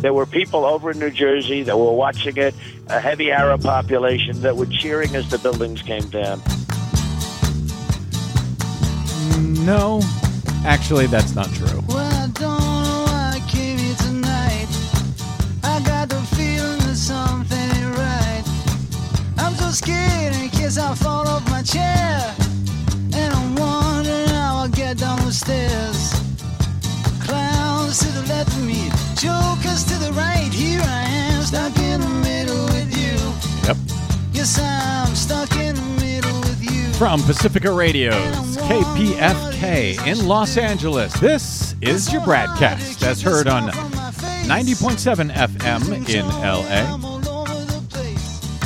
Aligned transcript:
There 0.00 0.14
were 0.14 0.24
people 0.24 0.64
over 0.64 0.92
in 0.92 0.98
New 0.98 1.10
Jersey 1.10 1.62
that 1.64 1.76
were 1.76 1.92
watching 1.92 2.36
it, 2.38 2.54
a 2.86 2.98
heavy 2.98 3.30
Arab 3.30 3.62
population 3.62 4.40
that 4.40 4.56
were 4.56 4.66
cheering 4.66 5.14
as 5.14 5.28
the 5.28 5.38
buildings 5.38 5.82
came 5.82 6.08
down. 6.08 6.40
No, 9.66 10.00
actually, 10.64 11.06
that's 11.06 11.34
not 11.34 11.52
true. 11.52 11.82
Well, 11.86 11.98
I 11.98 12.28
don't 12.28 12.60
know 12.60 13.04
why 13.08 13.32
I 13.36 13.40
came 13.50 13.76
here 13.76 13.94
tonight. 13.96 14.68
I 15.62 15.82
got 15.84 16.08
the 16.08 16.20
feeling 16.34 16.78
that 16.78 16.96
something 16.96 17.58
ain't 17.58 17.96
right. 17.98 18.42
I'm 19.36 19.54
so 19.54 19.68
scared 19.68 20.34
in 20.34 20.48
case 20.48 20.78
I 20.78 20.94
fall 20.94 21.28
off 21.28 21.44
my 21.50 21.62
chair. 21.62 22.34
And 23.12 23.34
I'm 23.34 23.54
wondering 23.54 24.28
how 24.28 24.60
I'll 24.62 24.68
get 24.68 24.96
down 24.96 25.18
the 25.26 25.32
stairs. 25.32 26.14
Clowns 27.20 27.98
to 27.98 28.08
the 28.12 28.22
left 28.28 28.48
of 28.48 28.64
me, 28.64 28.79
jokers 29.20 29.84
to 29.84 29.98
the 29.98 30.10
right. 30.14 30.50
Here 30.50 30.80
I 30.82 31.02
am, 31.02 31.42
stuck 31.42 31.76
in 31.78 32.00
the 32.00 32.08
middle 32.08 32.64
with 32.66 32.90
you. 32.96 33.18
Yep. 33.66 33.76
Yes, 34.32 34.58
I'm 34.58 35.14
stuck 35.14 35.54
in 35.56 35.74
the 35.74 35.82
middle 36.00 36.40
with 36.40 36.62
you. 36.62 36.90
From 36.94 37.20
Pacifica 37.24 37.70
Radio's 37.70 38.56
KPFK 38.56 40.06
in 40.06 40.26
Los 40.26 40.56
Angeles, 40.56 41.12
this 41.20 41.74
is 41.82 42.10
your 42.10 42.24
broadcast 42.24 43.02
as 43.02 43.20
heard 43.20 43.46
on 43.46 43.64
90.7 43.64 45.30
FM 45.30 46.08
in 46.08 46.26
LA. 46.26 46.96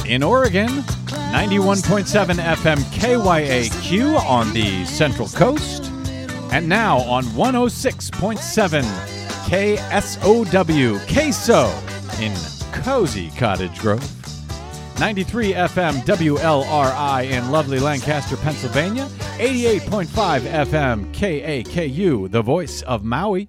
In 0.06 0.22
Oregon, 0.22 0.68
91.7 0.68 2.36
FM 2.36 2.78
KYAQ 2.92 4.20
on 4.20 4.52
the 4.52 4.84
Central 4.84 5.28
Coast, 5.30 5.90
and 6.52 6.68
now 6.68 6.98
on 6.98 7.24
106.7 7.24 9.13
KSOW 9.44 10.98
KSO 11.06 12.20
in 12.20 12.32
Cozy 12.82 13.30
Cottage 13.30 13.78
Grove. 13.78 14.10
93 14.98 15.52
FM 15.52 15.94
WLRI 16.04 17.30
in 17.30 17.50
lovely 17.50 17.78
Lancaster, 17.78 18.36
Pennsylvania. 18.36 19.06
88.5 19.38 20.40
FM 20.40 21.12
KAKU, 21.12 22.30
the 22.30 22.42
voice 22.42 22.82
of 22.82 23.04
Maui. 23.04 23.48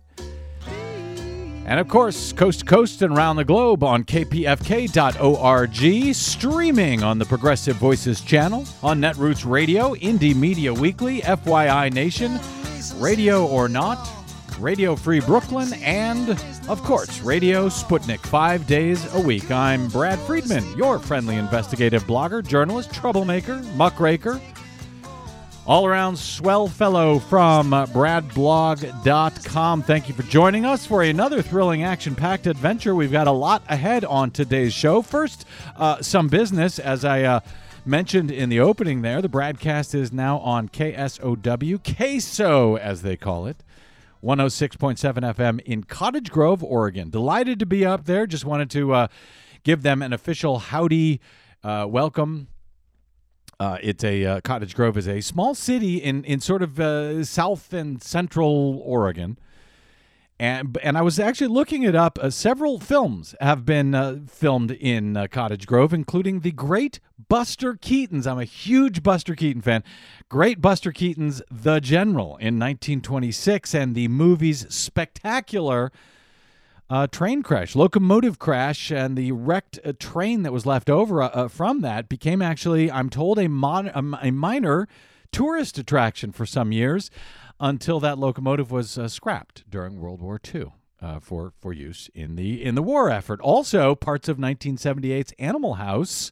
And 1.66 1.80
of 1.80 1.88
course, 1.88 2.34
coast 2.34 2.60
to 2.60 2.66
coast 2.66 3.02
and 3.02 3.16
around 3.16 3.38
the 3.38 3.46
globe 3.46 3.84
on 3.84 4.04
kpfk.org, 4.04 5.76
streaming 6.16 7.04
on 7.04 7.18
the 7.20 7.26
Progressive 7.26 7.78
Voices 7.78 8.22
channel, 8.22 8.66
on 8.84 9.00
Netroots 9.00 9.50
Radio, 9.50 9.96
Indie 9.96 10.36
Media 10.36 10.74
Weekly, 10.74 11.22
FYI 11.22 11.92
Nation, 11.92 12.40
Radio 13.02 13.48
or 13.48 13.68
Not, 13.68 14.08
Radio 14.60 14.96
Free 14.96 15.20
Brooklyn, 15.20 15.74
and, 15.84 16.30
of 16.70 16.82
course, 16.84 17.22
Radio 17.22 17.68
Sputnik 17.68 18.20
five 18.20 18.66
days 18.68 19.14
a 19.14 19.20
week. 19.20 19.52
I'm 19.52 19.90
Brad 19.90 20.18
Friedman, 20.20 20.64
your 20.78 21.00
friendly 21.00 21.36
investigative 21.36 22.04
blogger, 22.04 22.46
journalist, 22.46 22.94
troublemaker, 22.94 23.58
muckraker, 23.76 24.40
all 25.68 25.86
around 25.86 26.18
swell 26.18 26.68
fellow 26.68 27.20
from 27.20 27.72
bradblog.com. 27.72 29.84
Thank 29.84 30.08
you 30.08 30.14
for 30.14 30.24
joining 30.24 30.66
us 30.66 30.86
for 30.86 31.04
another 31.04 31.42
thrilling 31.42 31.84
action 31.84 32.16
packed 32.16 32.48
adventure. 32.48 32.96
We've 32.96 33.12
got 33.12 33.28
a 33.28 33.32
lot 33.32 33.64
ahead 33.68 34.06
on 34.06 34.32
today's 34.32 34.74
show. 34.74 35.02
First, 35.02 35.46
uh, 35.76 36.02
some 36.02 36.28
business, 36.28 36.80
as 36.80 37.06
I. 37.06 37.24
Uh, 37.24 37.40
Mentioned 37.88 38.32
in 38.32 38.50
the 38.50 38.60
opening 38.60 39.04
there, 39.04 39.22
the 39.22 39.30
broadcast 39.30 39.94
is 39.94 40.12
now 40.12 40.40
on 40.40 40.70
KSOW, 40.70 41.78
KSO 41.78 42.80
as 42.80 43.04
they 43.04 43.16
call 43.16 43.46
it. 43.46 43.58
106.7 44.26 45.36
FM 45.36 45.60
in 45.62 45.84
Cottage 45.84 46.32
Grove, 46.32 46.64
Oregon. 46.64 47.12
Delighted 47.12 47.60
to 47.60 47.66
be 47.68 47.86
up 47.86 48.06
there. 48.06 48.26
Just 48.26 48.44
wanted 48.44 48.72
to 48.72 48.92
uh, 48.92 49.08
give 49.62 49.84
them 49.84 50.02
an 50.02 50.14
official 50.14 50.58
howdy 50.58 51.22
uh, 51.64 51.86
welcome. 51.88 52.48
Uh, 53.60 53.78
it's 53.84 54.04
a 54.04 54.26
uh, 54.26 54.42
Cottage 54.42 54.76
Grove 54.76 54.98
is 54.98 55.08
a 55.08 55.22
small 55.22 55.54
city 55.54 55.98
in 55.98 56.24
in 56.24 56.40
sort 56.40 56.64
of 56.64 56.80
uh, 56.80 57.24
south 57.24 57.72
and 57.72 58.02
central 58.02 58.82
Oregon, 58.84 59.38
and 60.40 60.78
and 60.84 60.98
I 60.98 61.02
was 61.02 61.20
actually 61.20 61.48
looking 61.48 61.84
it 61.84 61.96
up. 61.96 62.20
Uh, 62.22 62.30
several 62.30 62.80
films 62.80 63.36
have 63.40 63.66
been 63.66 63.96
uh, 63.96 64.20
filmed 64.28 64.72
in 64.72 65.16
uh, 65.16 65.28
Cottage 65.28 65.66
Grove, 65.66 65.94
including 65.94 66.42
the 66.42 66.52
great 66.52 67.00
Buster 67.30 67.76
Keaton's. 67.76 68.28
I'm 68.28 68.40
a 68.40 68.46
huge 68.46 69.02
Buster 69.02 69.36
Keaton 69.36 69.62
fan. 69.62 69.84
Great 70.28 70.62
Buster 70.62 70.92
Keaton's 70.92 71.42
The 71.50 71.80
General 71.80 72.38
in 72.38 72.60
1926, 72.60 73.74
and 73.74 73.96
the 73.96 74.10
movie's 74.10 74.66
spectacular 74.74 75.92
uh, 76.90 77.08
train 77.08 77.42
crash, 77.42 77.76
locomotive 77.76 78.38
crash, 78.38 78.92
and 78.92 79.18
the 79.18 79.32
wrecked 79.32 79.80
uh, 79.86 79.94
train 79.98 80.44
that 80.44 80.52
was 80.52 80.66
left 80.66 80.90
over 80.90 81.24
uh, 81.24 81.48
from 81.48 81.82
that 81.82 82.10
became 82.10 82.42
actually, 82.42 82.92
I'm 82.92 83.10
told, 83.10 83.40
a, 83.40 83.48
mon- 83.48 84.18
a 84.22 84.32
minor 84.32 84.88
tourist 85.32 85.78
attraction 85.78 86.32
for 86.32 86.46
some 86.46 86.72
years 86.72 87.10
until 87.60 88.00
that 88.00 88.18
locomotive 88.18 88.72
was 88.72 88.98
uh, 88.98 89.08
scrapped 89.08 89.70
during 89.70 90.00
World 90.00 90.22
War 90.22 90.40
II. 90.54 90.74
Uh, 91.02 91.20
for 91.20 91.52
for 91.60 91.74
use 91.74 92.10
in 92.16 92.36
the 92.36 92.64
in 92.64 92.74
the 92.74 92.82
war 92.82 93.12
effort. 93.12 93.40
Also, 93.42 93.96
parts 93.96 94.30
of 94.30 94.38
1978's 94.38 95.34
Animal 95.38 95.76
House 95.76 96.32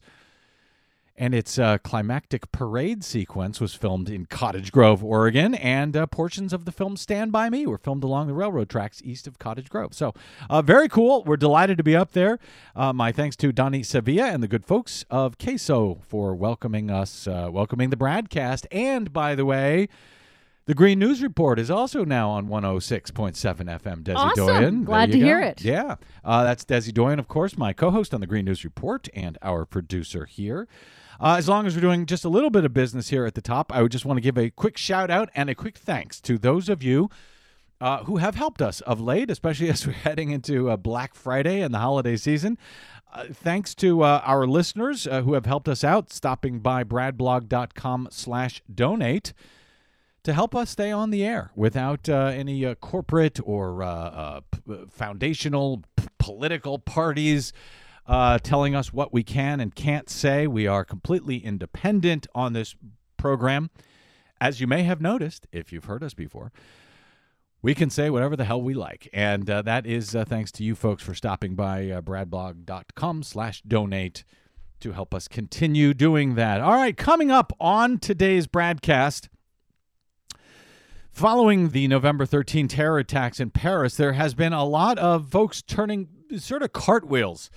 and 1.16 1.34
its 1.34 1.58
uh, 1.58 1.78
climactic 1.78 2.50
parade 2.50 3.04
sequence 3.04 3.60
was 3.60 3.74
filmed 3.74 4.10
in 4.10 4.26
Cottage 4.26 4.72
Grove, 4.72 5.04
Oregon, 5.04 5.54
and 5.54 5.96
uh, 5.96 6.06
portions 6.06 6.52
of 6.52 6.64
the 6.64 6.72
film 6.72 6.96
Stand 6.96 7.30
By 7.30 7.48
Me 7.50 7.66
were 7.66 7.78
filmed 7.78 8.02
along 8.02 8.26
the 8.26 8.34
railroad 8.34 8.68
tracks 8.68 9.00
east 9.04 9.26
of 9.26 9.38
Cottage 9.38 9.70
Grove. 9.70 9.94
So, 9.94 10.12
uh, 10.50 10.62
very 10.62 10.88
cool. 10.88 11.22
We're 11.22 11.36
delighted 11.36 11.76
to 11.78 11.84
be 11.84 11.94
up 11.94 12.12
there. 12.12 12.38
Uh, 12.74 12.92
my 12.92 13.12
thanks 13.12 13.36
to 13.36 13.52
Donnie 13.52 13.84
Sevilla 13.84 14.24
and 14.24 14.42
the 14.42 14.48
good 14.48 14.64
folks 14.64 15.04
of 15.08 15.38
Queso 15.38 16.00
for 16.02 16.34
welcoming 16.34 16.90
us, 16.90 17.28
uh, 17.28 17.48
welcoming 17.52 17.90
the 17.90 17.96
broadcast. 17.96 18.66
And, 18.72 19.12
by 19.12 19.36
the 19.36 19.44
way, 19.44 19.88
the 20.66 20.74
Green 20.74 20.98
News 20.98 21.22
Report 21.22 21.58
is 21.58 21.70
also 21.70 22.04
now 22.04 22.30
on 22.30 22.48
106.7 22.48 23.34
FM. 23.34 24.02
Desi 24.02 24.16
Awesome. 24.16 24.46
Doyen. 24.46 24.84
Glad 24.84 25.12
to 25.12 25.18
hear 25.18 25.40
it. 25.40 25.62
Yeah. 25.62 25.96
Uh, 26.24 26.44
that's 26.44 26.64
Desi 26.64 26.92
Doyen, 26.92 27.18
of 27.18 27.28
course, 27.28 27.58
my 27.58 27.72
co 27.72 27.90
host 27.90 28.14
on 28.14 28.20
the 28.20 28.26
Green 28.26 28.46
News 28.46 28.64
Report 28.64 29.08
and 29.14 29.36
our 29.42 29.64
producer 29.66 30.24
here. 30.24 30.66
Uh, 31.20 31.36
as 31.38 31.48
long 31.48 31.66
as 31.66 31.74
we're 31.74 31.80
doing 31.80 32.06
just 32.06 32.24
a 32.24 32.28
little 32.28 32.50
bit 32.50 32.64
of 32.64 32.72
business 32.72 33.08
here 33.10 33.24
at 33.24 33.34
the 33.34 33.40
top, 33.40 33.72
I 33.74 33.82
would 33.82 33.92
just 33.92 34.04
want 34.04 34.16
to 34.16 34.20
give 34.22 34.38
a 34.38 34.50
quick 34.50 34.76
shout 34.76 35.10
out 35.10 35.28
and 35.34 35.48
a 35.48 35.54
quick 35.54 35.76
thanks 35.78 36.20
to 36.22 36.38
those 36.38 36.68
of 36.68 36.82
you 36.82 37.08
uh, 37.80 38.04
who 38.04 38.16
have 38.16 38.34
helped 38.34 38.62
us 38.62 38.80
of 38.82 39.00
late, 39.00 39.30
especially 39.30 39.68
as 39.70 39.86
we're 39.86 39.92
heading 39.92 40.30
into 40.30 40.70
uh, 40.70 40.76
Black 40.76 41.14
Friday 41.14 41.60
and 41.60 41.74
the 41.74 41.78
holiday 41.78 42.16
season. 42.16 42.58
Uh, 43.12 43.26
thanks 43.32 43.74
to 43.76 44.02
uh, 44.02 44.22
our 44.24 44.46
listeners 44.46 45.06
uh, 45.06 45.22
who 45.22 45.34
have 45.34 45.46
helped 45.46 45.68
us 45.68 45.84
out, 45.84 46.10
stopping 46.10 46.58
by 46.58 46.82
bradblog.com 46.82 48.08
slash 48.10 48.62
donate 48.72 49.32
to 50.24 50.32
help 50.32 50.54
us 50.54 50.70
stay 50.70 50.90
on 50.90 51.10
the 51.10 51.24
air 51.24 51.50
without 51.54 52.08
uh, 52.08 52.32
any 52.34 52.64
uh, 52.66 52.74
corporate 52.76 53.38
or 53.44 53.82
uh, 53.82 53.88
uh, 53.88 54.40
p- 54.50 54.84
foundational 54.90 55.82
p- 55.96 56.06
political 56.18 56.78
parties 56.78 57.52
uh, 58.06 58.38
telling 58.38 58.74
us 58.74 58.92
what 58.92 59.12
we 59.12 59.22
can 59.22 59.60
and 59.60 59.74
can't 59.74 60.10
say. 60.10 60.46
We 60.46 60.66
are 60.66 60.84
completely 60.84 61.38
independent 61.38 62.26
on 62.34 62.52
this 62.52 62.74
program. 63.16 63.70
As 64.40 64.60
you 64.60 64.66
may 64.66 64.82
have 64.82 65.00
noticed, 65.00 65.46
if 65.52 65.72
you've 65.72 65.84
heard 65.84 66.02
us 66.02 66.14
before, 66.14 66.52
we 67.62 67.74
can 67.74 67.88
say 67.88 68.10
whatever 68.10 68.36
the 68.36 68.44
hell 68.44 68.60
we 68.60 68.74
like. 68.74 69.08
And 69.12 69.48
uh, 69.48 69.62
that 69.62 69.86
is 69.86 70.14
uh, 70.14 70.24
thanks 70.26 70.52
to 70.52 70.64
you 70.64 70.74
folks 70.74 71.02
for 71.02 71.14
stopping 71.14 71.54
by 71.54 71.88
uh, 71.88 72.02
bradblog.com 72.02 73.22
slash 73.22 73.62
donate 73.62 74.24
to 74.80 74.92
help 74.92 75.14
us 75.14 75.28
continue 75.28 75.94
doing 75.94 76.34
that. 76.34 76.60
All 76.60 76.74
right, 76.74 76.94
coming 76.94 77.30
up 77.30 77.54
on 77.58 77.98
today's 77.98 78.46
broadcast, 78.46 79.30
Following 81.14 81.68
the 81.68 81.86
November 81.86 82.26
13 82.26 82.66
terror 82.66 82.98
attacks 82.98 83.38
in 83.38 83.50
Paris, 83.50 83.96
there 83.96 84.14
has 84.14 84.34
been 84.34 84.52
a 84.52 84.64
lot 84.64 84.98
of 84.98 85.28
folks 85.28 85.62
turning 85.62 86.08
sort 86.38 86.64
of 86.64 86.72
cartwheels 86.72 87.52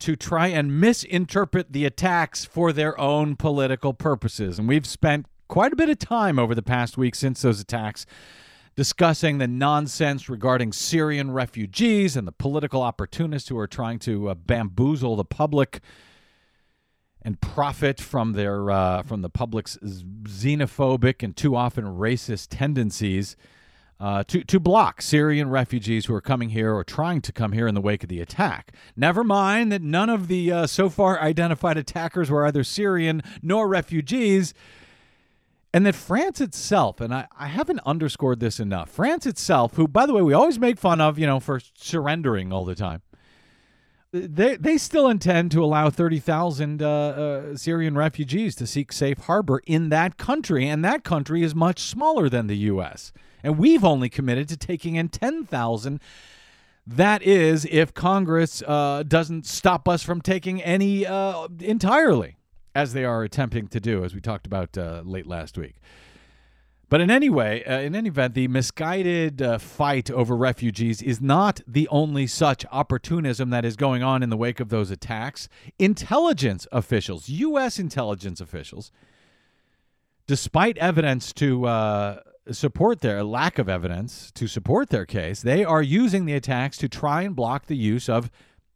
to 0.00 0.16
try 0.16 0.48
and 0.48 0.80
misinterpret 0.80 1.72
the 1.72 1.84
attacks 1.84 2.44
for 2.44 2.72
their 2.72 2.98
own 2.98 3.36
political 3.36 3.94
purposes. 3.94 4.58
And 4.58 4.66
we've 4.66 4.88
spent 4.88 5.26
quite 5.46 5.72
a 5.72 5.76
bit 5.76 5.88
of 5.88 6.00
time 6.00 6.36
over 6.36 6.52
the 6.52 6.64
past 6.64 6.98
week 6.98 7.14
since 7.14 7.42
those 7.42 7.60
attacks 7.60 8.06
discussing 8.74 9.38
the 9.38 9.46
nonsense 9.46 10.28
regarding 10.28 10.72
Syrian 10.72 11.30
refugees 11.30 12.16
and 12.16 12.26
the 12.26 12.32
political 12.32 12.82
opportunists 12.82 13.50
who 13.50 13.58
are 13.58 13.68
trying 13.68 14.00
to 14.00 14.30
uh, 14.30 14.34
bamboozle 14.34 15.14
the 15.14 15.24
public 15.24 15.78
and 17.22 17.40
profit 17.40 18.00
from 18.00 18.32
their 18.32 18.70
uh, 18.70 19.02
from 19.02 19.22
the 19.22 19.30
public's 19.30 19.76
xenophobic 19.78 21.22
and 21.22 21.36
too 21.36 21.54
often 21.54 21.84
racist 21.84 22.48
tendencies 22.50 23.36
uh, 23.98 24.24
to 24.24 24.42
to 24.44 24.58
block 24.58 25.02
Syrian 25.02 25.50
refugees 25.50 26.06
who 26.06 26.14
are 26.14 26.20
coming 26.20 26.50
here 26.50 26.74
or 26.74 26.84
trying 26.84 27.20
to 27.22 27.32
come 27.32 27.52
here 27.52 27.66
in 27.66 27.74
the 27.74 27.80
wake 27.80 28.02
of 28.02 28.08
the 28.08 28.20
attack. 28.20 28.72
Never 28.96 29.22
mind 29.22 29.70
that 29.72 29.82
none 29.82 30.08
of 30.08 30.28
the 30.28 30.50
uh, 30.52 30.66
so 30.66 30.88
far 30.88 31.20
identified 31.20 31.76
attackers 31.76 32.30
were 32.30 32.46
either 32.46 32.64
Syrian 32.64 33.22
nor 33.42 33.68
refugees. 33.68 34.54
And 35.72 35.86
that 35.86 35.94
France 35.94 36.40
itself, 36.40 37.00
and 37.00 37.14
I, 37.14 37.28
I 37.38 37.46
haven't 37.46 37.78
underscored 37.86 38.40
this 38.40 38.58
enough, 38.58 38.90
France 38.90 39.24
itself, 39.24 39.76
who, 39.76 39.86
by 39.86 40.04
the 40.04 40.12
way, 40.12 40.20
we 40.20 40.32
always 40.32 40.58
make 40.58 40.78
fun 40.78 41.00
of, 41.00 41.16
you 41.16 41.28
know, 41.28 41.38
for 41.38 41.60
surrendering 41.76 42.52
all 42.52 42.64
the 42.64 42.74
time. 42.74 43.02
They 44.12 44.56
they 44.56 44.76
still 44.76 45.08
intend 45.08 45.52
to 45.52 45.62
allow 45.62 45.88
30,000 45.88 46.82
uh, 46.82 46.88
uh, 46.88 47.56
Syrian 47.56 47.96
refugees 47.96 48.54
to 48.56 48.66
seek 48.66 48.92
safe 48.92 49.18
harbor 49.18 49.60
in 49.66 49.88
that 49.90 50.16
country, 50.16 50.66
and 50.68 50.84
that 50.84 51.04
country 51.04 51.42
is 51.42 51.54
much 51.54 51.80
smaller 51.80 52.28
than 52.28 52.46
the 52.46 52.56
U.S. 52.56 53.12
And 53.42 53.56
we've 53.56 53.84
only 53.84 54.08
committed 54.08 54.48
to 54.48 54.56
taking 54.56 54.96
in 54.96 55.08
10,000. 55.08 56.00
That 56.86 57.22
is, 57.22 57.66
if 57.70 57.94
Congress 57.94 58.62
uh, 58.66 59.04
doesn't 59.06 59.46
stop 59.46 59.88
us 59.88 60.02
from 60.02 60.20
taking 60.20 60.60
any 60.62 61.06
uh, 61.06 61.46
entirely, 61.60 62.36
as 62.74 62.92
they 62.92 63.04
are 63.04 63.22
attempting 63.22 63.68
to 63.68 63.80
do, 63.80 64.04
as 64.04 64.14
we 64.14 64.20
talked 64.20 64.46
about 64.46 64.76
uh, 64.76 65.02
late 65.04 65.26
last 65.26 65.56
week. 65.56 65.76
But 66.90 67.00
in 67.00 67.08
any 67.08 67.30
way, 67.30 67.64
uh, 67.64 67.78
in 67.78 67.94
any 67.94 68.08
event, 68.08 68.34
the 68.34 68.48
misguided 68.48 69.40
uh, 69.40 69.58
fight 69.58 70.10
over 70.10 70.36
refugees 70.36 71.00
is 71.00 71.20
not 71.20 71.60
the 71.64 71.86
only 71.86 72.26
such 72.26 72.66
opportunism 72.72 73.50
that 73.50 73.64
is 73.64 73.76
going 73.76 74.02
on 74.02 74.24
in 74.24 74.28
the 74.28 74.36
wake 74.36 74.58
of 74.58 74.70
those 74.70 74.90
attacks. 74.90 75.48
Intelligence 75.78 76.66
officials, 76.72 77.28
U.S. 77.28 77.78
intelligence 77.78 78.40
officials, 78.40 78.90
despite 80.26 80.76
evidence 80.78 81.32
to 81.34 81.64
uh, 81.66 82.20
support 82.50 83.02
their 83.02 83.22
lack 83.22 83.60
of 83.60 83.68
evidence 83.68 84.32
to 84.32 84.48
support 84.48 84.90
their 84.90 85.06
case, 85.06 85.42
they 85.42 85.64
are 85.64 85.82
using 85.82 86.24
the 86.24 86.34
attacks 86.34 86.76
to 86.78 86.88
try 86.88 87.22
and 87.22 87.36
block 87.36 87.66
the 87.66 87.76
use 87.76 88.08
of 88.08 88.32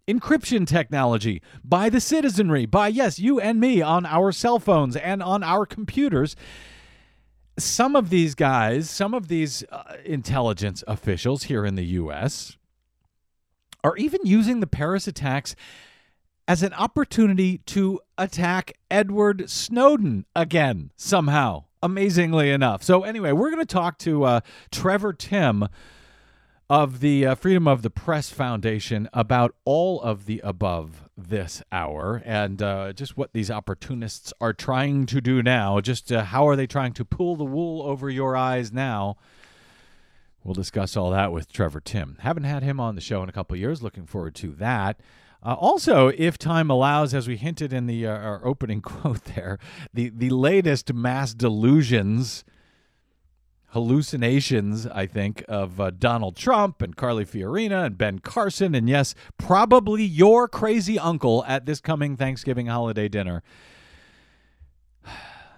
encryption 0.06 0.64
technology 0.68 1.42
by 1.64 1.88
the 1.88 2.00
citizenry, 2.00 2.64
by, 2.64 2.86
yes, 2.86 3.18
you 3.18 3.40
and 3.40 3.58
me 3.58 3.82
on 3.82 4.06
our 4.06 4.30
cell 4.30 4.60
phones 4.60 4.94
and 4.94 5.20
on 5.20 5.42
our 5.42 5.66
computers 5.66 6.36
some 7.58 7.94
of 7.94 8.10
these 8.10 8.34
guys, 8.34 8.90
some 8.90 9.14
of 9.14 9.28
these 9.28 9.64
uh, 9.70 9.96
intelligence 10.04 10.82
officials 10.86 11.44
here 11.44 11.64
in 11.64 11.74
the 11.76 11.84
U.S., 11.84 12.56
are 13.82 13.96
even 13.96 14.20
using 14.24 14.60
the 14.60 14.66
Paris 14.66 15.06
attacks 15.06 15.54
as 16.48 16.62
an 16.62 16.72
opportunity 16.74 17.58
to 17.58 18.00
attack 18.18 18.72
Edward 18.90 19.48
Snowden 19.48 20.24
again, 20.34 20.90
somehow, 20.96 21.64
amazingly 21.82 22.50
enough. 22.50 22.82
So, 22.82 23.02
anyway, 23.02 23.32
we're 23.32 23.50
going 23.50 23.64
to 23.64 23.66
talk 23.66 23.98
to 23.98 24.24
uh, 24.24 24.40
Trevor 24.70 25.12
Timm 25.12 25.68
of 26.68 27.00
the 27.00 27.26
uh, 27.26 27.34
Freedom 27.34 27.68
of 27.68 27.82
the 27.82 27.90
Press 27.90 28.30
Foundation 28.30 29.08
about 29.12 29.54
all 29.64 30.00
of 30.00 30.26
the 30.26 30.40
above 30.42 31.03
this 31.16 31.62
hour 31.70 32.22
and 32.24 32.60
uh, 32.62 32.92
just 32.92 33.16
what 33.16 33.32
these 33.32 33.50
opportunists 33.50 34.32
are 34.40 34.52
trying 34.52 35.06
to 35.06 35.20
do 35.20 35.42
now. 35.42 35.80
Just 35.80 36.10
uh, 36.10 36.24
how 36.24 36.48
are 36.48 36.56
they 36.56 36.66
trying 36.66 36.92
to 36.94 37.04
pull 37.04 37.36
the 37.36 37.44
wool 37.44 37.82
over 37.82 38.10
your 38.10 38.36
eyes 38.36 38.72
now? 38.72 39.16
We'll 40.42 40.54
discuss 40.54 40.96
all 40.96 41.10
that 41.10 41.32
with 41.32 41.50
Trevor 41.50 41.80
Timm. 41.80 42.18
Haven't 42.20 42.44
had 42.44 42.62
him 42.62 42.78
on 42.78 42.96
the 42.96 43.00
show 43.00 43.22
in 43.22 43.28
a 43.28 43.32
couple 43.32 43.56
years. 43.56 43.82
Looking 43.82 44.06
forward 44.06 44.34
to 44.36 44.52
that. 44.54 45.00
Uh, 45.42 45.54
also, 45.54 46.08
if 46.08 46.38
time 46.38 46.70
allows, 46.70 47.14
as 47.14 47.28
we 47.28 47.36
hinted 47.36 47.72
in 47.72 47.86
the 47.86 48.06
uh, 48.06 48.10
our 48.10 48.46
opening 48.46 48.80
quote 48.82 49.24
there, 49.34 49.58
the 49.92 50.10
the 50.10 50.30
latest 50.30 50.92
mass 50.92 51.34
delusions 51.34 52.44
hallucinations, 53.74 54.86
I 54.86 55.06
think, 55.06 55.44
of 55.48 55.80
uh, 55.80 55.90
Donald 55.90 56.36
Trump 56.36 56.80
and 56.80 56.96
Carly 56.96 57.26
Fiorina 57.26 57.84
and 57.84 57.98
Ben 57.98 58.20
Carson, 58.20 58.72
and 58.72 58.88
yes, 58.88 59.16
probably 59.36 60.04
your 60.04 60.46
crazy 60.46 60.96
uncle 60.96 61.44
at 61.46 61.66
this 61.66 61.80
coming 61.80 62.16
Thanksgiving 62.16 62.68
holiday 62.68 63.08
dinner. 63.08 63.42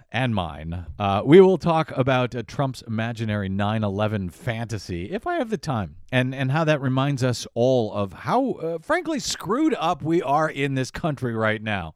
And 0.09 0.33
mine. 0.33 0.85
Uh, 0.97 1.21
we 1.25 1.41
will 1.41 1.57
talk 1.57 1.91
about 1.91 2.33
uh, 2.33 2.41
Trump's 2.41 2.81
imaginary 2.81 3.49
9 3.49 3.83
11 3.83 4.29
fantasy, 4.29 5.11
if 5.11 5.27
I 5.27 5.35
have 5.35 5.49
the 5.49 5.57
time, 5.57 5.97
and, 6.13 6.33
and 6.33 6.49
how 6.49 6.63
that 6.63 6.81
reminds 6.81 7.25
us 7.25 7.45
all 7.53 7.91
of 7.93 8.13
how, 8.13 8.51
uh, 8.53 8.77
frankly, 8.79 9.19
screwed 9.19 9.75
up 9.77 10.01
we 10.01 10.21
are 10.21 10.49
in 10.49 10.75
this 10.75 10.91
country 10.91 11.35
right 11.35 11.61
now. 11.61 11.93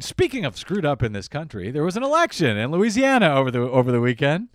Speaking 0.00 0.44
of 0.44 0.56
screwed 0.56 0.84
up 0.84 1.02
in 1.02 1.12
this 1.12 1.28
country, 1.28 1.70
there 1.70 1.84
was 1.84 1.96
an 1.96 2.02
election 2.02 2.56
in 2.56 2.70
Louisiana 2.70 3.34
over 3.34 3.50
the 3.50 3.60
over 3.60 3.92
the 3.92 4.00
weekend. 4.00 4.48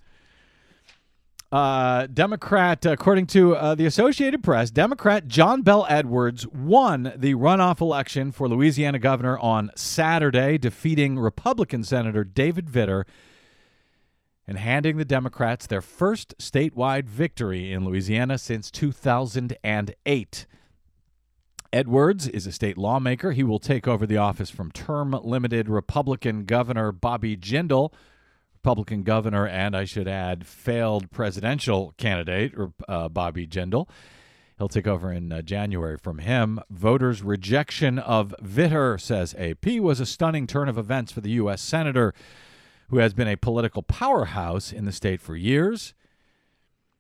Uh, 1.52 2.08
Democrat, 2.08 2.86
according 2.86 3.28
to 3.28 3.56
uh, 3.56 3.76
the 3.76 3.86
Associated 3.86 4.44
Press, 4.44 4.72
Democrat 4.72 5.28
John 5.28 5.62
Bel 5.62 5.86
Edwards 5.88 6.46
won 6.48 7.14
the 7.16 7.36
runoff 7.36 7.80
election 7.80 8.32
for 8.32 8.50
Louisiana 8.50 9.00
governor 9.00 9.38
on 9.40 9.72
Saturday, 9.76 10.58
defeating 10.58 11.18
Republican 11.18 11.84
Senator 11.84 12.24
David 12.24 12.66
Vitter 12.66 13.06
and 14.48 14.58
handing 14.58 14.98
the 14.98 15.06
Democrats 15.06 15.68
their 15.68 15.82
first 15.82 16.38
statewide 16.40 17.06
victory 17.06 17.72
in 17.72 17.86
Louisiana 17.86 18.38
since 18.38 18.70
2008. 18.72 20.46
Edwards 21.76 22.30
is 22.30 22.48
a 22.48 22.54
state 22.54 22.78
lawmaker. 22.78 23.34
He 23.34 23.44
will 23.44 23.60
take 23.60 23.86
over 23.86 24.06
the 24.06 24.16
office 24.16 24.50
from 24.50 24.72
term 24.72 25.12
limited 25.12 25.68
Republican 25.68 26.46
Governor 26.46 26.94
Bobby 26.94 27.36
Jindal. 27.36 27.92
Republican 28.54 29.04
governor, 29.04 29.46
and 29.46 29.76
I 29.76 29.84
should 29.84 30.08
add, 30.08 30.48
failed 30.48 31.12
presidential 31.12 31.94
candidate 31.98 32.54
uh, 32.88 33.10
Bobby 33.10 33.46
Jindal. 33.46 33.90
He'll 34.58 34.70
take 34.70 34.88
over 34.88 35.12
in 35.12 35.34
uh, 35.34 35.42
January 35.42 35.98
from 35.98 36.20
him. 36.20 36.62
Voters' 36.70 37.22
rejection 37.22 38.00
of 38.00 38.34
Vitter, 38.42 39.00
says 39.00 39.36
AP, 39.38 39.82
was 39.82 40.00
a 40.00 40.06
stunning 40.06 40.48
turn 40.48 40.70
of 40.70 40.78
events 40.78 41.12
for 41.12 41.20
the 41.20 41.32
U.S. 41.32 41.62
Senator, 41.62 42.14
who 42.88 43.00
has 43.00 43.14
been 43.14 43.28
a 43.28 43.36
political 43.36 43.84
powerhouse 43.84 44.72
in 44.72 44.86
the 44.86 44.94
state 44.94 45.20
for 45.20 45.36
years. 45.36 45.94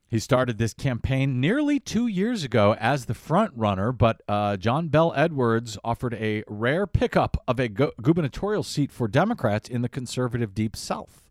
He 0.07 0.19
started 0.19 0.57
this 0.57 0.73
campaign 0.73 1.41
nearly 1.41 1.79
two 1.79 2.05
years 2.05 2.43
ago 2.43 2.75
as 2.79 3.05
the 3.05 3.15
front 3.15 3.51
runner, 3.55 3.91
but 3.91 4.21
uh, 4.27 4.55
John 4.57 4.87
Bel 4.89 5.11
Edwards 5.15 5.77
offered 5.83 6.13
a 6.13 6.43
rare 6.47 6.85
pickup 6.85 7.43
of 7.47 7.59
a 7.59 7.67
gu- 7.67 7.91
gubernatorial 8.01 8.63
seat 8.63 8.91
for 8.91 9.07
Democrats 9.07 9.67
in 9.67 9.81
the 9.81 9.89
conservative 9.89 10.53
Deep 10.53 10.75
South. 10.75 11.27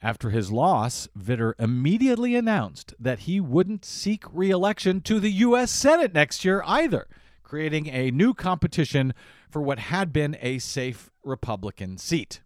After 0.00 0.30
his 0.30 0.50
loss, 0.50 1.08
Vitter 1.18 1.52
immediately 1.58 2.34
announced 2.36 2.94
that 2.98 3.20
he 3.20 3.38
wouldn't 3.40 3.84
seek 3.84 4.24
reelection 4.32 5.00
to 5.02 5.20
the 5.20 5.30
U.S. 5.30 5.70
Senate 5.70 6.14
next 6.14 6.44
year 6.44 6.62
either, 6.66 7.06
creating 7.42 7.86
a 7.86 8.10
new 8.10 8.34
competition 8.34 9.14
for 9.50 9.62
what 9.62 9.78
had 9.78 10.12
been 10.12 10.36
a 10.40 10.58
safe 10.58 11.10
Republican 11.22 11.96
seat. 11.96 12.40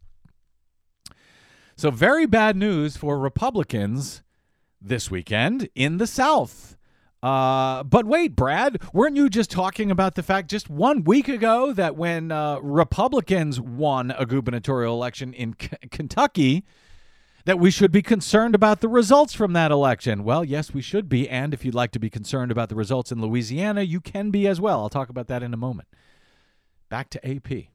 So, 1.76 1.90
very 1.90 2.26
bad 2.26 2.56
news 2.56 2.96
for 2.96 3.18
Republicans 3.18 4.22
this 4.80 5.10
weekend 5.10 5.68
in 5.74 5.98
the 5.98 6.06
South. 6.06 6.76
Uh, 7.22 7.82
but 7.82 8.06
wait, 8.06 8.36
Brad, 8.36 8.80
weren't 8.92 9.16
you 9.16 9.28
just 9.28 9.50
talking 9.50 9.90
about 9.90 10.14
the 10.14 10.22
fact 10.22 10.48
just 10.48 10.70
one 10.70 11.02
week 11.02 11.28
ago 11.28 11.72
that 11.72 11.96
when 11.96 12.30
uh, 12.30 12.60
Republicans 12.60 13.60
won 13.60 14.12
a 14.12 14.24
gubernatorial 14.24 14.94
election 14.94 15.32
in 15.32 15.54
K- 15.54 15.76
Kentucky, 15.90 16.64
that 17.44 17.58
we 17.58 17.70
should 17.70 17.90
be 17.90 18.02
concerned 18.02 18.54
about 18.54 18.80
the 18.80 18.88
results 18.88 19.32
from 19.32 19.52
that 19.54 19.70
election? 19.70 20.22
Well, 20.22 20.44
yes, 20.44 20.72
we 20.72 20.82
should 20.82 21.08
be. 21.08 21.28
And 21.28 21.52
if 21.54 21.64
you'd 21.64 21.74
like 21.74 21.92
to 21.92 21.98
be 21.98 22.10
concerned 22.10 22.52
about 22.52 22.68
the 22.68 22.74
results 22.76 23.10
in 23.10 23.20
Louisiana, 23.20 23.82
you 23.82 24.00
can 24.00 24.30
be 24.30 24.46
as 24.46 24.60
well. 24.60 24.80
I'll 24.80 24.90
talk 24.90 25.08
about 25.08 25.28
that 25.28 25.42
in 25.42 25.52
a 25.54 25.56
moment. 25.56 25.88
Back 26.88 27.10
to 27.10 27.28
AP. 27.28 27.68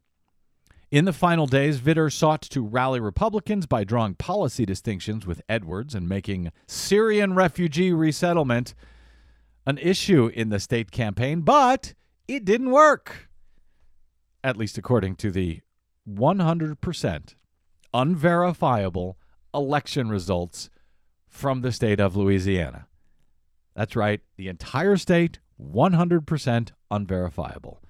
In 0.93 1.05
the 1.05 1.11
final 1.11 1.47
days, 1.47 1.79
Vitter 1.79 2.13
sought 2.13 2.43
to 2.43 2.61
rally 2.61 2.99
Republicans 2.99 3.65
by 3.65 3.83
drawing 3.83 4.13
policy 4.13 4.63
distinctions 4.63 5.25
with 5.25 5.41
Edwards 5.49 5.95
and 5.95 6.07
making 6.07 6.51
Syrian 6.67 7.33
refugee 7.33 7.91
resettlement 7.91 8.75
an 9.65 9.79
issue 9.79 10.27
in 10.27 10.49
the 10.49 10.59
state 10.59 10.91
campaign, 10.91 11.41
but 11.41 11.95
it 12.27 12.45
didn't 12.45 12.69
work. 12.69 13.27
At 14.43 14.55
least 14.55 14.77
according 14.77 15.15
to 15.15 15.31
the 15.31 15.61
100% 16.07 17.35
unverifiable 17.91 19.17
election 19.51 20.09
results 20.09 20.69
from 21.27 21.61
the 21.61 21.71
state 21.71 21.99
of 21.99 22.15
Louisiana. 22.15 22.85
That's 23.75 23.95
right, 23.95 24.21
the 24.37 24.47
entire 24.47 24.97
state, 24.97 25.39
100% 25.59 26.71
unverifiable. 26.91 27.82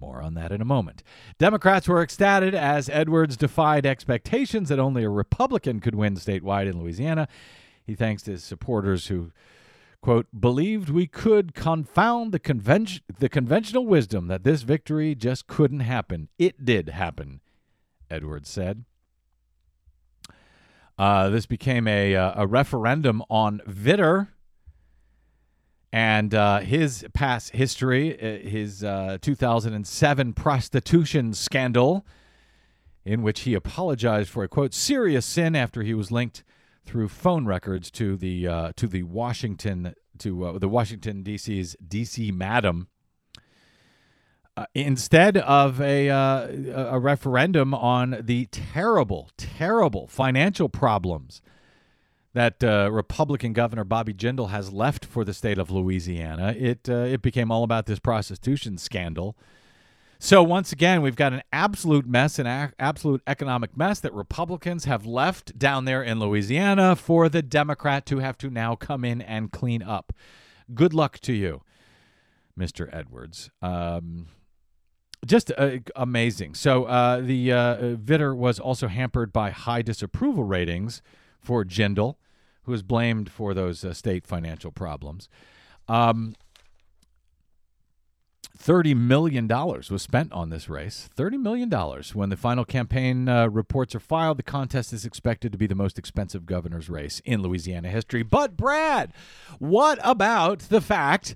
More 0.00 0.22
on 0.22 0.32
that 0.34 0.50
in 0.50 0.62
a 0.62 0.64
moment. 0.64 1.02
Democrats 1.38 1.86
were 1.86 2.02
ecstatic 2.02 2.54
as 2.54 2.88
Edwards 2.88 3.36
defied 3.36 3.84
expectations 3.84 4.70
that 4.70 4.78
only 4.78 5.04
a 5.04 5.10
Republican 5.10 5.78
could 5.78 5.94
win 5.94 6.14
statewide 6.14 6.66
in 6.66 6.80
Louisiana. 6.80 7.28
He 7.84 7.94
thanks 7.94 8.24
his 8.24 8.42
supporters 8.42 9.08
who, 9.08 9.30
quote, 10.00 10.26
believed 10.38 10.88
we 10.88 11.06
could 11.06 11.52
confound 11.54 12.32
the, 12.32 13.00
the 13.18 13.28
conventional 13.28 13.84
wisdom 13.84 14.28
that 14.28 14.42
this 14.42 14.62
victory 14.62 15.14
just 15.14 15.46
couldn't 15.46 15.80
happen. 15.80 16.28
It 16.38 16.64
did 16.64 16.88
happen, 16.88 17.40
Edwards 18.10 18.48
said. 18.48 18.84
Uh, 20.96 21.28
this 21.28 21.44
became 21.44 21.86
a, 21.86 22.16
uh, 22.16 22.42
a 22.42 22.46
referendum 22.46 23.22
on 23.28 23.60
Vitter 23.68 24.28
and 25.92 26.34
uh, 26.34 26.60
his 26.60 27.04
past 27.14 27.50
history, 27.50 28.14
uh, 28.14 28.48
his 28.48 28.84
uh, 28.84 29.18
2007 29.20 30.32
prostitution 30.34 31.34
scandal, 31.34 32.06
in 33.04 33.22
which 33.22 33.40
he 33.40 33.54
apologized 33.54 34.28
for 34.28 34.44
a 34.44 34.48
quote 34.48 34.72
serious 34.72 35.26
sin 35.26 35.56
after 35.56 35.82
he 35.82 35.94
was 35.94 36.12
linked 36.12 36.44
through 36.84 37.08
phone 37.08 37.46
records 37.46 37.90
to 37.90 38.16
the 38.16 38.46
uh, 38.46 38.72
to 38.76 38.86
the 38.86 39.02
Washington 39.02 39.94
to 40.18 40.44
uh, 40.44 40.58
the 40.58 40.68
Washington 40.68 41.22
D.C.'s 41.22 41.76
D.C. 41.86 42.30
Madam. 42.30 42.88
Uh, 44.56 44.66
instead 44.74 45.38
of 45.38 45.80
a 45.80 46.08
a 46.08 46.98
referendum 46.98 47.72
on 47.72 48.18
the 48.20 48.46
terrible, 48.46 49.30
terrible 49.36 50.06
financial 50.06 50.68
problems 50.68 51.40
that 52.32 52.62
uh, 52.62 52.88
Republican 52.92 53.52
Governor 53.52 53.84
Bobby 53.84 54.14
Jindal 54.14 54.50
has 54.50 54.72
left 54.72 55.04
for 55.04 55.24
the 55.24 55.34
state 55.34 55.58
of 55.58 55.70
Louisiana, 55.70 56.54
it 56.56 56.88
uh, 56.88 56.94
it 56.94 57.22
became 57.22 57.50
all 57.50 57.64
about 57.64 57.86
this 57.86 57.98
prostitution 57.98 58.78
scandal. 58.78 59.36
So 60.22 60.42
once 60.42 60.70
again, 60.70 61.00
we've 61.00 61.16
got 61.16 61.32
an 61.32 61.42
absolute 61.50 62.06
mess, 62.06 62.38
an 62.38 62.46
a- 62.46 62.74
absolute 62.78 63.22
economic 63.26 63.74
mess 63.74 64.00
that 64.00 64.12
Republicans 64.12 64.84
have 64.84 65.06
left 65.06 65.58
down 65.58 65.86
there 65.86 66.02
in 66.02 66.20
Louisiana 66.20 66.94
for 66.94 67.30
the 67.30 67.40
Democrat 67.40 68.04
to 68.06 68.18
have 68.18 68.36
to 68.38 68.50
now 68.50 68.76
come 68.76 69.02
in 69.02 69.22
and 69.22 69.50
clean 69.50 69.82
up. 69.82 70.12
Good 70.74 70.92
luck 70.92 71.20
to 71.20 71.32
you, 71.32 71.62
Mr. 72.56 72.86
Edwards. 72.92 73.50
Um, 73.62 74.26
just 75.24 75.52
uh, 75.56 75.78
amazing. 75.96 76.54
So 76.54 76.84
uh, 76.84 77.22
the 77.22 77.52
uh, 77.52 77.76
Vitter 77.96 78.36
was 78.36 78.60
also 78.60 78.88
hampered 78.88 79.32
by 79.32 79.50
high 79.50 79.80
disapproval 79.80 80.44
ratings 80.44 81.00
for 81.40 81.64
Jindal, 81.64 82.16
who 82.64 82.72
is 82.72 82.82
blamed 82.82 83.30
for 83.30 83.54
those 83.54 83.84
uh, 83.84 83.92
state 83.92 84.26
financial 84.26 84.70
problems. 84.70 85.28
Um, 85.88 86.34
$30 88.62 88.94
million 88.94 89.48
was 89.48 90.02
spent 90.02 90.32
on 90.32 90.50
this 90.50 90.68
race. 90.68 91.08
$30 91.16 91.40
million. 91.40 91.70
When 92.12 92.28
the 92.28 92.36
final 92.36 92.64
campaign 92.64 93.28
uh, 93.28 93.48
reports 93.48 93.94
are 93.94 94.00
filed, 94.00 94.38
the 94.38 94.42
contest 94.42 94.92
is 94.92 95.06
expected 95.06 95.50
to 95.52 95.58
be 95.58 95.66
the 95.66 95.74
most 95.74 95.98
expensive 95.98 96.44
governor's 96.44 96.90
race 96.90 97.22
in 97.24 97.42
Louisiana 97.42 97.88
history. 97.88 98.22
But, 98.22 98.58
Brad, 98.58 99.14
what 99.58 99.98
about 100.02 100.60
the 100.60 100.82
fact 100.82 101.34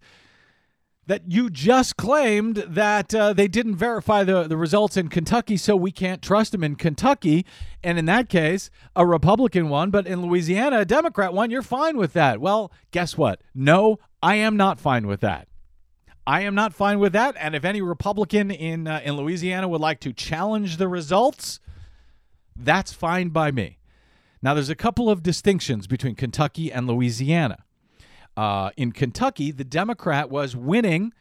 that 1.06 1.30
you 1.30 1.50
just 1.50 1.96
claimed 1.96 2.56
that 2.66 3.14
uh, 3.14 3.32
they 3.32 3.48
didn't 3.48 3.76
verify 3.76 4.24
the, 4.24 4.44
the 4.44 4.56
results 4.56 4.96
in 4.96 5.08
Kentucky, 5.08 5.56
so 5.56 5.76
we 5.76 5.90
can't 5.90 6.22
trust 6.22 6.52
them 6.52 6.64
in 6.64 6.76
Kentucky? 6.76 7.44
And 7.82 7.98
in 7.98 8.06
that 8.06 8.28
case, 8.28 8.70
a 8.96 9.06
Republican 9.06 9.68
won, 9.68 9.90
but 9.90 10.06
in 10.06 10.22
Louisiana, 10.22 10.80
a 10.80 10.84
Democrat 10.84 11.34
won. 11.34 11.50
You're 11.50 11.62
fine 11.62 11.96
with 11.96 12.12
that. 12.14 12.40
Well, 12.40 12.72
guess 12.90 13.18
what? 13.18 13.42
No, 13.54 13.98
I 14.22 14.36
am 14.36 14.56
not 14.56 14.80
fine 14.80 15.06
with 15.06 15.20
that. 15.20 15.48
I 16.26 16.40
am 16.40 16.54
not 16.54 16.72
fine 16.72 16.98
with 16.98 17.12
that. 17.12 17.36
And 17.38 17.54
if 17.54 17.64
any 17.64 17.82
Republican 17.82 18.50
in 18.50 18.86
uh, 18.86 19.02
in 19.04 19.16
Louisiana 19.16 19.68
would 19.68 19.82
like 19.82 20.00
to 20.00 20.12
challenge 20.12 20.78
the 20.78 20.88
results, 20.88 21.60
that's 22.56 22.94
fine 22.94 23.28
by 23.28 23.50
me. 23.50 23.78
Now, 24.40 24.54
there's 24.54 24.70
a 24.70 24.74
couple 24.74 25.10
of 25.10 25.22
distinctions 25.22 25.86
between 25.86 26.14
Kentucky 26.14 26.72
and 26.72 26.86
Louisiana. 26.86 27.64
Uh, 28.36 28.70
in 28.76 28.92
Kentucky, 28.92 29.50
the 29.50 29.64
Democrat 29.64 30.30
was 30.30 30.56
winning 30.56 31.12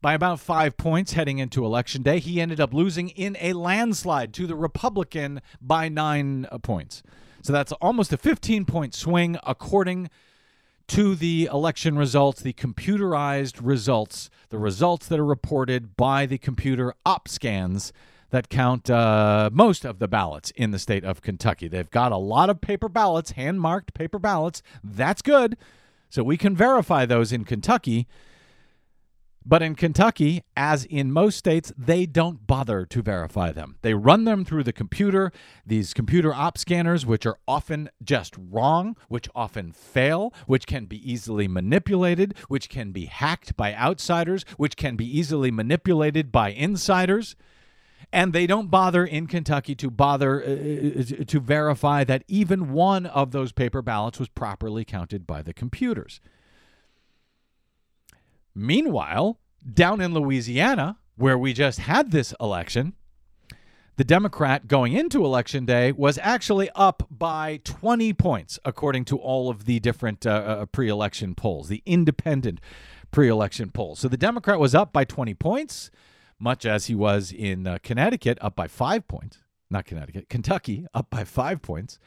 by 0.00 0.14
about 0.14 0.38
five 0.38 0.76
points 0.76 1.12
heading 1.12 1.38
into 1.38 1.64
Election 1.64 2.02
Day. 2.02 2.18
He 2.18 2.40
ended 2.40 2.60
up 2.60 2.72
losing 2.72 3.08
in 3.10 3.36
a 3.40 3.52
landslide 3.52 4.32
to 4.34 4.46
the 4.46 4.54
Republican 4.54 5.40
by 5.60 5.88
nine 5.88 6.46
uh, 6.52 6.58
points. 6.58 7.02
So 7.42 7.52
that's 7.52 7.72
almost 7.72 8.12
a 8.12 8.16
15 8.16 8.64
point 8.64 8.94
swing, 8.94 9.38
according 9.46 10.10
to 10.88 11.14
the 11.14 11.48
election 11.52 11.98
results, 11.98 12.40
the 12.40 12.52
computerized 12.54 13.60
results, 13.62 14.30
the 14.48 14.58
results 14.58 15.06
that 15.08 15.18
are 15.18 15.24
reported 15.24 15.96
by 15.96 16.26
the 16.26 16.38
computer 16.38 16.94
op 17.04 17.28
scans 17.28 17.92
that 18.30 18.48
count 18.48 18.90
uh, 18.90 19.50
most 19.52 19.84
of 19.84 19.98
the 19.98 20.08
ballots 20.08 20.50
in 20.52 20.70
the 20.70 20.78
state 20.78 21.04
of 21.04 21.22
Kentucky. 21.22 21.68
They've 21.68 21.90
got 21.90 22.12
a 22.12 22.16
lot 22.16 22.50
of 22.50 22.60
paper 22.60 22.88
ballots, 22.88 23.32
hand 23.32 23.60
marked 23.60 23.94
paper 23.94 24.18
ballots. 24.18 24.62
That's 24.82 25.22
good. 25.22 25.56
So 26.08 26.22
we 26.22 26.36
can 26.36 26.56
verify 26.56 27.06
those 27.06 27.32
in 27.32 27.44
Kentucky. 27.44 28.06
But 29.44 29.62
in 29.62 29.76
Kentucky, 29.76 30.42
as 30.56 30.84
in 30.84 31.10
most 31.10 31.38
states, 31.38 31.72
they 31.78 32.04
don't 32.04 32.46
bother 32.46 32.84
to 32.84 33.00
verify 33.00 33.50
them. 33.50 33.76
They 33.80 33.94
run 33.94 34.24
them 34.24 34.44
through 34.44 34.64
the 34.64 34.74
computer, 34.74 35.32
these 35.64 35.94
computer 35.94 36.34
op 36.34 36.58
scanners, 36.58 37.06
which 37.06 37.24
are 37.24 37.38
often 37.48 37.88
just 38.02 38.34
wrong, 38.36 38.94
which 39.08 39.28
often 39.34 39.72
fail, 39.72 40.34
which 40.46 40.66
can 40.66 40.84
be 40.84 41.10
easily 41.10 41.48
manipulated, 41.48 42.36
which 42.48 42.68
can 42.68 42.92
be 42.92 43.06
hacked 43.06 43.56
by 43.56 43.74
outsiders, 43.74 44.44
which 44.58 44.76
can 44.76 44.96
be 44.96 45.18
easily 45.18 45.50
manipulated 45.50 46.30
by 46.30 46.50
insiders. 46.50 47.34
And 48.12 48.32
they 48.32 48.46
don't 48.46 48.70
bother 48.70 49.04
in 49.04 49.26
Kentucky 49.26 49.74
to 49.74 49.90
bother 49.90 50.42
uh, 50.42 51.24
to 51.26 51.40
verify 51.40 52.04
that 52.04 52.24
even 52.26 52.72
one 52.72 53.04
of 53.04 53.32
those 53.32 53.52
paper 53.52 53.82
ballots 53.82 54.18
was 54.18 54.28
properly 54.28 54.84
counted 54.84 55.26
by 55.26 55.42
the 55.42 55.52
computers. 55.52 56.20
Meanwhile, 58.54 59.38
down 59.74 60.00
in 60.00 60.14
Louisiana, 60.14 60.98
where 61.16 61.36
we 61.36 61.52
just 61.52 61.80
had 61.80 62.10
this 62.10 62.34
election, 62.40 62.94
the 63.98 64.04
Democrat 64.04 64.68
going 64.68 64.92
into 64.92 65.24
election 65.24 65.66
day 65.66 65.90
was 65.90 66.18
actually 66.22 66.70
up 66.76 67.02
by 67.10 67.60
20 67.64 68.12
points, 68.12 68.58
according 68.64 69.04
to 69.06 69.18
all 69.18 69.50
of 69.50 69.64
the 69.64 69.80
different 69.80 70.24
uh, 70.24 70.30
uh, 70.30 70.66
pre 70.66 70.88
election 70.88 71.34
polls, 71.34 71.68
the 71.68 71.82
independent 71.84 72.60
pre 73.10 73.28
election 73.28 73.70
polls. 73.70 73.98
So 73.98 74.06
the 74.06 74.16
Democrat 74.16 74.60
was 74.60 74.74
up 74.74 74.92
by 74.92 75.04
20 75.04 75.34
points, 75.34 75.90
much 76.38 76.64
as 76.64 76.86
he 76.86 76.94
was 76.94 77.32
in 77.32 77.66
uh, 77.66 77.78
Connecticut, 77.82 78.38
up 78.40 78.56
by 78.56 78.68
five 78.68 79.06
points. 79.08 79.38
Not 79.70 79.84
Connecticut, 79.84 80.28
Kentucky, 80.28 80.86
up 80.94 81.10
by 81.10 81.24
five 81.24 81.60
points 81.62 81.98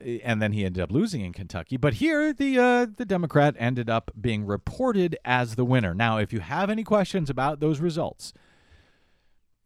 and 0.00 0.40
then 0.42 0.52
he 0.52 0.64
ended 0.64 0.82
up 0.82 0.92
losing 0.92 1.22
in 1.22 1.32
Kentucky. 1.32 1.76
But 1.76 1.94
here, 1.94 2.32
the 2.32 2.58
uh, 2.58 2.86
the 2.96 3.04
Democrat 3.04 3.54
ended 3.58 3.88
up 3.88 4.10
being 4.20 4.44
reported 4.44 5.16
as 5.24 5.54
the 5.54 5.64
winner. 5.64 5.94
Now, 5.94 6.18
if 6.18 6.32
you 6.32 6.40
have 6.40 6.70
any 6.70 6.84
questions 6.84 7.30
about 7.30 7.60
those 7.60 7.80
results, 7.80 8.32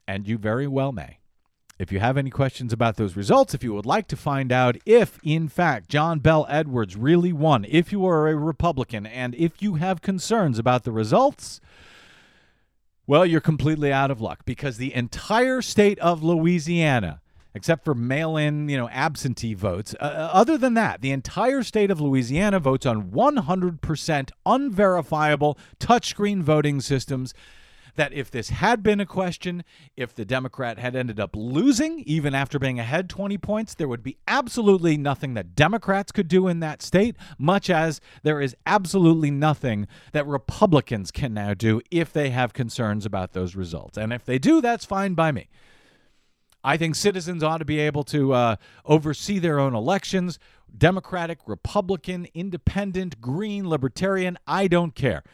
and 0.07 0.29
you 0.29 0.39
very 0.39 0.67
well 0.67 0.93
may, 0.93 1.19
if 1.79 1.91
you 1.93 2.01
have 2.01 2.17
any 2.17 2.31
questions 2.31 2.73
about 2.73 2.97
those 2.97 3.17
results, 3.17 3.55
if 3.55 3.65
you 3.65 3.73
would 3.75 3.87
like 3.87 4.07
to 4.09 4.17
find 4.17 4.53
out 4.53 4.77
if, 4.85 5.19
in 5.23 5.49
fact, 5.49 5.89
John 5.89 6.19
Bel 6.21 6.47
Edwards 6.49 6.97
really 6.97 7.33
won, 7.33 7.65
if 7.69 7.93
you 7.93 8.07
are 8.07 8.29
a 8.29 8.37
Republican, 8.37 9.07
and 9.07 9.35
if 9.35 9.63
you 9.63 9.75
have 9.75 10.03
concerns 10.03 10.59
about 10.59 10.85
the 10.85 10.93
results. 10.93 11.61
Well, 13.09 13.25
you're 13.25 13.41
completely 13.41 13.91
out 13.91 14.11
of 14.11 14.21
luck 14.21 14.41
because 14.45 14.77
the 14.77 14.95
entire 14.95 15.63
state 15.63 15.99
of 15.99 16.23
Louisiana 16.23 17.23
except 17.55 17.83
for 17.85 17.95
mail-in, 17.95 18.69
you 18.69 18.77
know, 18.77 18.89
absentee 18.91 19.55
votes. 19.55 19.95
Uh, 19.99 20.05
uh, 20.05 20.31
other 20.33 20.59
than 20.59 20.75
that, 20.75 21.01
the 21.01 21.11
entire 21.11 21.63
state 21.63 21.91
of 21.91 22.01
Louisiana 22.01 22.61
votes 22.61 22.85
on 22.87 23.11
100% 23.11 24.31
unverifiable 24.47 25.59
touchscreen 25.81 26.43
voting 26.43 26.81
systems 26.81 27.33
that 27.99 28.13
if 28.13 28.31
this 28.31 28.49
had 28.49 28.83
been 28.83 29.01
a 29.01 29.07
question, 29.07 29.65
if 29.97 30.15
the 30.15 30.25
Democrat 30.25 30.79
had 30.79 30.97
ended 30.97 31.21
up 31.21 31.35
losing, 31.35 32.01
even 32.07 32.35
after 32.35 32.59
being 32.59 32.79
ahead 32.79 33.11
20 33.11 33.37
points, 33.39 33.75
there 33.75 33.89
would 33.89 34.03
be 34.03 34.17
absolutely 34.27 34.97
nothing 34.97 35.35
that 35.35 35.55
Democrats 35.55 36.13
could 36.13 36.29
do 36.29 36.49
in 36.49 36.61
that 36.61 36.81
state, 36.81 37.17
much 37.39 37.69
as 37.69 38.01
there 38.23 38.41
is 38.41 38.57
absolutely 38.65 39.31
nothing 39.31 39.87
that 40.13 40.27
Republicans 40.27 41.11
can 41.11 41.35
now 41.35 41.53
do 41.53 41.83
if 41.91 42.13
they 42.13 42.31
have 42.31 42.53
concerns 42.53 43.05
about 43.05 43.33
those 43.33 43.55
results. 43.55 43.99
And 43.99 44.13
if 44.13 44.25
they 44.25 44.39
do, 44.39 44.61
that's 44.61 44.85
fine 44.85 45.15
by 45.15 45.33
me. 45.33 45.49
I 46.63 46.77
think 46.77 46.95
citizens 46.95 47.43
ought 47.43 47.59
to 47.59 47.65
be 47.65 47.81
able 47.81 48.05
to 48.05 48.33
uh, 48.33 48.57
oversee 48.85 49.39
their 49.39 49.59
own 49.59 49.75
elections. 49.75 50.39
Democratic, 50.77 51.39
Republican, 51.47 52.29
Independent, 52.35 53.21
Green, 53.21 53.69
Libertarian, 53.69 54.39
I 54.47 54.69
don't 54.69 54.95
care. 54.95 55.25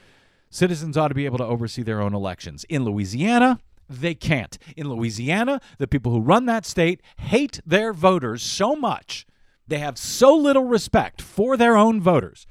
Citizens 0.55 0.97
ought 0.97 1.09
to 1.09 1.17
be 1.17 1.25
able 1.25 1.39
to 1.39 1.45
oversee 1.45 1.83
their 1.83 2.01
own 2.01 2.15
elections. 2.15 2.63
In 2.69 2.85
Louisiana, 2.85 3.59
they 3.91 4.15
can't. 4.15 4.57
In 4.77 4.89
Louisiana, 4.89 5.61
the 5.79 5.89
people 5.89 6.13
who 6.13 6.21
run 6.21 6.47
that 6.47 6.65
state 6.65 7.03
hate 7.17 7.59
their 7.67 7.93
voters 7.93 8.41
so 8.41 8.77
much, 8.77 9.27
they 9.67 9.81
have 9.81 9.99
so 9.99 10.33
little 10.33 10.63
respect 10.63 11.21
for 11.21 11.57
their 11.57 11.77
own 11.77 12.01
voters 12.01 12.47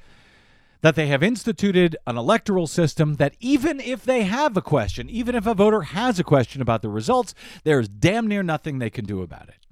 that 0.81 0.95
they 0.95 1.07
have 1.07 1.24
instituted 1.24 1.95
an 2.05 2.17
electoral 2.17 2.67
system 2.67 3.13
that 3.13 3.38
even 3.39 3.79
if 3.79 4.03
they 4.03 4.24
have 4.24 4.57
a 4.57 4.62
question, 4.62 5.10
even 5.10 5.33
if 5.33 5.48
a 5.48 5.53
voter 5.53 5.83
has 5.83 6.19
a 6.19 6.25
question 6.25 6.62
about 6.62 6.81
the 6.81 6.89
results, 6.89 7.33
there 7.63 7.79
is 7.79 7.88
damn 7.88 8.27
near 8.27 8.43
nothing 8.43 8.79
they 8.79 8.89
can 8.89 9.05
do 9.05 9.22
about 9.22 9.48
it. 9.48 9.65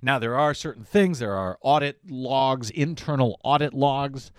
Now, 0.00 0.18
there 0.18 0.38
are 0.38 0.54
certain 0.54 0.84
things, 0.84 1.18
there 1.18 1.34
are 1.34 1.58
audit 1.60 1.98
logs, 2.08 2.70
internal 2.70 3.38
audit 3.44 3.74
logs 3.74 4.32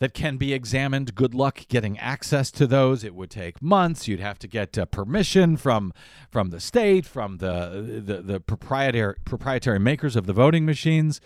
that 0.00 0.14
can 0.14 0.38
be 0.38 0.52
examined. 0.52 1.14
Good 1.14 1.34
luck 1.34 1.66
getting 1.68 1.98
access 1.98 2.50
to 2.52 2.66
those. 2.66 3.04
It 3.04 3.14
would 3.14 3.30
take 3.30 3.62
months. 3.62 4.08
You'd 4.08 4.20
have 4.20 4.38
to 4.40 4.48
get 4.48 4.76
uh, 4.76 4.86
permission 4.86 5.56
from 5.56 5.92
from 6.30 6.50
the 6.50 6.58
state, 6.58 7.06
from 7.06 7.36
the 7.36 8.02
the, 8.04 8.22
the 8.22 8.40
proprietary 8.40 9.14
proprietary 9.24 9.78
makers 9.78 10.16
of 10.16 10.26
the 10.26 10.32
voting 10.32 10.66
machines. 10.66 11.20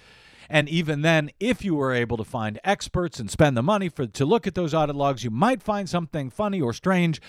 And 0.50 0.68
even 0.68 1.00
then, 1.00 1.30
if 1.40 1.64
you 1.64 1.74
were 1.74 1.94
able 1.94 2.18
to 2.18 2.24
find 2.24 2.60
experts 2.64 3.18
and 3.18 3.30
spend 3.30 3.56
the 3.56 3.62
money 3.62 3.88
for 3.88 4.06
to 4.06 4.26
look 4.26 4.46
at 4.46 4.54
those 4.54 4.74
audit 4.74 4.96
logs, 4.96 5.24
you 5.24 5.30
might 5.30 5.62
find 5.62 5.88
something 5.88 6.28
funny 6.28 6.60
or 6.60 6.74
strange, 6.74 7.20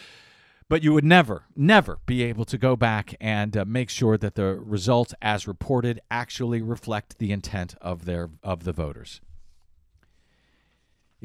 but 0.68 0.84
you 0.84 0.94
would 0.94 1.06
never, 1.06 1.44
never 1.56 2.00
be 2.06 2.24
able 2.24 2.44
to 2.46 2.58
go 2.58 2.76
back 2.76 3.16
and 3.22 3.56
uh, 3.56 3.64
make 3.66 3.90
sure 3.90 4.18
that 4.18 4.36
the 4.36 4.60
results 4.60 5.14
as 5.22 5.48
reported 5.48 6.02
actually 6.12 6.62
reflect 6.62 7.20
the 7.20 7.32
intent 7.32 7.76
of 7.82 8.04
their 8.04 8.32
of 8.44 8.64
the 8.64 8.74
voters. 8.74 9.22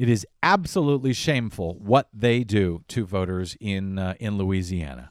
It 0.00 0.09
is 0.09 0.26
absolutely 0.42 1.12
shameful 1.12 1.75
what 1.78 2.09
they 2.11 2.42
do 2.42 2.85
to 2.88 3.04
voters 3.04 3.54
in 3.61 3.99
uh, 3.99 4.14
in 4.19 4.38
Louisiana. 4.38 5.11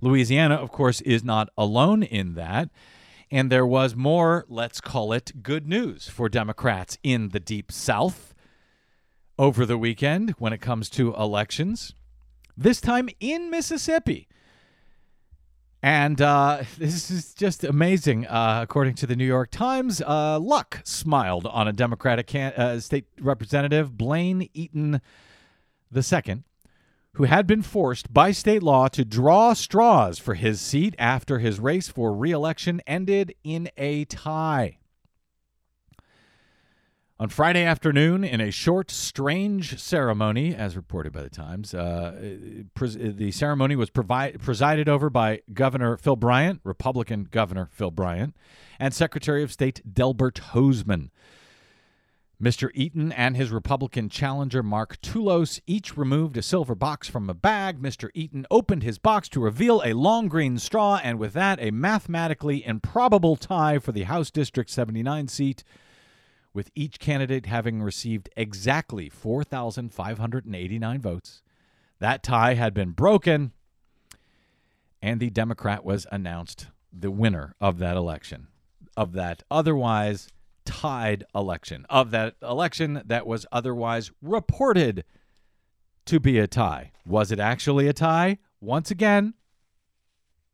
Louisiana, 0.00 0.56
of 0.56 0.72
course, 0.72 1.00
is 1.02 1.22
not 1.22 1.50
alone 1.56 2.02
in 2.02 2.34
that. 2.34 2.68
And 3.30 3.48
there 3.48 3.64
was 3.64 3.94
more, 3.94 4.44
let's 4.48 4.80
call 4.80 5.12
it, 5.12 5.40
good 5.40 5.68
news 5.68 6.08
for 6.08 6.28
Democrats 6.28 6.98
in 7.04 7.28
the 7.28 7.38
Deep 7.38 7.70
South 7.70 8.34
over 9.38 9.64
the 9.64 9.78
weekend 9.78 10.30
when 10.30 10.52
it 10.52 10.60
comes 10.60 10.90
to 10.90 11.14
elections, 11.14 11.94
this 12.56 12.80
time 12.80 13.08
in 13.20 13.50
Mississippi. 13.50 14.26
And 15.82 16.20
uh, 16.20 16.62
this 16.78 17.10
is 17.10 17.34
just 17.34 17.64
amazing. 17.64 18.26
Uh, 18.26 18.60
according 18.62 18.94
to 18.96 19.06
the 19.06 19.16
New 19.16 19.26
York 19.26 19.50
Times, 19.50 20.00
uh, 20.00 20.38
luck 20.38 20.80
smiled 20.84 21.46
on 21.46 21.68
a 21.68 21.72
Democratic 21.72 22.26
can- 22.26 22.54
uh, 22.54 22.80
state 22.80 23.06
representative, 23.20 23.96
Blaine 23.96 24.48
Eaton 24.54 25.00
II, 25.94 26.42
who 27.14 27.24
had 27.24 27.46
been 27.46 27.62
forced 27.62 28.12
by 28.12 28.30
state 28.30 28.62
law 28.62 28.88
to 28.88 29.04
draw 29.04 29.52
straws 29.52 30.18
for 30.18 30.34
his 30.34 30.60
seat 30.60 30.94
after 30.98 31.38
his 31.38 31.58
race 31.58 31.88
for 31.88 32.14
reelection 32.14 32.80
ended 32.86 33.34
in 33.44 33.70
a 33.76 34.04
tie. 34.06 34.78
On 37.18 37.30
Friday 37.30 37.64
afternoon, 37.64 38.24
in 38.24 38.42
a 38.42 38.50
short, 38.50 38.90
strange 38.90 39.80
ceremony, 39.80 40.54
as 40.54 40.76
reported 40.76 41.14
by 41.14 41.22
the 41.22 41.30
Times, 41.30 41.72
uh, 41.72 42.14
pres- 42.74 42.98
the 42.98 43.30
ceremony 43.30 43.74
was 43.74 43.88
presided 43.88 44.86
over 44.86 45.08
by 45.08 45.40
Governor 45.54 45.96
Phil 45.96 46.16
Bryant, 46.16 46.60
Republican 46.62 47.26
Governor 47.30 47.70
Phil 47.72 47.90
Bryant, 47.90 48.36
and 48.78 48.92
Secretary 48.92 49.42
of 49.42 49.50
State 49.50 49.80
Delbert 49.94 50.42
Hosemann. 50.52 51.08
Mr. 52.38 52.68
Eaton 52.74 53.12
and 53.12 53.34
his 53.34 53.50
Republican 53.50 54.10
challenger 54.10 54.62
Mark 54.62 55.00
Tullos 55.00 55.58
each 55.66 55.96
removed 55.96 56.36
a 56.36 56.42
silver 56.42 56.74
box 56.74 57.08
from 57.08 57.30
a 57.30 57.34
bag. 57.34 57.80
Mr. 57.80 58.10
Eaton 58.12 58.44
opened 58.50 58.82
his 58.82 58.98
box 58.98 59.30
to 59.30 59.40
reveal 59.40 59.80
a 59.86 59.94
long 59.94 60.28
green 60.28 60.58
straw, 60.58 61.00
and 61.02 61.18
with 61.18 61.32
that, 61.32 61.58
a 61.62 61.70
mathematically 61.70 62.62
improbable 62.66 63.36
tie 63.36 63.78
for 63.78 63.92
the 63.92 64.02
House 64.02 64.30
District 64.30 64.68
79 64.68 65.28
seat, 65.28 65.64
with 66.56 66.70
each 66.74 66.98
candidate 66.98 67.44
having 67.44 67.82
received 67.82 68.30
exactly 68.34 69.10
4,589 69.10 71.00
votes. 71.02 71.42
That 71.98 72.22
tie 72.22 72.54
had 72.54 72.72
been 72.72 72.92
broken, 72.92 73.52
and 75.02 75.20
the 75.20 75.28
Democrat 75.28 75.84
was 75.84 76.06
announced 76.10 76.68
the 76.90 77.10
winner 77.10 77.54
of 77.60 77.76
that 77.80 77.98
election, 77.98 78.46
of 78.96 79.12
that 79.12 79.42
otherwise 79.50 80.28
tied 80.64 81.24
election, 81.34 81.84
of 81.90 82.10
that 82.12 82.36
election 82.42 83.02
that 83.04 83.26
was 83.26 83.44
otherwise 83.52 84.10
reported 84.22 85.04
to 86.06 86.18
be 86.18 86.38
a 86.38 86.46
tie. 86.46 86.92
Was 87.04 87.30
it 87.30 87.38
actually 87.38 87.86
a 87.86 87.92
tie? 87.92 88.38
Once 88.62 88.90
again, 88.90 89.34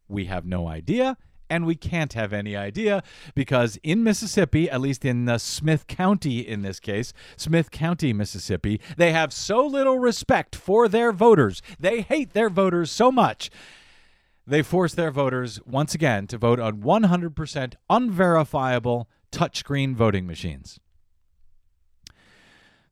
we 0.08 0.24
have 0.24 0.44
no 0.44 0.66
idea, 0.66 1.16
and 1.52 1.66
we 1.66 1.74
can't 1.74 2.14
have 2.14 2.32
any 2.32 2.56
idea 2.56 3.02
because 3.34 3.78
in 3.82 4.02
Mississippi, 4.02 4.70
at 4.70 4.80
least 4.80 5.04
in 5.04 5.28
uh, 5.28 5.36
Smith 5.36 5.86
County 5.86 6.38
in 6.38 6.62
this 6.62 6.80
case, 6.80 7.12
Smith 7.36 7.70
County, 7.70 8.14
Mississippi, 8.14 8.80
they 8.96 9.12
have 9.12 9.34
so 9.34 9.66
little 9.66 9.98
respect 9.98 10.56
for 10.56 10.88
their 10.88 11.12
voters. 11.12 11.60
They 11.78 12.00
hate 12.00 12.32
their 12.32 12.48
voters 12.48 12.90
so 12.90 13.12
much. 13.12 13.50
They 14.46 14.62
force 14.62 14.94
their 14.94 15.10
voters 15.10 15.60
once 15.66 15.94
again 15.94 16.26
to 16.28 16.38
vote 16.38 16.58
on 16.58 16.80
100% 16.80 17.74
unverifiable 17.90 19.10
touchscreen 19.30 19.94
voting 19.94 20.26
machines. 20.26 20.80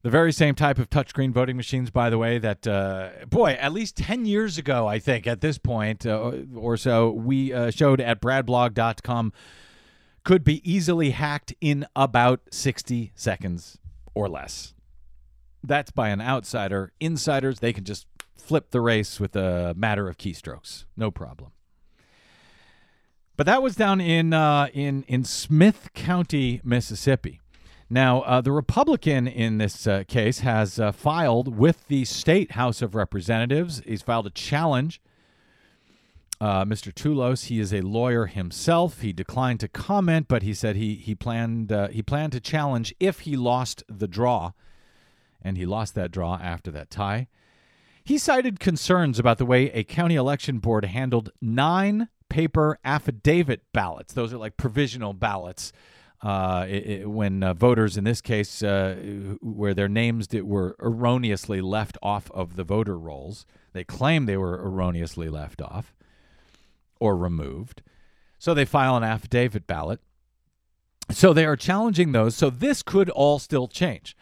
The 0.03 0.11
very 0.11 0.33
same 0.33 0.55
type 0.55 0.79
of 0.79 0.89
touchscreen 0.89 1.31
voting 1.31 1.57
machines, 1.57 1.91
by 1.91 2.09
the 2.09 2.17
way, 2.17 2.39
that, 2.39 2.67
uh, 2.67 3.11
boy, 3.29 3.51
at 3.53 3.73
least 3.73 3.97
10 3.97 4.25
years 4.25 4.57
ago, 4.57 4.87
I 4.87 4.99
think, 4.99 5.27
at 5.27 5.43
this 5.43 5.59
point 5.59 6.07
uh, 6.07 6.33
or 6.55 6.79
so, 6.79 7.11
we 7.11 7.53
uh, 7.53 7.71
showed 7.71 8.01
at 8.01 8.21
bradblog.com 8.23 9.33
could 10.25 10.43
be 10.43 10.71
easily 10.71 11.11
hacked 11.11 11.55
in 11.61 11.87
about 11.95 12.41
60 12.51 13.13
seconds 13.15 13.79
or 14.15 14.29
less. 14.29 14.75
That's 15.63 15.91
by 15.91 16.09
an 16.09 16.23
outsider. 16.23 16.93
Insiders, 16.99 17.61
they 17.61 17.73
can 17.73 17.85
just 17.85 18.07
flip 18.37 18.71
the 18.71 18.81
race 18.81 19.21
with 19.21 19.37
a 19.37 19.75
matter 19.77 20.09
of 20.09 20.17
keystrokes. 20.17 20.85
No 20.97 21.11
problem. 21.11 21.53
But 23.37 23.47
that 23.47 23.63
was 23.63 23.75
down 23.75 24.01
in 24.01 24.35
uh, 24.35 24.69
in 24.75 25.03
in 25.09 25.25
Smith 25.25 25.91
County, 25.95 26.61
Mississippi. 26.63 27.41
Now, 27.93 28.21
uh, 28.21 28.41
the 28.41 28.53
Republican 28.53 29.27
in 29.27 29.59
this 29.59 29.85
uh, 29.85 30.05
case 30.07 30.39
has 30.41 30.79
uh, 30.79 30.93
filed 30.93 31.57
with 31.57 31.89
the 31.89 32.05
state 32.05 32.53
House 32.53 32.83
of 32.83 32.95
Representatives. 32.95 33.83
He's 33.85 34.01
filed 34.01 34.29
a 34.29 34.31
challenge. 34.31 35.03
Uh, 36.41 36.65
Mr. 36.65 36.93
Tullos, 36.95 37.47
he 37.47 37.59
is 37.59 37.75
a 37.75 37.81
lawyer 37.81 38.27
himself. 38.27 39.01
He 39.01 39.13
declined 39.13 39.59
to 39.61 39.69
comment, 39.69 40.29
but 40.29 40.45
he 40.45 40.55
said 40.55 40.77
he 40.77 40.95
he 40.95 41.17
planned 41.17 41.71
uh, 41.71 41.89
he 41.89 42.01
planned 42.01 42.33
to 42.33 42.41
challenge 42.41 42.95
if 43.01 43.21
he 43.21 43.37
lost 43.37 43.83
the 43.89 44.09
draw, 44.09 44.53
and 45.43 45.59
he 45.59 45.67
lost 45.67 45.95
that 45.97 46.13
draw 46.13 46.37
after 46.41 46.71
that 46.71 46.91
tie. 46.91 47.27
He 48.05 48.17
cited 48.17 48.61
concerns 48.61 49.19
about 49.19 49.39
the 49.39 49.45
way 49.45 49.71
a 49.73 49.85
county 49.85 50.15
election 50.15 50.61
board 50.61 50.85
handled 50.85 51.31
nine 51.43 52.09
paper 52.31 52.79
affidavit 52.85 53.63
ballots. 53.75 54.15
Those 54.15 54.33
are 54.33 54.39
like 54.39 54.57
provisional 54.57 55.13
ballots. 55.13 55.73
Uh, 56.23 56.67
it, 56.69 57.09
when 57.09 57.43
uh, 57.43 57.55
voters, 57.55 57.97
in 57.97 58.05
this 58.05 58.21
case, 58.21 58.63
uh, 58.63 58.95
where 59.41 59.73
their 59.73 59.89
names 59.89 60.29
were 60.33 60.77
erroneously 60.79 61.63
left 61.63 61.97
off 62.03 62.31
of 62.33 62.57
the 62.57 62.65
voter 62.65 62.99
rolls, 62.99 63.47
they 63.73 63.85
claim 63.85 64.27
they 64.27 64.37
were 64.37 64.63
erroneously 64.63 65.31
left 65.31 65.63
off 65.63 65.95
or 66.99 67.17
removed. 67.17 67.83
So 68.39 68.53
they 68.53 68.65
file 68.67 68.97
an 68.97 69.05
affidavit 69.05 69.67
ballot. 69.67 70.01
So 71.11 71.33
they 71.33 71.45
are 71.45 71.57
challenging 71.57 72.13
those. 72.13 72.37
So 72.37 72.51
this 72.51 72.83
could 72.83 73.11
all 73.11 73.39
still 73.39 73.67
change. 73.67 74.17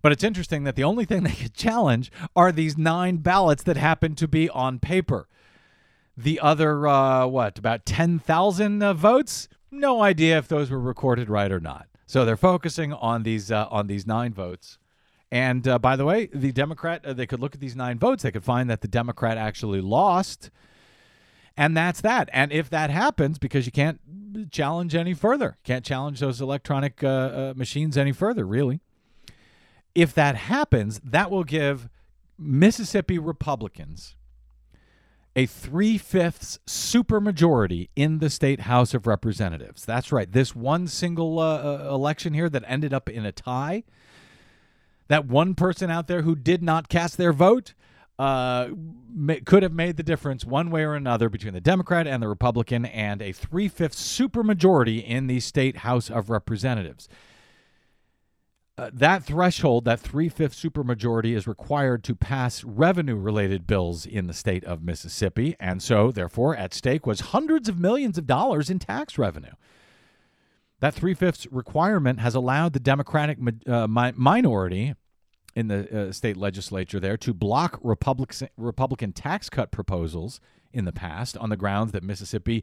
But 0.00 0.12
it's 0.12 0.22
interesting 0.22 0.64
that 0.64 0.76
the 0.76 0.84
only 0.84 1.04
thing 1.04 1.22
they 1.24 1.32
could 1.32 1.54
challenge 1.54 2.12
are 2.36 2.52
these 2.52 2.78
nine 2.78 3.18
ballots 3.18 3.62
that 3.64 3.76
happen 3.76 4.14
to 4.16 4.28
be 4.28 4.48
on 4.50 4.78
paper. 4.78 5.28
The 6.16 6.40
other, 6.40 6.86
uh, 6.86 7.26
what, 7.26 7.58
about 7.58 7.86
10,000 7.86 8.82
uh, 8.82 8.92
votes? 8.92 9.48
No 9.70 10.02
idea 10.02 10.38
if 10.38 10.48
those 10.48 10.70
were 10.70 10.80
recorded 10.80 11.28
right 11.28 11.50
or 11.50 11.60
not. 11.60 11.88
So 12.06 12.24
they're 12.24 12.36
focusing 12.36 12.92
on 12.92 13.22
these 13.22 13.50
uh, 13.52 13.66
on 13.70 13.86
these 13.86 14.06
nine 14.06 14.32
votes. 14.32 14.78
And 15.30 15.68
uh, 15.68 15.78
by 15.78 15.94
the 15.96 16.06
way, 16.06 16.30
the 16.32 16.52
Democrat, 16.52 17.04
uh, 17.04 17.12
they 17.12 17.26
could 17.26 17.40
look 17.40 17.54
at 17.54 17.60
these 17.60 17.76
nine 17.76 17.98
votes. 17.98 18.22
They 18.22 18.30
could 18.30 18.44
find 18.44 18.70
that 18.70 18.80
the 18.80 18.88
Democrat 18.88 19.36
actually 19.36 19.82
lost. 19.82 20.50
And 21.56 21.76
that's 21.76 22.00
that. 22.00 22.30
And 22.32 22.50
if 22.50 22.70
that 22.70 22.88
happens, 22.88 23.38
because 23.38 23.66
you 23.66 23.72
can't 23.72 24.00
challenge 24.50 24.94
any 24.94 25.12
further, 25.12 25.58
can't 25.64 25.84
challenge 25.84 26.20
those 26.20 26.40
electronic 26.40 27.02
uh, 27.02 27.08
uh, 27.08 27.54
machines 27.56 27.98
any 27.98 28.12
further, 28.12 28.46
really. 28.46 28.80
If 29.94 30.14
that 30.14 30.36
happens, 30.36 31.00
that 31.04 31.30
will 31.30 31.44
give 31.44 31.88
Mississippi 32.38 33.18
Republicans 33.18 34.14
a 35.38 35.46
three 35.46 35.96
fifths 35.96 36.58
supermajority 36.66 37.90
in 37.94 38.18
the 38.18 38.28
state 38.28 38.62
House 38.62 38.92
of 38.92 39.06
Representatives. 39.06 39.84
That's 39.84 40.10
right. 40.10 40.30
This 40.32 40.52
one 40.52 40.88
single 40.88 41.38
uh, 41.38 41.58
uh, 41.62 41.94
election 41.94 42.34
here 42.34 42.48
that 42.48 42.64
ended 42.66 42.92
up 42.92 43.08
in 43.08 43.24
a 43.24 43.30
tie, 43.30 43.84
that 45.06 45.26
one 45.26 45.54
person 45.54 45.92
out 45.92 46.08
there 46.08 46.22
who 46.22 46.34
did 46.34 46.60
not 46.60 46.88
cast 46.88 47.18
their 47.18 47.32
vote 47.32 47.74
uh, 48.18 48.70
could 49.44 49.62
have 49.62 49.72
made 49.72 49.96
the 49.96 50.02
difference 50.02 50.44
one 50.44 50.72
way 50.72 50.82
or 50.82 50.94
another 50.94 51.28
between 51.28 51.54
the 51.54 51.60
Democrat 51.60 52.08
and 52.08 52.20
the 52.20 52.26
Republican, 52.26 52.84
and 52.86 53.22
a 53.22 53.30
three 53.30 53.68
fifths 53.68 54.18
supermajority 54.18 55.04
in 55.04 55.28
the 55.28 55.38
state 55.38 55.76
House 55.78 56.10
of 56.10 56.30
Representatives. 56.30 57.08
Uh, 58.78 58.90
that 58.92 59.24
threshold, 59.24 59.84
that 59.84 59.98
three 59.98 60.28
fifths 60.28 60.62
supermajority, 60.62 61.34
is 61.34 61.48
required 61.48 62.04
to 62.04 62.14
pass 62.14 62.62
revenue 62.62 63.16
related 63.16 63.66
bills 63.66 64.06
in 64.06 64.28
the 64.28 64.32
state 64.32 64.62
of 64.64 64.84
Mississippi. 64.84 65.56
And 65.58 65.82
so, 65.82 66.12
therefore, 66.12 66.54
at 66.54 66.72
stake 66.72 67.04
was 67.04 67.20
hundreds 67.20 67.68
of 67.68 67.80
millions 67.80 68.18
of 68.18 68.26
dollars 68.28 68.70
in 68.70 68.78
tax 68.78 69.18
revenue. 69.18 69.50
That 70.78 70.94
three 70.94 71.14
fifths 71.14 71.48
requirement 71.50 72.20
has 72.20 72.36
allowed 72.36 72.72
the 72.72 72.78
Democratic 72.78 73.38
uh, 73.66 73.88
mi- 73.88 74.12
minority 74.14 74.94
in 75.56 75.66
the 75.66 76.08
uh, 76.08 76.12
state 76.12 76.36
legislature 76.36 77.00
there 77.00 77.16
to 77.16 77.34
block 77.34 77.80
Republican, 77.82 78.48
Republican 78.56 79.12
tax 79.12 79.50
cut 79.50 79.72
proposals 79.72 80.40
in 80.72 80.84
the 80.84 80.92
past 80.92 81.36
on 81.36 81.50
the 81.50 81.56
grounds 81.56 81.90
that 81.90 82.04
Mississippi 82.04 82.62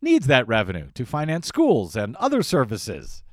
needs 0.00 0.28
that 0.28 0.46
revenue 0.46 0.90
to 0.94 1.04
finance 1.04 1.48
schools 1.48 1.96
and 1.96 2.14
other 2.16 2.44
services 2.44 3.24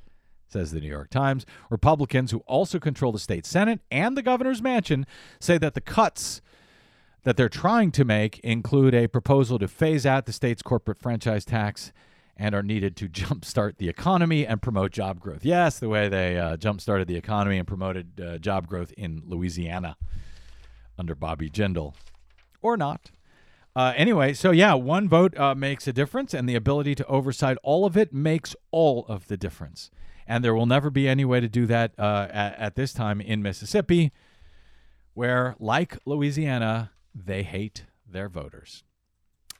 says 0.48 0.72
the 0.72 0.80
New 0.80 0.88
York 0.88 1.10
Times. 1.10 1.44
Republicans 1.70 2.30
who 2.30 2.38
also 2.46 2.78
control 2.78 3.12
the 3.12 3.18
state 3.18 3.46
Senate 3.46 3.80
and 3.90 4.16
the 4.16 4.22
governor's 4.22 4.62
mansion 4.62 5.06
say 5.40 5.58
that 5.58 5.74
the 5.74 5.80
cuts 5.80 6.40
that 7.24 7.36
they're 7.36 7.48
trying 7.48 7.90
to 7.92 8.04
make 8.04 8.38
include 8.40 8.94
a 8.94 9.08
proposal 9.08 9.58
to 9.58 9.66
phase 9.66 10.06
out 10.06 10.26
the 10.26 10.32
state's 10.32 10.62
corporate 10.62 10.98
franchise 10.98 11.44
tax 11.44 11.92
and 12.36 12.54
are 12.54 12.62
needed 12.62 12.96
to 12.96 13.08
jumpstart 13.08 13.78
the 13.78 13.88
economy 13.88 14.46
and 14.46 14.62
promote 14.62 14.92
job 14.92 15.20
growth. 15.20 15.44
Yes, 15.44 15.78
the 15.78 15.88
way 15.88 16.08
they 16.08 16.38
uh, 16.38 16.56
jumpstarted 16.56 17.06
the 17.06 17.16
economy 17.16 17.58
and 17.58 17.66
promoted 17.66 18.20
uh, 18.20 18.38
job 18.38 18.66
growth 18.66 18.92
in 18.96 19.22
Louisiana 19.26 19.96
under 20.98 21.14
Bobby 21.14 21.50
Jindal, 21.50 21.94
or 22.62 22.76
not. 22.76 23.10
Uh, 23.76 23.92
anyway, 23.96 24.32
so 24.32 24.52
yeah, 24.52 24.74
one 24.74 25.08
vote 25.08 25.36
uh, 25.36 25.54
makes 25.54 25.88
a 25.88 25.92
difference, 25.92 26.32
and 26.32 26.48
the 26.48 26.54
ability 26.54 26.94
to 26.94 27.06
oversight 27.06 27.56
all 27.64 27.84
of 27.84 27.96
it 27.96 28.12
makes 28.12 28.54
all 28.70 29.04
of 29.08 29.26
the 29.26 29.36
difference. 29.36 29.90
And 30.26 30.42
there 30.42 30.54
will 30.54 30.66
never 30.66 30.90
be 30.90 31.08
any 31.08 31.24
way 31.24 31.40
to 31.40 31.48
do 31.48 31.66
that 31.66 31.92
uh, 31.98 32.28
at, 32.30 32.58
at 32.58 32.74
this 32.76 32.92
time 32.92 33.20
in 33.20 33.42
Mississippi, 33.42 34.12
where, 35.12 35.54
like 35.58 35.98
Louisiana, 36.06 36.92
they 37.14 37.42
hate 37.42 37.84
their 38.08 38.28
voters 38.28 38.84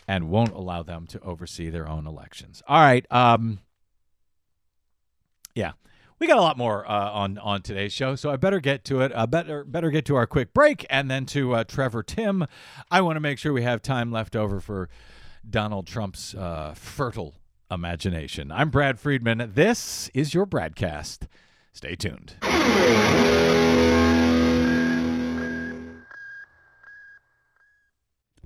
and 0.08 0.28
won't 0.28 0.52
allow 0.52 0.82
them 0.82 1.06
to 1.08 1.20
oversee 1.20 1.70
their 1.70 1.88
own 1.88 2.06
elections. 2.06 2.62
All 2.66 2.80
right. 2.80 3.06
Um, 3.10 3.60
yeah, 5.54 5.72
we 6.18 6.26
got 6.26 6.38
a 6.38 6.42
lot 6.42 6.58
more 6.58 6.88
uh, 6.90 7.10
on 7.10 7.38
on 7.38 7.62
today's 7.62 7.92
show, 7.92 8.16
so 8.16 8.30
I 8.30 8.36
better 8.36 8.60
get 8.60 8.84
to 8.86 9.00
it. 9.02 9.12
Uh, 9.14 9.26
better 9.26 9.64
better 9.64 9.90
get 9.90 10.04
to 10.06 10.16
our 10.16 10.26
quick 10.26 10.52
break, 10.52 10.86
and 10.90 11.10
then 11.10 11.26
to 11.26 11.54
uh, 11.54 11.64
Trevor 11.64 12.02
Timm. 12.02 12.46
I 12.90 13.00
want 13.02 13.16
to 13.16 13.20
make 13.20 13.38
sure 13.38 13.52
we 13.52 13.62
have 13.62 13.82
time 13.82 14.10
left 14.10 14.34
over 14.34 14.60
for 14.60 14.88
Donald 15.48 15.86
Trump's 15.86 16.34
uh, 16.34 16.74
fertile 16.74 17.34
imagination. 17.70 18.50
I'm 18.52 18.70
Brad 18.70 18.98
Friedman. 18.98 19.52
This 19.54 20.10
is 20.14 20.34
your 20.34 20.46
BradCast. 20.46 21.26
Stay 21.72 21.96
tuned. 21.96 22.36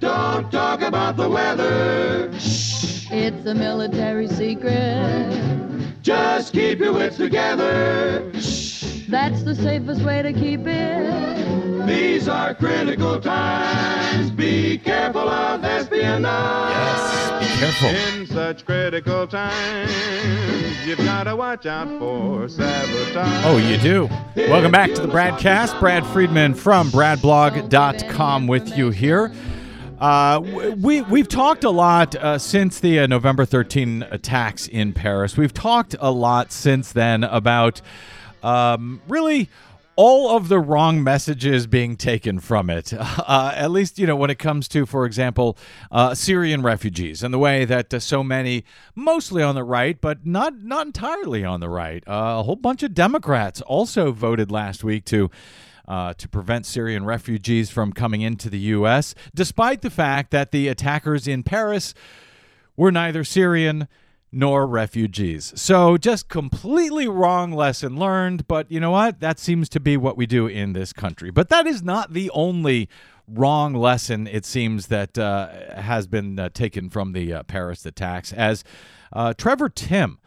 Don't 0.00 0.50
talk 0.50 0.82
about 0.82 1.16
the 1.16 1.28
weather. 1.28 2.30
It's 2.32 3.46
a 3.46 3.54
military 3.54 4.28
secret. 4.28 5.30
Just 6.02 6.52
keep 6.52 6.80
your 6.80 6.92
wits 6.92 7.16
together. 7.16 8.30
That's 9.08 9.42
the 9.42 9.54
safest 9.54 10.02
way 10.02 10.22
to 10.22 10.32
keep 10.32 10.66
it. 10.66 11.86
These 11.86 12.28
are 12.28 12.54
critical 12.54 13.20
times. 13.20 14.30
Be 14.30 14.78
careful 14.78 15.28
of 15.28 15.62
espionage. 15.64 16.72
Yes, 16.72 17.30
be 17.40 17.60
careful. 17.60 17.88
In 17.88 18.26
such 18.26 18.64
critical 18.64 19.26
times, 19.26 19.92
you've 20.86 20.98
got 20.98 21.24
to 21.24 21.36
watch 21.36 21.66
out 21.66 21.88
for 21.98 22.48
sabotage. 22.48 23.44
Oh, 23.44 23.58
you 23.58 23.76
do. 23.78 24.08
Welcome 24.50 24.72
back 24.72 24.92
to 24.94 25.02
the 25.02 25.08
Bradcast. 25.08 25.78
Brad 25.78 26.04
Friedman 26.06 26.54
from 26.54 26.90
bradblog.com 26.90 28.46
with 28.46 28.76
you 28.76 28.90
here. 28.90 29.30
Uh, 30.04 30.38
we 30.82 31.00
we've 31.00 31.28
talked 31.28 31.64
a 31.64 31.70
lot 31.70 32.14
uh, 32.16 32.36
since 32.36 32.78
the 32.78 32.98
uh, 32.98 33.06
November 33.06 33.46
13 33.46 34.04
attacks 34.10 34.68
in 34.68 34.92
Paris. 34.92 35.38
We've 35.38 35.54
talked 35.54 35.96
a 35.98 36.10
lot 36.10 36.52
since 36.52 36.92
then 36.92 37.24
about 37.24 37.80
um, 38.42 39.00
really 39.08 39.48
all 39.96 40.36
of 40.36 40.48
the 40.48 40.58
wrong 40.58 41.02
messages 41.02 41.66
being 41.66 41.96
taken 41.96 42.38
from 42.38 42.68
it. 42.68 42.92
Uh, 43.26 43.52
at 43.54 43.70
least 43.70 43.98
you 43.98 44.06
know 44.06 44.16
when 44.16 44.28
it 44.28 44.38
comes 44.38 44.68
to, 44.68 44.84
for 44.84 45.06
example, 45.06 45.56
uh, 45.90 46.14
Syrian 46.14 46.60
refugees 46.60 47.22
and 47.22 47.32
the 47.32 47.38
way 47.38 47.64
that 47.64 47.94
uh, 47.94 47.98
so 47.98 48.22
many, 48.22 48.64
mostly 48.94 49.42
on 49.42 49.54
the 49.54 49.64
right, 49.64 49.98
but 49.98 50.26
not 50.26 50.62
not 50.62 50.84
entirely 50.84 51.46
on 51.46 51.60
the 51.60 51.70
right, 51.70 52.04
a 52.06 52.42
whole 52.42 52.56
bunch 52.56 52.82
of 52.82 52.92
Democrats 52.92 53.62
also 53.62 54.12
voted 54.12 54.50
last 54.50 54.84
week 54.84 55.06
to 55.06 55.30
uh, 55.86 56.14
to 56.14 56.28
prevent 56.28 56.66
Syrian 56.66 57.04
refugees 57.04 57.70
from 57.70 57.92
coming 57.92 58.22
into 58.22 58.48
the 58.48 58.58
U.S., 58.58 59.14
despite 59.34 59.82
the 59.82 59.90
fact 59.90 60.30
that 60.30 60.50
the 60.50 60.68
attackers 60.68 61.28
in 61.28 61.42
Paris 61.42 61.94
were 62.76 62.90
neither 62.90 63.24
Syrian 63.24 63.88
nor 64.34 64.66
refugees. 64.66 65.52
So, 65.54 65.96
just 65.96 66.28
completely 66.28 67.06
wrong 67.06 67.52
lesson 67.52 67.96
learned, 67.96 68.48
but 68.48 68.70
you 68.70 68.80
know 68.80 68.90
what? 68.90 69.20
That 69.20 69.38
seems 69.38 69.68
to 69.70 69.80
be 69.80 69.96
what 69.96 70.16
we 70.16 70.26
do 70.26 70.48
in 70.48 70.72
this 70.72 70.92
country. 70.92 71.30
But 71.30 71.50
that 71.50 71.66
is 71.68 71.82
not 71.82 72.12
the 72.12 72.30
only 72.30 72.88
wrong 73.28 73.74
lesson, 73.74 74.26
it 74.26 74.44
seems, 74.44 74.88
that 74.88 75.16
uh, 75.16 75.80
has 75.80 76.08
been 76.08 76.38
uh, 76.38 76.48
taken 76.52 76.90
from 76.90 77.12
the 77.12 77.32
uh, 77.32 77.42
Paris 77.44 77.86
attacks. 77.86 78.32
As 78.32 78.64
uh, 79.12 79.34
Trevor 79.34 79.68
Timm, 79.68 80.18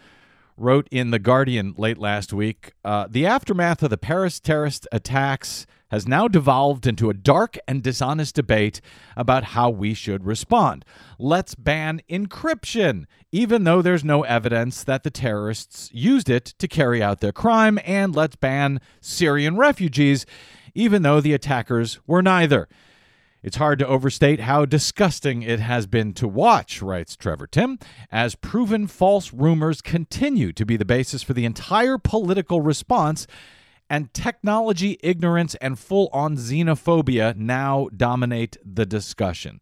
wrote 0.58 0.88
in 0.92 1.12
The 1.12 1.20
Guardian 1.20 1.74
late 1.78 1.98
last 1.98 2.34
week 2.34 2.74
uh, 2.84 3.08
The 3.10 3.26
aftermath 3.26 3.84
of 3.84 3.90
the 3.90 3.98
Paris 3.98 4.40
terrorist 4.40 4.88
attacks 4.92 5.66
has 5.90 6.08
now 6.08 6.28
devolved 6.28 6.86
into 6.86 7.10
a 7.10 7.14
dark 7.14 7.58
and 7.68 7.82
dishonest 7.82 8.36
debate 8.36 8.82
about 9.16 9.44
how 9.46 9.70
we 9.70 9.94
should 9.94 10.26
respond. 10.26 10.84
Let's 11.18 11.56
ban 11.56 12.02
encryption, 12.10 13.06
even 13.32 13.64
though 13.64 13.82
there's 13.82 14.04
no 14.04 14.24
evidence 14.24 14.84
that 14.84 15.04
the 15.04 15.12
terrorists 15.12 15.90
used 15.94 16.30
it 16.30 16.46
to 16.60 16.68
carry 16.68 17.02
out 17.02 17.22
their 17.22 17.32
crime, 17.32 17.80
and 17.86 18.16
let's 18.16 18.36
ban 18.36 18.82
Syrian 19.00 19.56
refugees, 19.56 20.26
even 20.76 21.04
though 21.04 21.22
the 21.22 21.34
attackers 21.34 22.00
were 22.06 22.22
neither. 22.22 22.68
It's 23.48 23.56
hard 23.56 23.80
to 23.80 23.88
overstate 23.88 24.42
how 24.42 24.66
disgusting 24.66 25.42
it 25.42 25.62
has 25.62 25.88
been 25.88 26.12
to 26.16 26.28
watch, 26.28 26.82
writes 26.82 27.16
Trevor 27.16 27.48
Timm, 27.48 27.80
as 28.12 28.36
proven 28.36 28.88
false 28.88 29.32
rumors 29.32 29.82
continue 29.82 30.52
to 30.52 30.66
be 30.66 30.76
the 30.76 30.84
basis 30.84 31.24
for 31.24 31.32
the 31.32 31.46
entire 31.46 31.98
political 31.98 32.60
response, 32.60 33.26
and 33.90 34.14
technology 34.14 35.00
ignorance 35.02 35.56
and 35.62 35.80
full 35.80 36.10
on 36.12 36.36
xenophobia 36.36 37.38
now 37.38 37.88
dominate 37.96 38.58
the 38.66 38.86
discussion. 38.86 39.62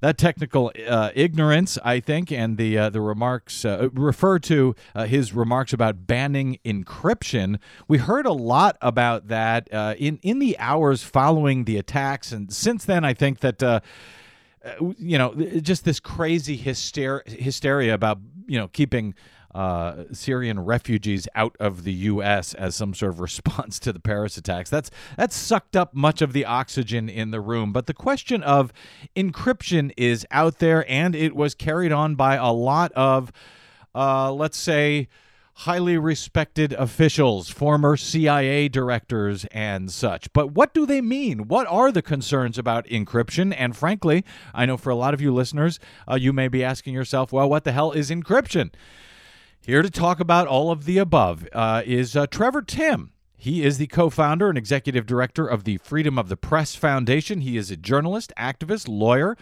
That 0.00 0.18
technical 0.18 0.72
uh, 0.86 1.10
ignorance, 1.14 1.78
I 1.82 2.00
think, 2.00 2.30
and 2.30 2.58
the 2.58 2.76
uh, 2.76 2.90
the 2.90 3.00
remarks 3.00 3.64
uh, 3.64 3.88
refer 3.92 4.38
to 4.40 4.74
uh, 4.94 5.04
his 5.06 5.32
remarks 5.32 5.72
about 5.72 6.06
banning 6.06 6.58
encryption. 6.64 7.58
We 7.88 7.98
heard 7.98 8.26
a 8.26 8.32
lot 8.32 8.76
about 8.82 9.28
that 9.28 9.72
uh, 9.72 9.94
in 9.98 10.18
in 10.22 10.38
the 10.38 10.58
hours 10.58 11.02
following 11.02 11.64
the 11.64 11.78
attacks, 11.78 12.30
and 12.30 12.52
since 12.52 12.84
then, 12.84 13.04
I 13.04 13.14
think 13.14 13.40
that 13.40 13.62
uh, 13.62 13.80
you 14.98 15.16
know 15.18 15.34
just 15.60 15.84
this 15.84 16.00
crazy 16.00 16.58
hyster- 16.58 17.26
hysteria 17.26 17.94
about 17.94 18.18
you 18.46 18.58
know 18.58 18.68
keeping 18.68 19.14
uh, 19.56 20.04
Syrian 20.12 20.60
refugees 20.60 21.26
out 21.34 21.56
of 21.58 21.84
the 21.84 21.92
U.S. 21.92 22.52
as 22.52 22.76
some 22.76 22.92
sort 22.92 23.12
of 23.12 23.20
response 23.28 23.78
to 23.80 23.92
the 23.92 24.00
Paris 24.00 24.36
attacks. 24.36 24.68
That's 24.68 24.90
that's 25.16 25.34
sucked 25.34 25.74
up 25.74 25.94
much 25.94 26.20
of 26.20 26.34
the 26.34 26.44
oxygen 26.44 27.08
in 27.08 27.30
the 27.30 27.40
room. 27.40 27.72
But 27.72 27.86
the 27.86 27.94
question 27.94 28.42
of 28.42 28.70
encryption 29.16 29.92
is 29.96 30.26
out 30.30 30.58
there, 30.58 30.88
and 30.90 31.14
it 31.16 31.34
was 31.34 31.54
carried 31.54 31.90
on 31.90 32.16
by 32.16 32.34
a 32.34 32.52
lot 32.52 32.92
of, 32.92 33.32
uh, 33.94 34.30
let's 34.30 34.58
say, 34.58 35.08
highly 35.60 35.96
respected 35.96 36.74
officials, 36.74 37.48
former 37.48 37.96
CIA 37.96 38.68
directors, 38.68 39.46
and 39.52 39.90
such. 39.90 40.30
But 40.34 40.52
what 40.52 40.74
do 40.74 40.84
they 40.84 41.00
mean? 41.00 41.48
What 41.48 41.66
are 41.68 41.90
the 41.90 42.02
concerns 42.02 42.58
about 42.58 42.84
encryption? 42.88 43.54
And 43.56 43.74
frankly, 43.74 44.22
I 44.52 44.66
know 44.66 44.76
for 44.76 44.90
a 44.90 44.96
lot 44.96 45.14
of 45.14 45.22
you 45.22 45.32
listeners, 45.32 45.80
uh, 46.10 46.16
you 46.16 46.34
may 46.34 46.48
be 46.48 46.62
asking 46.62 46.92
yourself, 46.92 47.32
well, 47.32 47.48
what 47.48 47.64
the 47.64 47.72
hell 47.72 47.92
is 47.92 48.10
encryption? 48.10 48.70
Here 49.66 49.82
to 49.82 49.90
talk 49.90 50.20
about 50.20 50.46
all 50.46 50.70
of 50.70 50.84
the 50.84 50.98
above 50.98 51.48
uh, 51.52 51.82
is 51.84 52.14
uh, 52.14 52.28
Trevor 52.28 52.62
Timm. 52.62 53.10
He 53.36 53.64
is 53.64 53.78
the 53.78 53.88
co 53.88 54.10
founder 54.10 54.48
and 54.48 54.56
executive 54.56 55.06
director 55.06 55.44
of 55.44 55.64
the 55.64 55.78
Freedom 55.78 56.20
of 56.20 56.28
the 56.28 56.36
Press 56.36 56.76
Foundation. 56.76 57.40
He 57.40 57.56
is 57.56 57.68
a 57.72 57.76
journalist, 57.76 58.32
activist, 58.38 58.86
lawyer. 58.88 59.36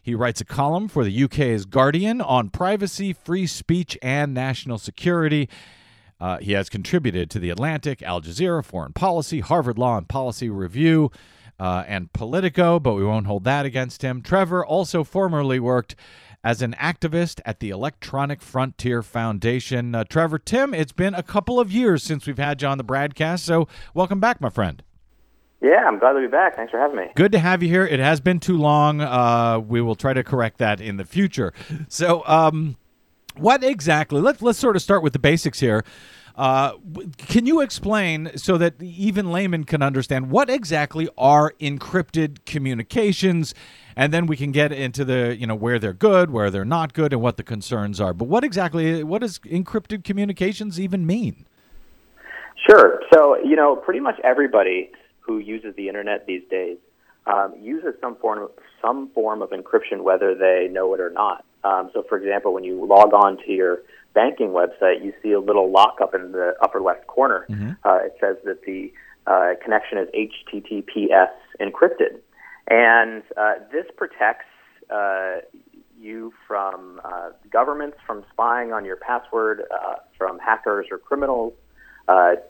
He 0.00 0.14
writes 0.14 0.40
a 0.40 0.44
column 0.44 0.86
for 0.86 1.02
the 1.02 1.24
UK's 1.24 1.64
Guardian 1.64 2.20
on 2.20 2.50
privacy, 2.50 3.12
free 3.12 3.48
speech, 3.48 3.98
and 4.02 4.32
national 4.32 4.78
security. 4.78 5.48
Uh, 6.20 6.38
he 6.38 6.52
has 6.52 6.68
contributed 6.68 7.28
to 7.30 7.40
The 7.40 7.50
Atlantic, 7.50 8.04
Al 8.04 8.20
Jazeera, 8.20 8.64
Foreign 8.64 8.92
Policy, 8.92 9.40
Harvard 9.40 9.78
Law 9.78 9.98
and 9.98 10.08
Policy 10.08 10.48
Review, 10.48 11.10
uh, 11.58 11.82
and 11.88 12.12
Politico, 12.12 12.78
but 12.78 12.94
we 12.94 13.04
won't 13.04 13.26
hold 13.26 13.42
that 13.42 13.66
against 13.66 14.02
him. 14.02 14.22
Trevor 14.22 14.64
also 14.64 15.02
formerly 15.02 15.58
worked 15.58 15.96
as 16.46 16.62
an 16.62 16.76
activist 16.78 17.40
at 17.44 17.58
the 17.58 17.70
Electronic 17.70 18.40
Frontier 18.40 19.02
Foundation. 19.02 19.96
Uh, 19.96 20.04
Trevor 20.04 20.38
Timm, 20.38 20.74
it's 20.74 20.92
been 20.92 21.12
a 21.12 21.22
couple 21.24 21.58
of 21.58 21.72
years 21.72 22.04
since 22.04 22.24
we've 22.24 22.38
had 22.38 22.62
you 22.62 22.68
on 22.68 22.78
the 22.78 22.84
broadcast, 22.84 23.44
so 23.44 23.66
welcome 23.94 24.20
back, 24.20 24.40
my 24.40 24.48
friend. 24.48 24.80
Yeah, 25.60 25.84
I'm 25.84 25.98
glad 25.98 26.12
to 26.12 26.20
be 26.20 26.28
back. 26.28 26.54
Thanks 26.54 26.70
for 26.70 26.78
having 26.78 26.98
me. 26.98 27.06
Good 27.16 27.32
to 27.32 27.40
have 27.40 27.64
you 27.64 27.68
here. 27.68 27.84
It 27.84 27.98
has 27.98 28.20
been 28.20 28.38
too 28.38 28.56
long. 28.56 29.00
Uh, 29.00 29.58
we 29.58 29.80
will 29.80 29.96
try 29.96 30.12
to 30.12 30.22
correct 30.22 30.58
that 30.58 30.80
in 30.80 30.98
the 30.98 31.04
future. 31.04 31.52
So, 31.88 32.22
um, 32.26 32.76
what 33.34 33.64
exactly? 33.64 34.20
Let's 34.20 34.40
let's 34.40 34.58
sort 34.58 34.76
of 34.76 34.82
start 34.82 35.02
with 35.02 35.14
the 35.14 35.18
basics 35.18 35.58
here. 35.58 35.84
Uh, 36.36 36.74
can 37.18 37.46
you 37.46 37.60
explain 37.60 38.30
so 38.36 38.58
that 38.58 38.80
even 38.80 39.32
laymen 39.32 39.64
can 39.64 39.82
understand 39.82 40.30
what 40.30 40.48
exactly 40.50 41.08
are 41.18 41.54
encrypted 41.60 42.44
communications? 42.44 43.52
And 43.96 44.12
then 44.12 44.26
we 44.26 44.36
can 44.36 44.52
get 44.52 44.72
into 44.72 45.04
the, 45.04 45.34
you 45.38 45.46
know, 45.46 45.54
where 45.54 45.78
they're 45.78 45.94
good, 45.94 46.30
where 46.30 46.50
they're 46.50 46.66
not 46.66 46.92
good, 46.92 47.14
and 47.14 47.22
what 47.22 47.38
the 47.38 47.42
concerns 47.42 48.00
are. 48.00 48.12
But 48.12 48.28
what 48.28 48.44
exactly, 48.44 49.02
what 49.02 49.22
does 49.22 49.38
encrypted 49.38 50.04
communications 50.04 50.78
even 50.78 51.06
mean? 51.06 51.46
Sure. 52.68 53.00
So, 53.12 53.38
you 53.42 53.56
know, 53.56 53.74
pretty 53.76 54.00
much 54.00 54.16
everybody 54.22 54.90
who 55.20 55.38
uses 55.38 55.74
the 55.76 55.88
internet 55.88 56.26
these 56.26 56.42
days 56.50 56.76
um, 57.26 57.54
uses 57.60 57.94
some 58.00 58.16
form 58.16 58.42
of, 58.42 58.50
some 58.82 59.08
form 59.10 59.40
of 59.40 59.50
encryption, 59.50 60.02
whether 60.02 60.34
they 60.34 60.68
know 60.70 60.92
it 60.94 61.00
or 61.00 61.10
not. 61.10 61.44
Um, 61.64 61.90
so, 61.92 62.04
for 62.08 62.18
example, 62.18 62.52
when 62.52 62.64
you 62.64 62.84
log 62.84 63.12
on 63.14 63.38
to 63.38 63.52
your 63.52 63.78
banking 64.14 64.48
website, 64.48 65.04
you 65.04 65.12
see 65.22 65.32
a 65.32 65.40
little 65.40 65.70
lock 65.70 65.98
up 66.00 66.14
in 66.14 66.32
the 66.32 66.54
upper 66.62 66.80
left 66.80 67.06
corner. 67.06 67.46
Mm-hmm. 67.48 67.70
Uh, 67.84 67.96
it 67.96 68.16
says 68.20 68.36
that 68.44 68.62
the 68.64 68.92
uh, 69.26 69.54
connection 69.62 69.98
is 69.98 70.08
HTTPS 70.14 71.30
encrypted, 71.60 72.20
and 72.68 73.22
uh, 73.36 73.54
this 73.72 73.86
protects 73.96 74.46
uh, 74.90 75.36
you 75.98 76.32
from 76.46 77.00
uh, 77.04 77.30
governments 77.50 77.96
from 78.06 78.24
spying 78.32 78.72
on 78.72 78.84
your 78.84 78.96
password, 78.96 79.62
uh, 79.72 79.94
from 80.16 80.38
hackers 80.38 80.86
or 80.90 80.98
criminals 80.98 81.54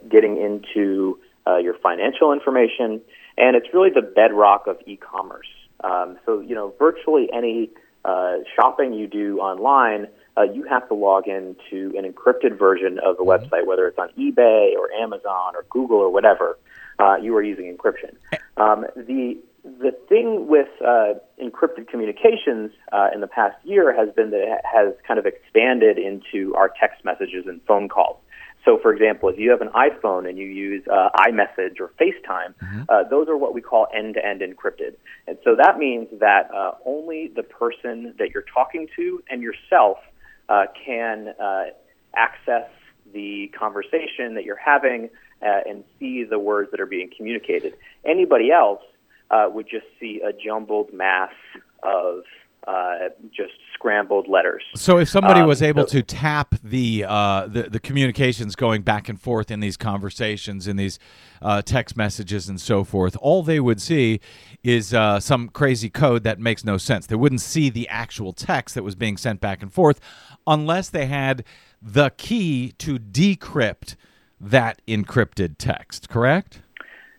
getting 0.09 0.37
into 0.37 1.19
your 1.63 1.75
financial 1.75 2.33
information, 2.33 3.01
and 3.39 3.57
it's 3.57 3.69
really 3.73 3.91
the 3.91 4.03
bedrock 4.03 4.67
of 4.67 4.77
e-commerce. 4.87 5.47
Um, 5.83 6.19
so, 6.27 6.41
you 6.41 6.55
know, 6.55 6.75
virtually 6.79 7.29
any 7.33 7.71
uh, 8.05 8.37
shopping 8.55 8.93
you 8.93 9.07
do 9.07 9.39
online, 9.39 10.07
uh, 10.37 10.43
you 10.43 10.65
have 10.65 10.87
to 10.89 10.95
log 10.95 11.27
into 11.29 11.93
an 11.97 12.11
encrypted 12.11 12.59
version 12.59 12.99
of 12.99 13.17
the 13.17 13.25
mm-hmm. 13.25 13.45
website, 13.45 13.67
whether 13.67 13.87
it's 13.87 13.99
on 13.99 14.09
eBay 14.19 14.75
or 14.77 14.91
Amazon 14.93 15.55
or 15.55 15.65
Google 15.71 15.99
or 15.99 16.11
whatever. 16.11 16.59
Uh, 16.99 17.17
you 17.17 17.37
are 17.37 17.43
using 17.43 17.77
encryption. 17.77 18.15
Um, 18.57 18.87
the 18.97 19.37
the 19.81 19.93
thing 20.09 20.47
with 20.49 20.69
uh, 20.81 21.15
encrypted 21.43 21.89
communications 21.89 22.71
uh, 22.93 23.09
in 23.13 23.21
the 23.21 23.27
past 23.27 23.57
year 23.65 23.95
has 23.95 24.15
been 24.15 24.31
that 24.31 24.41
it 24.41 24.61
has 24.65 24.95
kind 25.07 25.19
of 25.19 25.27
expanded 25.27 25.99
into 25.99 26.55
our 26.55 26.71
text 26.81 27.05
messages 27.05 27.47
and 27.47 27.61
phone 27.67 27.89
calls. 27.89 28.17
So, 28.65 28.79
for 28.83 28.93
example, 28.93 29.29
if 29.29 29.39
you 29.39 29.51
have 29.51 29.61
an 29.61 29.69
iPhone 29.69 30.29
and 30.29 30.37
you 30.37 30.47
use 30.47 30.83
uh, 30.93 31.11
iMessage 31.17 31.81
or 31.81 31.93
FaceTime, 32.01 32.55
mm-hmm. 32.55 32.83
uh, 32.89 33.05
those 33.09 33.29
are 33.29 33.37
what 33.37 33.55
we 33.55 33.61
call 33.61 33.87
end-to-end 33.95 34.41
encrypted. 34.41 34.97
And 35.29 35.39
so 35.45 35.55
that 35.57 35.79
means 35.79 36.09
that 36.19 36.51
uh, 36.53 36.73
only 36.85 37.29
the 37.29 37.45
person 37.45 38.15
that 38.19 38.31
you're 38.35 38.45
talking 38.53 38.89
to 38.97 39.23
and 39.31 39.41
yourself 39.41 39.99
uh, 40.49 40.65
can 40.85 41.29
uh, 41.41 41.67
access 42.17 42.69
the 43.13 43.53
conversation 43.57 44.35
that 44.35 44.45
you're 44.45 44.57
having 44.57 45.11
uh, 45.43 45.61
and 45.69 45.85
see 46.01 46.25
the 46.25 46.39
words 46.39 46.71
that 46.73 46.81
are 46.81 46.87
being 46.87 47.11
communicated. 47.17 47.75
Anybody 48.05 48.51
else 48.51 48.81
would 49.31 49.69
just 49.69 49.87
see 50.01 50.21
a 50.27 50.33
jumbled 50.33 50.93
mass 50.93 51.33
of 51.83 52.23
uh, 52.67 53.11
just 53.31 53.53
scrambled 53.75 54.27
letters. 54.29 54.65
So, 54.75 54.99
if 54.99 55.09
somebody 55.09 55.41
um, 55.41 55.47
was 55.47 55.63
able 55.63 55.87
so, 55.87 55.99
to 55.99 56.03
tap 56.03 56.57
the, 56.65 57.05
uh, 57.07 57.47
the, 57.47 57.65
the 57.65 57.79
communications 57.79 58.57
going 58.57 58.83
back 58.83 59.09
and 59.09 59.21
forth 59.21 59.53
in 59.53 59.61
these 59.61 59.77
conversations, 59.77 60.67
in 60.67 60.77
these 60.77 60.99
uh, 61.41 61.63
text 61.63 61.97
messages, 61.97 62.49
and 62.49 62.61
so 62.61 62.83
forth, 62.83 63.17
all 63.21 63.45
they 63.45 63.61
would 63.61 63.81
see 63.81 64.21
is 64.65 64.93
uh, 64.93 65.21
some 65.21 65.49
crazy 65.49 65.89
code 65.89 66.25
that 66.25 66.41
makes 66.41 66.65
no 66.65 66.77
sense. 66.77 67.07
They 67.07 67.15
wouldn't 67.15 67.41
see 67.41 67.71
the 67.71 67.89
actual 67.89 68.33
text 68.33 68.75
that 68.75 68.83
was 68.83 68.97
being 68.97 69.17
sent 69.17 69.41
back 69.41 69.63
and 69.63 69.73
forth, 69.73 70.01
unless 70.47 70.89
they 70.89 71.07
had 71.07 71.45
the 71.81 72.11
key 72.17 72.73
to 72.79 72.99
decrypt 72.99 73.95
that 74.41 74.83
encrypted 74.89 75.55
text. 75.59 76.09
Correct? 76.09 76.63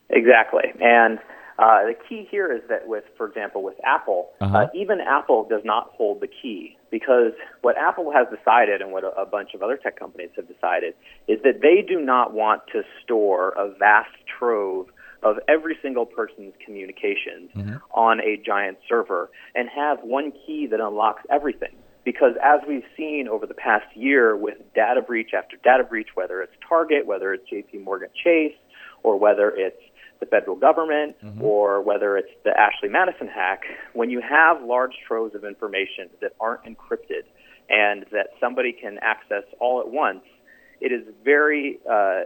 Exactly, 0.09 0.73
and 0.81 1.19
uh, 1.59 1.85
the 1.85 1.95
key 2.07 2.27
here 2.29 2.53
is 2.53 2.61
that 2.69 2.87
with, 2.87 3.03
for 3.17 3.27
example, 3.27 3.63
with 3.63 3.75
Apple, 3.83 4.29
uh-huh. 4.39 4.57
uh, 4.57 4.67
even 4.75 4.99
Apple 5.01 5.47
does 5.49 5.61
not 5.65 5.89
hold 5.93 6.21
the 6.21 6.27
key 6.27 6.77
because 6.91 7.33
what 7.61 7.75
Apple 7.77 8.11
has 8.11 8.27
decided 8.35 8.81
and 8.81 8.91
what 8.91 9.03
a, 9.03 9.09
a 9.19 9.25
bunch 9.25 9.53
of 9.55 9.63
other 9.63 9.77
tech 9.77 9.99
companies 9.99 10.29
have 10.35 10.47
decided 10.47 10.93
is 11.27 11.39
that 11.43 11.61
they 11.61 11.81
do 11.87 11.99
not 11.99 12.33
want 12.33 12.61
to 12.73 12.83
store 13.03 13.49
a 13.57 13.69
vast 13.77 14.11
trove 14.37 14.87
of 15.23 15.37
every 15.47 15.75
single 15.81 16.05
person's 16.05 16.53
communications 16.63 17.49
mm-hmm. 17.55 17.75
on 17.91 18.19
a 18.21 18.37
giant 18.45 18.77
server 18.87 19.31
and 19.55 19.67
have 19.67 19.99
one 20.03 20.31
key 20.45 20.67
that 20.69 20.79
unlocks 20.79 21.23
everything. 21.31 21.75
Because 22.05 22.33
as 22.41 22.61
we've 22.67 22.85
seen 22.95 23.27
over 23.27 23.45
the 23.45 23.55
past 23.55 23.85
year 23.95 24.37
with 24.37 24.57
data 24.75 25.01
breach 25.01 25.31
after 25.35 25.57
data 25.57 25.83
breach, 25.83 26.09
whether 26.13 26.41
it's 26.41 26.53
Target, 26.67 27.05
whether 27.05 27.33
it's 27.33 27.43
JP 27.51 27.83
Morgan 27.83 28.09
Chase, 28.23 28.55
or 29.03 29.17
whether 29.17 29.49
it's 29.49 29.81
the 30.19 30.25
federal 30.25 30.55
government 30.55 31.15
mm-hmm. 31.23 31.41
or 31.41 31.81
whether 31.81 32.17
it's 32.17 32.31
the 32.43 32.51
Ashley 32.51 32.89
Madison 32.89 33.27
hack, 33.27 33.61
when 33.93 34.09
you 34.09 34.21
have 34.21 34.63
large 34.63 34.93
troves 35.07 35.35
of 35.35 35.43
information 35.43 36.09
that 36.21 36.33
aren't 36.39 36.63
encrypted 36.63 37.23
and 37.69 38.05
that 38.11 38.27
somebody 38.39 38.71
can 38.71 38.97
access 39.01 39.43
all 39.59 39.79
at 39.81 39.89
once, 39.89 40.23
it 40.79 40.91
is 40.91 41.01
very 41.23 41.79
uh, 41.89 42.21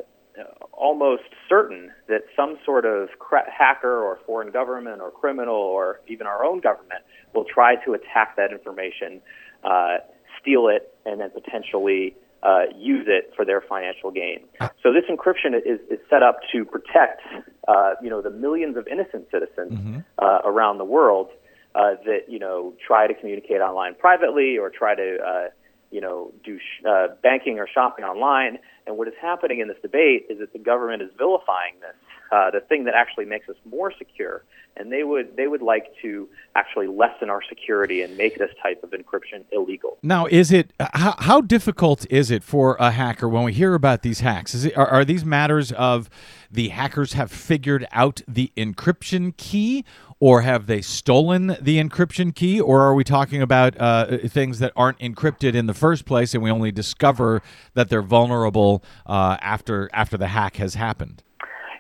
almost 0.71 1.23
certain 1.49 1.91
that 2.07 2.21
some 2.35 2.57
sort 2.65 2.85
of 2.85 3.09
cra- 3.19 3.49
hacker 3.49 4.01
or 4.03 4.19
foreign 4.25 4.51
government 4.51 5.01
or 5.01 5.11
criminal 5.11 5.55
or 5.55 6.01
even 6.07 6.27
our 6.27 6.45
own 6.45 6.59
government 6.59 7.03
will 7.33 7.45
try 7.45 7.75
to 7.85 7.93
attack 7.93 8.35
that 8.37 8.51
information, 8.51 9.21
uh, 9.63 9.97
steal 10.41 10.67
it, 10.67 10.93
and 11.05 11.19
then 11.21 11.29
potentially 11.31 12.15
uh, 12.43 12.63
use 12.75 13.05
it 13.07 13.31
for 13.35 13.45
their 13.45 13.61
financial 13.61 14.11
gain. 14.11 14.39
So 14.81 14.91
this 14.91 15.03
encryption 15.09 15.55
is, 15.55 15.79
is 15.89 15.99
set 16.09 16.23
up 16.23 16.39
to 16.51 16.65
protect, 16.65 17.21
uh, 17.67 17.93
you 18.01 18.09
know, 18.09 18.21
the 18.21 18.31
millions 18.31 18.77
of 18.77 18.87
innocent 18.87 19.27
citizens 19.31 19.73
mm-hmm. 19.73 19.99
uh, 20.17 20.39
around 20.43 20.77
the 20.79 20.85
world 20.85 21.29
uh, 21.75 21.95
that 22.05 22.21
you 22.27 22.39
know 22.39 22.73
try 22.85 23.07
to 23.07 23.13
communicate 23.13 23.61
online 23.61 23.95
privately 23.95 24.57
or 24.57 24.69
try 24.69 24.95
to, 24.95 25.17
uh, 25.19 25.49
you 25.91 26.01
know, 26.01 26.33
do 26.43 26.57
sh- 26.57 26.85
uh, 26.85 27.07
banking 27.21 27.59
or 27.59 27.67
shopping 27.67 28.03
online. 28.03 28.57
And 28.87 28.97
what 28.97 29.07
is 29.07 29.13
happening 29.21 29.59
in 29.59 29.67
this 29.67 29.77
debate 29.81 30.25
is 30.29 30.39
that 30.39 30.51
the 30.51 30.59
government 30.59 31.01
is 31.01 31.09
vilifying 31.17 31.75
this 31.79 31.95
uh, 32.31 32.49
the 32.49 32.61
thing 32.61 32.85
that 32.85 32.93
actually 32.95 33.25
makes 33.25 33.49
us 33.49 33.55
more 33.69 33.91
secure. 33.97 34.43
And 34.77 34.89
they 34.89 35.03
would 35.03 35.35
they 35.35 35.47
would 35.47 35.61
like 35.61 35.87
to 36.01 36.29
actually 36.55 36.87
lessen 36.87 37.29
our 37.29 37.41
security 37.47 38.03
and 38.03 38.15
make 38.15 38.37
this 38.37 38.51
type 38.63 38.81
of 38.83 38.91
encryption 38.91 39.43
illegal. 39.51 39.97
Now, 40.01 40.27
is 40.27 40.49
it 40.49 40.71
how, 40.79 41.15
how 41.19 41.41
difficult 41.41 42.05
is 42.09 42.31
it 42.31 42.41
for 42.41 42.77
a 42.79 42.91
hacker 42.91 43.27
when 43.27 43.43
we 43.43 43.51
hear 43.51 43.73
about 43.73 44.01
these 44.01 44.21
hacks? 44.21 44.55
It 44.55 44.77
are, 44.77 44.87
are 44.87 45.03
these 45.03 45.25
matters 45.25 45.73
of 45.73 46.09
the 46.49 46.69
hackers 46.69 47.13
have 47.13 47.31
figured 47.31 47.85
out 47.91 48.21
the 48.29 48.53
encryption 48.55 49.35
key, 49.35 49.83
or 50.21 50.41
have 50.41 50.67
they 50.67 50.81
stolen 50.81 51.57
the 51.59 51.77
encryption 51.83 52.33
key, 52.33 52.61
or 52.61 52.81
are 52.81 52.93
we 52.93 53.03
talking 53.03 53.41
about 53.41 53.75
uh, 53.77 54.19
things 54.29 54.59
that 54.59 54.71
aren't 54.77 54.99
encrypted 54.99 55.53
in 55.53 55.65
the 55.65 55.73
first 55.73 56.05
place, 56.05 56.33
and 56.33 56.41
we 56.41 56.49
only 56.49 56.71
discover 56.71 57.41
that 57.73 57.89
they're 57.89 58.01
vulnerable 58.01 58.85
uh, 59.05 59.35
after 59.41 59.89
after 59.91 60.15
the 60.15 60.27
hack 60.27 60.55
has 60.55 60.75
happened? 60.75 61.23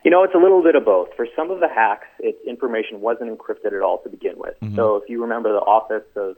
You 0.03 0.09
know, 0.09 0.23
it's 0.23 0.33
a 0.33 0.39
little 0.39 0.63
bit 0.63 0.75
of 0.75 0.83
both. 0.83 1.09
For 1.15 1.27
some 1.35 1.51
of 1.51 1.59
the 1.59 1.67
hacks, 1.67 2.07
its 2.19 2.39
information 2.47 3.01
wasn't 3.01 3.37
encrypted 3.37 3.73
at 3.73 3.81
all 3.81 3.99
to 3.99 4.09
begin 4.09 4.33
with. 4.37 4.55
Mm-hmm. 4.61 4.75
So 4.75 4.95
if 4.95 5.09
you 5.09 5.21
remember 5.21 5.51
the 5.51 5.59
office 5.59 6.07
of 6.15 6.37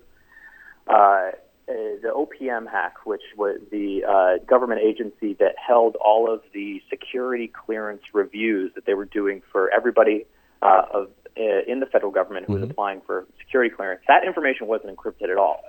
uh, 0.87 1.31
the 1.67 2.11
OPM 2.13 2.69
hack, 2.69 3.05
which 3.05 3.21
was 3.37 3.59
the 3.71 4.03
uh, 4.03 4.43
government 4.45 4.81
agency 4.81 5.33
that 5.39 5.55
held 5.65 5.95
all 5.95 6.31
of 6.31 6.41
the 6.53 6.81
security 6.89 7.47
clearance 7.47 8.01
reviews 8.11 8.73
that 8.75 8.85
they 8.85 8.93
were 8.95 9.05
doing 9.05 9.41
for 9.51 9.71
everybody 9.73 10.25
uh, 10.61 10.83
of, 10.93 11.09
uh, 11.37 11.63
in 11.65 11.79
the 11.79 11.85
federal 11.85 12.11
government 12.11 12.45
who 12.47 12.53
mm-hmm. 12.53 12.63
was 12.63 12.71
applying 12.71 13.01
for 13.05 13.25
security 13.39 13.73
clearance, 13.73 14.01
that 14.07 14.25
information 14.25 14.67
wasn't 14.67 14.95
encrypted 14.95 15.29
at 15.29 15.37
all. 15.37 15.61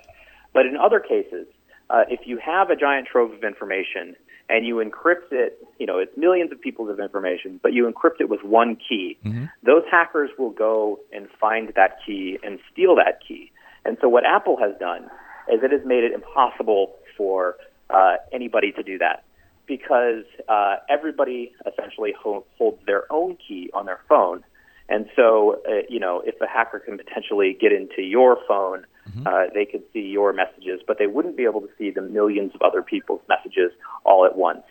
But 0.53 0.67
in 0.67 0.77
other 0.77 1.01
cases, 1.01 1.47
uh, 1.91 2.05
if 2.09 2.21
you 2.27 2.39
have 2.39 2.71
a 2.71 2.77
giant 2.77 3.07
trove 3.07 3.33
of 3.33 3.45
information 3.45 4.17
and 4.49 4.67
you 4.67 4.77
encrypt 4.77 5.33
it, 5.33 5.59
you 5.79 5.87
know, 5.87 5.99
it's 5.99 6.17
millions 6.17 6.53
of 6.53 6.61
people's 6.61 6.91
of 6.91 7.01
information, 7.01 7.59
but 7.63 7.73
you 7.73 7.91
encrypt 7.91 8.21
it 8.21 8.29
with 8.29 8.43
one 8.43 8.77
key, 8.77 9.17
mm-hmm. 9.25 9.47
those 9.65 9.83
hackers 9.91 10.31
will 10.39 10.51
go 10.51 10.99
and 11.13 11.29
find 11.41 11.73
that 11.77 11.99
key 12.05 12.39
and 12.43 12.59
steal 12.73 12.97
that 12.97 13.21
key. 13.27 13.51
And 13.85 13.97
so 14.01 14.09
what 14.09 14.25
Apple 14.25 14.57
has 14.59 14.73
done 14.79 15.05
is 15.53 15.63
it 15.63 15.73
has 15.73 15.85
made 15.85 16.05
it 16.05 16.13
impossible 16.13 16.95
for 17.17 17.57
uh, 17.91 18.17
anybody 18.33 18.73
to 18.73 18.83
do 18.83 18.99
that 18.99 19.25
because 19.67 20.25
uh, 20.49 20.77
everybody 20.89 21.53
essentially 21.67 22.13
ho- 22.19 22.45
holds 22.59 22.85
their 22.87 23.11
own 23.13 23.37
key 23.37 23.71
on 23.73 23.87
their 23.87 24.01
phone. 24.09 24.45
And 24.89 25.07
so, 25.17 25.63
uh, 25.67 25.83
you 25.89 25.99
know, 25.99 26.23
if 26.25 26.39
a 26.41 26.47
hacker 26.47 26.79
can 26.79 26.99
potentially 26.99 27.57
get 27.59 27.73
into 27.73 28.03
your 28.03 28.39
phone 28.47 28.85
Mm-hmm. 29.17 29.27
Uh, 29.27 29.47
they 29.55 29.65
could 29.65 29.83
see 29.93 30.01
your 30.01 30.33
messages, 30.33 30.81
but 30.87 30.99
they 30.99 31.07
wouldn't 31.07 31.37
be 31.37 31.45
able 31.45 31.61
to 31.61 31.69
see 31.79 31.91
the 31.91 32.03
millions 32.03 32.53
of 32.55 32.63
other 32.63 32.83
people's 32.83 33.21
messages 33.29 33.73
all 34.05 34.25
at 34.27 34.37
once. 34.37 34.65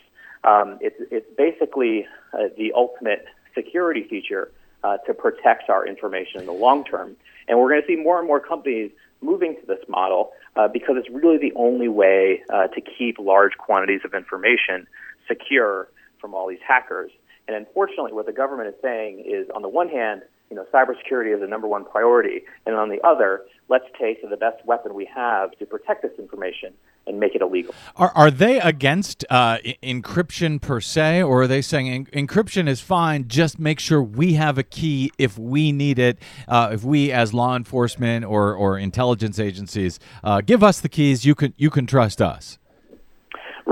Um, 0.43 0.77
it's, 0.81 0.97
it's 1.11 1.27
basically 1.37 2.05
uh, 2.33 2.49
the 2.57 2.73
ultimate 2.75 3.25
security 3.55 4.05
feature 4.09 4.51
uh, 4.83 4.97
to 5.07 5.13
protect 5.13 5.69
our 5.69 5.87
information 5.87 6.41
in 6.41 6.45
the 6.45 6.53
long 6.53 6.83
term. 6.83 7.15
And 7.47 7.59
we're 7.59 7.69
going 7.69 7.81
to 7.81 7.87
see 7.87 7.95
more 7.95 8.19
and 8.19 8.27
more 8.27 8.39
companies 8.39 8.91
moving 9.21 9.55
to 9.59 9.65
this 9.65 9.79
model 9.87 10.31
uh, 10.55 10.67
because 10.67 10.95
it's 10.97 11.09
really 11.09 11.37
the 11.37 11.53
only 11.55 11.87
way 11.87 12.43
uh, 12.53 12.67
to 12.67 12.81
keep 12.81 13.17
large 13.19 13.53
quantities 13.57 14.01
of 14.03 14.13
information 14.13 14.85
secure 15.27 15.87
from 16.19 16.33
all 16.33 16.47
these 16.47 16.59
hackers. 16.67 17.11
And 17.47 17.55
unfortunately, 17.55 18.13
what 18.13 18.25
the 18.25 18.33
government 18.33 18.69
is 18.69 18.75
saying 18.81 19.23
is, 19.25 19.47
on 19.55 19.61
the 19.61 19.69
one 19.69 19.89
hand, 19.89 20.21
you 20.53 20.59
know, 20.59 20.67
cybersecurity 20.71 21.33
is 21.33 21.41
the 21.41 21.47
number 21.47 21.67
one 21.67 21.83
priority, 21.83 22.43
and 22.67 22.75
on 22.75 22.89
the 22.89 23.03
other, 23.03 23.41
let's 23.69 23.85
take 23.99 24.21
the 24.21 24.37
best 24.37 24.63
weapon 24.65 24.93
we 24.93 25.09
have 25.13 25.51
to 25.57 25.65
protect 25.65 26.03
this 26.03 26.11
information 26.19 26.73
and 27.07 27.19
make 27.19 27.33
it 27.33 27.41
illegal. 27.41 27.73
Are, 27.95 28.11
are 28.13 28.29
they 28.29 28.59
against 28.59 29.25
uh, 29.31 29.57
e- 29.63 29.77
encryption 29.81 30.61
per 30.61 30.79
se, 30.79 31.23
or 31.23 31.41
are 31.41 31.47
they 31.47 31.63
saying 31.63 31.89
en- 31.89 32.27
encryption 32.27 32.67
is 32.67 32.81
fine? 32.81 33.27
Just 33.27 33.57
make 33.57 33.79
sure 33.79 34.03
we 34.03 34.33
have 34.33 34.59
a 34.59 34.63
key 34.63 35.11
if 35.17 35.39
we 35.39 35.71
need 35.71 35.97
it. 35.97 36.19
Uh, 36.47 36.69
if 36.73 36.83
we, 36.83 37.11
as 37.11 37.33
law 37.33 37.55
enforcement 37.55 38.23
or, 38.23 38.53
or 38.53 38.77
intelligence 38.77 39.39
agencies, 39.39 39.99
uh, 40.23 40.41
give 40.41 40.63
us 40.63 40.79
the 40.81 40.89
keys, 40.89 41.25
you 41.25 41.33
can 41.33 41.55
you 41.57 41.71
can 41.71 41.87
trust 41.87 42.21
us. 42.21 42.59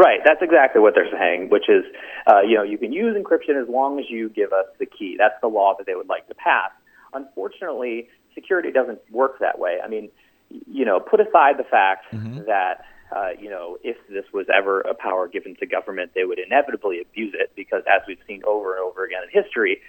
Right, 0.02 0.20
that's 0.26 0.42
exactly 0.42 0.82
what 0.82 0.96
they're 0.96 1.12
saying, 1.12 1.50
which 1.50 1.70
is, 1.70 1.84
uh, 2.26 2.42
you 2.42 2.56
know, 2.56 2.64
you 2.64 2.80
can 2.80 2.92
use 2.92 3.16
encryption 3.16 3.62
as 3.62 3.70
long 3.70 4.00
as 4.00 4.06
you 4.10 4.30
give 4.30 4.52
us 4.52 4.66
the 4.80 4.88
key. 4.88 5.16
That's 5.16 5.36
the 5.42 5.48
law 5.48 5.76
that 5.78 5.86
they 5.86 5.94
would 5.94 6.10
like 6.10 6.28
to 6.30 6.34
pass. 6.34 6.72
Unfortunately, 7.14 8.10
security 8.34 8.72
doesn't 8.72 9.00
work 9.12 9.38
that 9.42 9.60
way. 9.60 9.78
I 9.84 9.88
mean, 9.88 10.10
you 10.50 10.86
know, 10.86 11.00
put 11.00 11.20
aside 11.20 11.60
the 11.60 11.66
fact 11.70 12.06
that, 12.48 12.84
uh, 13.16 13.30
you 13.40 13.48
know, 13.48 13.78
if 13.84 13.96
this 14.10 14.26
was 14.34 14.48
ever 14.52 14.82
a 14.82 14.96
power 14.96 15.28
given 15.28 15.56
to 15.58 15.68
government, 15.68 16.14
they 16.16 16.24
would 16.24 16.40
inevitably 16.40 17.00
abuse 17.00 17.36
it 17.38 17.52
because, 17.56 17.84
as 17.86 18.02
we've 18.08 18.18
seen 18.28 18.42
over 18.48 18.74
and 18.74 18.84
over 18.84 19.06
again 19.06 19.22
in 19.22 19.44
history, 19.44 19.82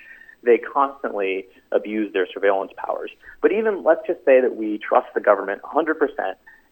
they 0.42 0.59
constantly 0.59 1.46
abuse 1.70 2.12
their 2.12 2.27
surveillance 2.27 2.72
powers. 2.77 3.11
But 3.40 3.53
even 3.53 3.83
let's 3.83 4.07
just 4.07 4.22
say 4.27 4.42
that 4.42 4.57
we 4.57 4.77
trust 4.77 5.07
the 5.14 5.20
government 5.20 5.62
100% 5.62 5.94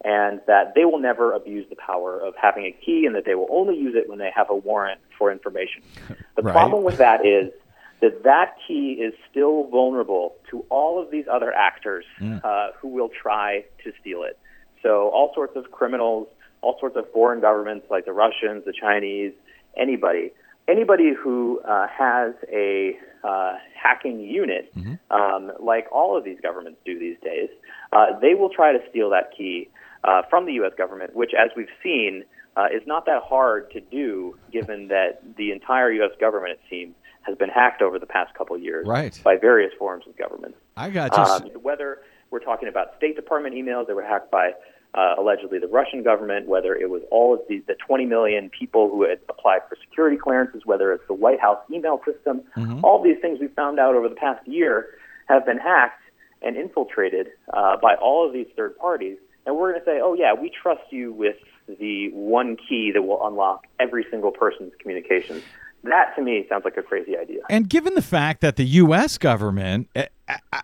and 0.05 0.41
that 0.47 0.75
they 0.75 0.85
will 0.85 0.99
never 0.99 1.33
abuse 1.33 1.67
the 1.69 1.77
power 1.77 2.19
of 2.19 2.35
having 2.41 2.65
a 2.65 2.73
key 2.85 3.05
and 3.07 3.15
that 3.15 3.25
they 3.27 3.35
will 3.35 3.49
only 3.51 3.77
use 3.77 3.95
it 3.95 4.09
when 4.09 4.19
they 4.19 4.31
have 4.35 4.49
a 4.51 4.55
warrant 4.55 5.01
for 5.19 5.31
information. 5.31 5.83
The 6.37 6.43
Right. 6.43 6.53
problem 6.53 6.85
with 6.85 6.97
that 6.99 7.27
is 7.27 7.53
that 8.01 8.23
that 8.23 8.55
key 8.67 8.93
is 8.93 9.13
still 9.31 9.65
vulnerable 9.65 10.37
to 10.51 10.65
all 10.71 11.03
of 11.03 11.11
these 11.11 11.27
other 11.31 11.53
actors 11.53 12.05
uh, 12.45 12.69
who 12.81 12.89
will 12.89 13.11
try 13.11 13.65
to 13.85 13.93
steal 14.01 14.23
it. 14.23 14.39
So 14.83 15.09
all 15.11 15.33
sorts 15.35 15.55
of 15.57 15.71
criminals, 15.71 16.29
all 16.63 16.79
sorts 16.81 16.97
of 16.97 17.05
foreign 17.13 17.41
governments 17.41 17.87
like 17.91 18.07
the 18.07 18.13
Russians, 18.13 18.65
the 18.65 18.73
Chinese, 18.73 19.33
anybody, 19.77 20.33
anybody 20.67 21.13
who 21.13 21.61
uh, 21.61 21.89
has 21.89 22.33
a 22.51 22.97
uh, 23.23 23.55
hacking 23.75 24.21
unit, 24.21 24.73
um, 25.11 25.53
like 25.61 25.87
all 25.93 26.17
of 26.17 26.25
these 26.25 26.39
governments 26.41 26.79
do 26.87 26.99
these 26.99 27.19
days, 27.23 27.51
uh, 27.93 28.19
they 28.21 28.35
will 28.35 28.49
try 28.51 28.73
to 28.73 28.79
steal 28.89 29.11
that 29.11 29.33
key 29.37 29.69
uh, 30.05 30.23
from 30.29 30.47
the 30.47 30.53
U.S. 30.55 30.73
government, 30.77 31.15
which, 31.15 31.33
as 31.39 31.51
we've 31.57 31.69
seen, 31.83 32.25
uh, 32.57 32.67
is 32.75 32.83
not 32.87 33.07
that 33.07 33.23
hard 33.23 33.71
to 33.73 33.81
do, 33.81 34.37
given 34.53 34.89
that 34.89 35.23
the 35.37 35.53
entire 35.53 35.93
U.S. 35.93 36.11
government, 36.21 36.53
it 36.53 36.61
seems, 36.69 36.95
has 37.23 37.37
been 37.37 37.51
hacked 37.51 37.83
over 37.83 37.99
the 37.99 38.07
past 38.07 38.35
couple 38.35 38.57
of 38.57 38.63
years 38.63 38.87
Right. 38.87 39.19
by 39.23 39.37
various 39.37 39.73
forms 39.79 40.05
of 40.07 40.17
government. 40.17 40.55
I 40.77 40.91
got 40.91 41.17
you. 41.17 41.23
Um, 41.23 41.63
whether 41.63 41.99
we're 42.31 42.41
talking 42.41 42.69
about 42.69 42.97
State 42.97 43.15
Department 43.17 43.55
emails 43.55 43.87
that 43.87 43.95
were 43.95 44.03
hacked 44.05 44.31
by 44.31 44.53
uh, 44.95 45.15
allegedly 45.19 45.59
the 45.59 45.69
Russian 45.69 46.03
government, 46.03 46.49
whether 46.49 46.75
it 46.75 46.91
was 46.91 47.03
all 47.11 47.35
of 47.35 47.41
the, 47.49 47.63
the 47.69 47.75
20 47.87 48.07
million 48.07 48.51
people 48.51 48.89
who 48.91 49.03
had 49.09 49.19
applied 49.29 49.61
for 49.69 49.77
security 49.89 50.17
clearances, 50.17 50.63
whether 50.65 50.93
it's 50.93 51.07
the 51.07 51.15
White 51.15 51.41
House 51.41 51.59
email 51.71 52.01
system, 52.05 52.43
all 52.83 53.03
these 53.03 53.19
things 53.21 53.39
we 53.39 53.49
found 53.49 53.79
out 53.79 53.95
over 53.95 54.09
the 54.09 54.17
past 54.17 54.47
year 54.49 54.87
have 55.29 55.47
been 55.47 55.59
hacked 55.59 56.03
and 56.43 56.57
infiltrated 56.57 57.29
uh, 57.53 57.77
by 57.81 57.95
all 57.97 58.27
of 58.27 58.33
these 58.33 58.49
third 58.57 58.77
parties. 58.79 59.19
And 59.47 59.57
we're 59.57 59.73
going 59.73 59.81
to 59.81 59.87
say, 59.87 60.01
oh, 60.03 60.15
yeah, 60.15 60.35
we 60.35 60.51
trust 60.51 60.83
you 60.91 61.13
with 61.13 61.37
the 61.79 62.11
one 62.13 62.57
key 62.57 62.91
that 62.93 63.03
will 63.03 63.27
unlock 63.27 63.67
every 63.79 64.07
single 64.11 64.31
person's 64.31 64.73
communications. 64.81 65.43
That, 65.85 66.15
to 66.17 66.23
me, 66.23 66.45
sounds 66.49 66.65
like 66.65 66.77
a 66.77 66.83
crazy 66.83 67.17
idea. 67.17 67.41
And 67.49 67.69
given 67.69 67.95
the 67.95 68.03
fact 68.03 68.43
that 68.43 68.57
the 68.57 68.65
U.S. 68.65 69.17
government, 69.17 69.89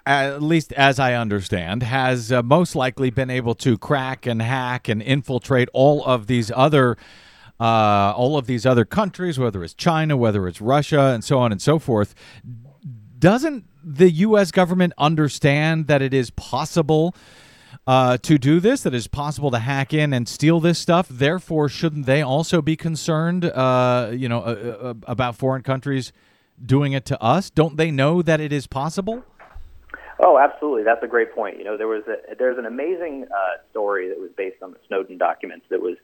at 0.05 0.43
least 0.43 0.73
as 0.75 0.99
I 0.99 1.15
understand, 1.15 1.83
has 1.83 2.31
uh, 2.31 2.43
most 2.43 2.75
likely 2.75 3.09
been 3.09 3.31
able 3.31 3.55
to 3.57 3.79
crack 3.79 4.27
and 4.27 4.43
hack 4.43 4.89
and 4.89 5.01
infiltrate 5.01 5.69
all 5.73 6.05
of 6.05 6.27
these 6.27 6.51
other. 6.55 6.97
Uh, 7.59 8.12
all 8.15 8.37
of 8.37 8.47
these 8.47 8.67
other 8.67 8.85
countries, 8.85 9.39
whether 9.39 9.65
it's 9.65 9.73
China, 9.73 10.15
whether 10.15 10.47
it's 10.47 10.61
Russia, 10.61 11.12
and 11.15 11.25
so 11.25 11.39
on 11.39 11.53
and 11.53 11.62
so 11.62 11.79
forth, 11.79 12.15
doesn't 13.19 13.65
the 13.83 14.11
U.S. 14.11 14.51
government 14.51 14.93
understand 14.99 15.87
that 15.87 16.03
it 16.03 16.12
is 16.12 16.29
possible 16.29 17.15
uh, 17.87 18.19
to 18.19 18.39
do 18.39 18.61
this, 18.61 18.83
that 18.83 18.95
is 18.95 19.07
possible 19.07 19.51
to 19.51 19.59
hack 19.59 19.93
in 19.93 20.12
and 20.12 20.29
steal 20.29 20.61
this 20.61 20.79
stuff? 20.79 21.09
Therefore, 21.09 21.69
shouldn't 21.69 22.07
they 22.07 22.23
also 22.23 22.62
be 22.62 22.77
concerned, 22.77 23.45
uh, 23.45 24.11
you 24.12 24.29
know, 24.29 24.41
uh, 24.41 24.79
uh, 24.91 24.95
about 25.07 25.37
foreign 25.37 25.62
countries 25.62 26.12
doing 26.65 26.93
it 26.93 27.05
to 27.07 27.23
us? 27.23 27.51
Don't 27.51 27.77
they 27.77 27.91
know 27.91 28.23
that 28.23 28.41
it 28.41 28.53
is 28.53 28.67
possible? 28.67 29.25
Oh, 30.19 30.39
absolutely. 30.39 30.83
That's 30.83 31.03
a 31.03 31.09
great 31.09 31.35
point. 31.35 31.59
You 31.59 31.65
know, 31.65 31.77
there 31.77 31.89
was 31.89 32.05
a, 32.09 32.35
there's 32.37 32.59
an 32.59 32.65
amazing 32.65 33.27
uh, 33.31 33.61
story 33.71 34.09
that 34.09 34.19
was 34.19 34.31
based 34.37 34.62
on 34.62 34.73
the 34.73 34.79
Snowden 34.89 35.19
documents 35.19 35.67
that 35.69 35.83
was 35.83 35.97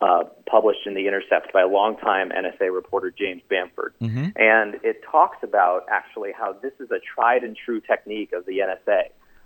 uh, 0.00 0.24
published 0.46 0.86
in 0.86 0.94
The 0.94 1.06
Intercept 1.06 1.52
by 1.52 1.62
a 1.62 1.66
longtime 1.66 2.30
NSA 2.30 2.74
reporter 2.74 3.10
James 3.10 3.42
Bamford. 3.48 3.94
And 4.36 4.74
it 4.82 5.02
talks 5.10 5.38
about 5.42 5.86
actually 5.90 6.32
how 6.36 6.52
this 6.52 6.72
is 6.78 6.90
a 6.90 6.98
tried 7.14 7.42
and 7.42 7.56
true 7.56 7.80
technique 7.80 8.32
of 8.32 8.44
the 8.44 8.58
NSA, 8.58 9.04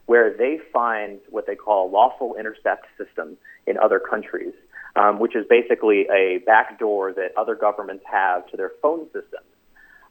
where 0.09 0.35
they 0.35 0.59
find 0.73 1.21
what 1.29 1.47
they 1.47 1.55
call 1.55 1.91
lawful 1.91 2.35
intercept 2.39 2.87
systems 2.97 3.37
in 3.67 3.77
other 3.77 4.01
countries, 4.01 4.55
um, 4.97 5.19
which 5.21 5.37
is 5.37 5.45
basically 5.51 6.07
a 6.11 6.39
backdoor 6.47 7.13
that 7.13 7.29
other 7.37 7.55
governments 7.55 8.03
have 8.11 8.47
to 8.51 8.57
their 8.57 8.73
phone 8.81 9.05
systems. 9.09 9.45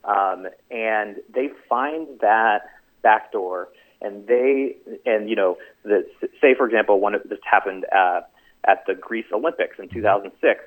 Um, 0.04 0.46
and 0.70 1.16
they 1.34 1.50
find 1.68 2.08
that 2.22 2.70
backdoor 3.02 3.70
and 4.00 4.28
they 4.28 4.76
and 5.08 5.32
you 5.32 5.36
know 5.36 5.58
the 5.84 6.06
say 6.40 6.54
for 6.56 6.68
example 6.68 7.00
one 7.00 7.16
of 7.16 7.24
this 7.24 7.40
happened 7.44 7.86
uh, 7.92 8.22
at 8.66 8.84
the 8.86 8.94
Greece 8.94 9.26
Olympics 9.34 9.78
in 9.80 9.90
2006 9.90 10.60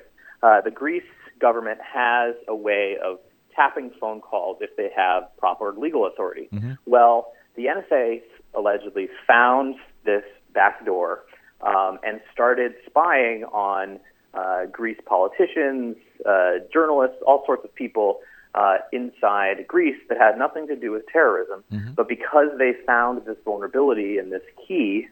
uh, 0.43 0.59
the 0.61 0.71
Greece 0.71 1.03
government 1.39 1.79
has 1.81 2.35
a 2.49 2.55
way 2.55 2.97
of 3.03 3.19
tapping 3.55 3.91
phone 3.99 4.19
calls 4.19 4.57
if 4.59 4.75
they 4.75 4.89
have 4.95 5.23
proper 5.37 5.73
legal 5.77 6.05
authority 6.05 6.49
well 6.85 7.31
the 7.55 7.65
NSA 7.65 8.21
allegedly 8.53 9.09
found 9.27 9.75
this 10.05 10.23
backdoor 10.53 11.23
um, 11.61 11.99
and 12.03 12.21
started 12.33 12.73
spying 12.85 13.43
on 13.45 13.99
uh, 14.33 14.65
Greece 14.65 14.99
politicians, 15.05 15.95
uh, 16.25 16.53
journalists, 16.73 17.17
all 17.25 17.43
sorts 17.45 17.63
of 17.65 17.73
people 17.75 18.19
uh, 18.55 18.77
inside 18.91 19.65
Greece 19.67 19.97
that 20.09 20.17
had 20.17 20.37
nothing 20.37 20.67
to 20.67 20.75
do 20.75 20.91
with 20.91 21.03
terrorism. 21.07 21.63
But 21.95 22.07
because 22.07 22.47
they 22.57 22.73
found 22.85 23.25
this 23.25 23.37
vulnerability 23.45 24.17
and 24.17 24.31
this 24.31 24.41
key, 24.67 25.07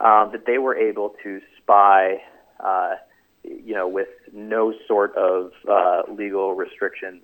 um, 0.00 0.30
that 0.32 0.46
they 0.46 0.58
were 0.58 0.76
able 0.76 1.14
to 1.22 1.40
spy, 1.58 2.22
uh, 2.60 2.94
you 3.44 3.74
know, 3.74 3.86
with 3.86 4.08
no 4.32 4.74
sort 4.88 5.14
of 5.16 5.52
uh, 5.68 6.02
legal 6.12 6.54
restrictions 6.54 7.22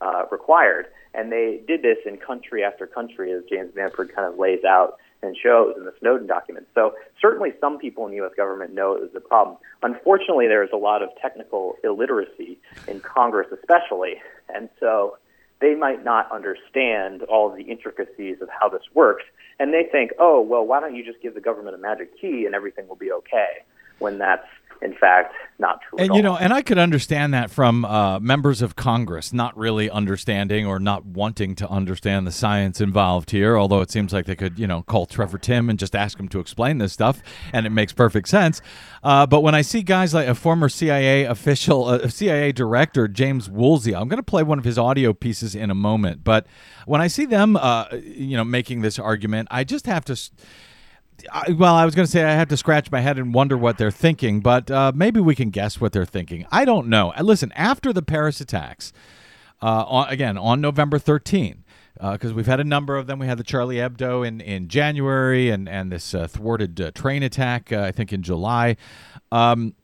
uh, 0.00 0.24
required. 0.30 0.86
And 1.14 1.32
they 1.32 1.60
did 1.66 1.82
this 1.82 1.98
in 2.06 2.16
country 2.16 2.62
after 2.62 2.86
country, 2.86 3.32
as 3.32 3.42
James 3.48 3.72
Bamford 3.74 4.14
kind 4.14 4.32
of 4.32 4.38
lays 4.38 4.64
out 4.64 4.98
and 5.22 5.36
shows 5.36 5.74
in 5.76 5.84
the 5.84 5.92
Snowden 6.00 6.26
documents. 6.26 6.70
So 6.74 6.94
certainly 7.20 7.52
some 7.60 7.78
people 7.78 8.04
in 8.06 8.10
the 8.10 8.16
U.S. 8.18 8.32
government 8.36 8.72
know 8.72 8.94
it 8.94 9.02
was 9.02 9.10
a 9.14 9.20
problem. 9.20 9.58
Unfortunately, 9.82 10.46
there 10.46 10.62
is 10.62 10.70
a 10.72 10.76
lot 10.78 11.02
of 11.02 11.10
technical 11.20 11.76
illiteracy 11.84 12.58
in 12.88 13.00
Congress, 13.00 13.48
especially, 13.52 14.14
and 14.48 14.68
so 14.78 15.18
they 15.60 15.74
might 15.74 16.04
not 16.04 16.30
understand 16.32 17.22
all 17.24 17.50
of 17.50 17.56
the 17.56 17.64
intricacies 17.64 18.40
of 18.40 18.48
how 18.48 18.68
this 18.68 18.82
works, 18.94 19.24
and 19.58 19.74
they 19.74 19.84
think, 19.90 20.12
oh, 20.18 20.40
well, 20.40 20.66
why 20.66 20.80
don't 20.80 20.94
you 20.94 21.04
just 21.04 21.20
give 21.20 21.34
the 21.34 21.40
government 21.40 21.74
a 21.74 21.78
magic 21.78 22.18
key 22.18 22.46
and 22.46 22.54
everything 22.54 22.88
will 22.88 22.96
be 22.96 23.12
okay? 23.12 23.62
When 23.98 24.16
that's 24.16 24.46
in 24.82 24.94
fact 24.94 25.34
not 25.60 25.80
true. 25.82 25.98
at 25.98 26.06
And 26.06 26.14
you 26.16 26.22
know, 26.22 26.36
and 26.36 26.52
I 26.52 26.62
could 26.62 26.78
understand 26.78 27.34
that 27.34 27.50
from 27.50 27.84
uh, 27.84 28.18
members 28.18 28.62
of 28.62 28.76
Congress 28.76 29.32
not 29.32 29.56
really 29.56 29.90
understanding 29.90 30.66
or 30.66 30.80
not 30.80 31.04
wanting 31.04 31.54
to 31.56 31.68
understand 31.68 32.26
the 32.26 32.32
science 32.32 32.80
involved 32.80 33.30
here. 33.30 33.56
Although 33.56 33.82
it 33.82 33.90
seems 33.90 34.12
like 34.12 34.26
they 34.26 34.34
could, 34.34 34.58
you 34.58 34.66
know, 34.66 34.82
call 34.82 35.06
Trevor 35.06 35.38
Timm 35.38 35.68
and 35.68 35.78
just 35.78 35.94
ask 35.94 36.18
him 36.18 36.28
to 36.28 36.40
explain 36.40 36.78
this 36.78 36.92
stuff, 36.92 37.22
and 37.52 37.66
it 37.66 37.70
makes 37.70 37.92
perfect 37.92 38.28
sense. 38.28 38.60
Uh, 39.02 39.26
but 39.26 39.42
when 39.42 39.54
I 39.54 39.62
see 39.62 39.82
guys 39.82 40.14
like 40.14 40.28
a 40.28 40.34
former 40.34 40.68
CIA 40.68 41.24
official, 41.24 41.84
uh, 41.84 42.08
CIA 42.08 42.52
director 42.52 43.06
James 43.06 43.48
Woolsey, 43.48 43.94
I'm 43.94 44.08
going 44.08 44.16
to 44.16 44.22
play 44.22 44.42
one 44.42 44.58
of 44.58 44.64
his 44.64 44.78
audio 44.78 45.12
pieces 45.12 45.54
in 45.54 45.70
a 45.70 45.74
moment. 45.74 46.24
But 46.24 46.46
when 46.86 47.00
I 47.00 47.06
see 47.06 47.26
them, 47.26 47.56
uh, 47.56 47.84
you 47.92 48.36
know, 48.36 48.44
making 48.44 48.80
this 48.80 48.98
argument, 48.98 49.48
I 49.50 49.64
just 49.64 49.86
have 49.86 50.04
to. 50.06 50.18
I, 51.32 51.52
well, 51.52 51.74
I 51.74 51.84
was 51.84 51.94
going 51.94 52.06
to 52.06 52.10
say 52.10 52.24
I 52.24 52.32
have 52.32 52.48
to 52.48 52.56
scratch 52.56 52.90
my 52.90 53.00
head 53.00 53.18
and 53.18 53.34
wonder 53.34 53.56
what 53.56 53.78
they're 53.78 53.90
thinking, 53.90 54.40
but 54.40 54.70
uh, 54.70 54.92
maybe 54.94 55.20
we 55.20 55.34
can 55.34 55.50
guess 55.50 55.80
what 55.80 55.92
they're 55.92 56.04
thinking. 56.04 56.46
I 56.50 56.64
don't 56.64 56.88
know. 56.88 57.12
Uh, 57.12 57.22
Listen, 57.22 57.52
after 57.52 57.92
the 57.92 58.02
Paris 58.02 58.40
attacks, 58.40 58.92
uh, 59.62 59.84
on, 59.86 60.08
again 60.08 60.38
on 60.38 60.60
November 60.60 60.98
13, 60.98 61.64
because 62.12 62.32
we've 62.32 62.46
had 62.46 62.60
a 62.60 62.64
number 62.64 62.96
of 62.96 63.06
them. 63.06 63.18
We 63.18 63.26
had 63.26 63.38
the 63.38 63.44
Charlie 63.44 63.76
Hebdo 63.76 64.26
in, 64.26 64.40
in 64.40 64.68
January 64.68 65.50
and 65.50 65.68
and 65.68 65.92
this 65.92 66.14
uh, 66.14 66.26
thwarted 66.26 66.80
uh, 66.80 66.90
train 66.92 67.22
attack, 67.22 67.72
uh, 67.72 67.82
I 67.82 67.92
think 67.92 68.12
in 68.12 68.22
July. 68.22 68.76
Um, 69.30 69.74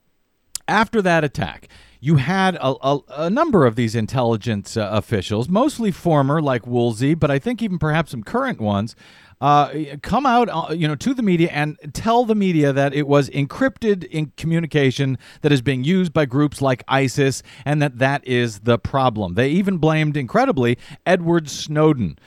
after 0.67 1.01
that 1.01 1.23
attack, 1.23 1.69
you 1.99 2.17
had 2.17 2.55
a, 2.55 2.75
a, 2.81 2.99
a 3.09 3.29
number 3.29 3.65
of 3.65 3.75
these 3.75 3.95
intelligence 3.95 4.75
uh, 4.77 4.89
officials, 4.91 5.47
mostly 5.47 5.91
former 5.91 6.41
like 6.41 6.67
Woolsey, 6.67 7.13
but 7.13 7.31
I 7.31 7.39
think 7.39 7.61
even 7.61 7.79
perhaps 7.79 8.11
some 8.11 8.23
current 8.23 8.59
ones, 8.59 8.95
uh, 9.39 9.97
come 10.01 10.25
out, 10.25 10.49
uh, 10.49 10.73
you 10.73 10.87
know, 10.87 10.95
to 10.95 11.13
the 11.13 11.21
media 11.21 11.49
and 11.51 11.77
tell 11.93 12.25
the 12.25 12.35
media 12.35 12.73
that 12.73 12.93
it 12.93 13.07
was 13.07 13.29
encrypted 13.29 14.03
in 14.05 14.31
communication 14.37 15.17
that 15.41 15.51
is 15.51 15.61
being 15.61 15.83
used 15.83 16.13
by 16.13 16.25
groups 16.25 16.61
like 16.61 16.83
ISIS, 16.87 17.43
and 17.65 17.81
that 17.81 17.99
that 17.99 18.25
is 18.27 18.61
the 18.61 18.79
problem. 18.79 19.35
They 19.35 19.49
even 19.49 19.77
blamed, 19.77 20.17
incredibly, 20.17 20.77
Edward 21.05 21.49
Snowden 21.49 22.17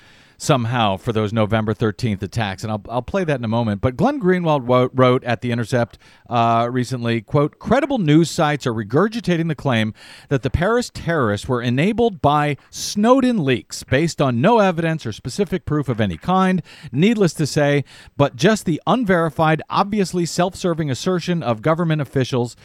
somehow 0.41 0.97
for 0.97 1.12
those 1.12 1.34
November 1.34 1.74
13th 1.74 2.22
attacks. 2.22 2.62
And 2.62 2.72
I'll, 2.72 2.82
I'll 2.88 3.03
play 3.03 3.24
that 3.24 3.38
in 3.38 3.45
a 3.45 3.49
moment. 3.49 3.82
But 3.82 3.97
Glenn 3.97 4.18
Greenwald 4.20 4.91
wrote, 4.95 5.22
at 5.24 5.43
The 5.43 5.53
Intercept 5.53 5.99
uh, 6.30 6.68
recently, 6.70 7.20
quote, 7.20 7.59
credible 7.59 7.99
news 7.99 8.30
sites 8.30 8.66
are 8.66 8.72
regurgitating 8.72 9.49
the 9.49 9.55
claim 9.55 9.93
that 10.30 10.43
the 10.43 10.49
Paris 10.49 10.91
terrorists 10.95 11.47
were 11.47 11.61
enabled 11.61 12.22
by 12.22 12.57
Snowden 12.70 13.45
leaks 13.45 13.82
based 13.84 14.22
on 14.22 14.41
no 14.41 14.61
evidence 14.61 15.05
or 15.05 15.12
specific 15.12 15.66
proof 15.66 15.91
of 15.91 16.01
any 16.01 16.16
kind. 16.16 16.62
Needless 16.91 17.34
to 17.34 17.47
say, 17.47 17.84
but 18.16 18.34
just 18.34 18.64
the 18.64 18.80
unverified, 18.86 19.61
obviously 19.68 20.24
self-serving 20.24 20.91
assertion 20.91 21.43
of 21.43 21.61
government 21.61 22.01
officials 22.01 22.57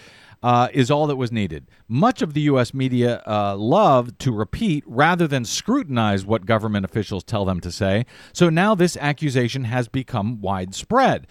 uh, 0.45 0.67
is 0.73 0.91
all 0.91 1.07
that 1.07 1.15
was 1.15 1.31
needed. 1.31 1.65
Much 1.87 2.21
of 2.21 2.35
the 2.35 2.41
U.S. 2.41 2.71
media 2.71 3.23
uh, 3.25 3.55
love 3.57 4.15
to 4.19 4.31
repeat 4.31 4.83
rather 4.85 5.27
than 5.27 5.43
scrutinize 5.43 6.23
what 6.23 6.45
government 6.45 6.85
officials 6.85 7.23
tell 7.23 7.45
them 7.45 7.59
to 7.61 7.71
say. 7.71 8.05
So 8.31 8.51
now 8.51 8.75
this 8.75 8.95
accusation 8.95 9.63
has 9.63 9.87
become 9.87 10.41
widespread. 10.41 11.25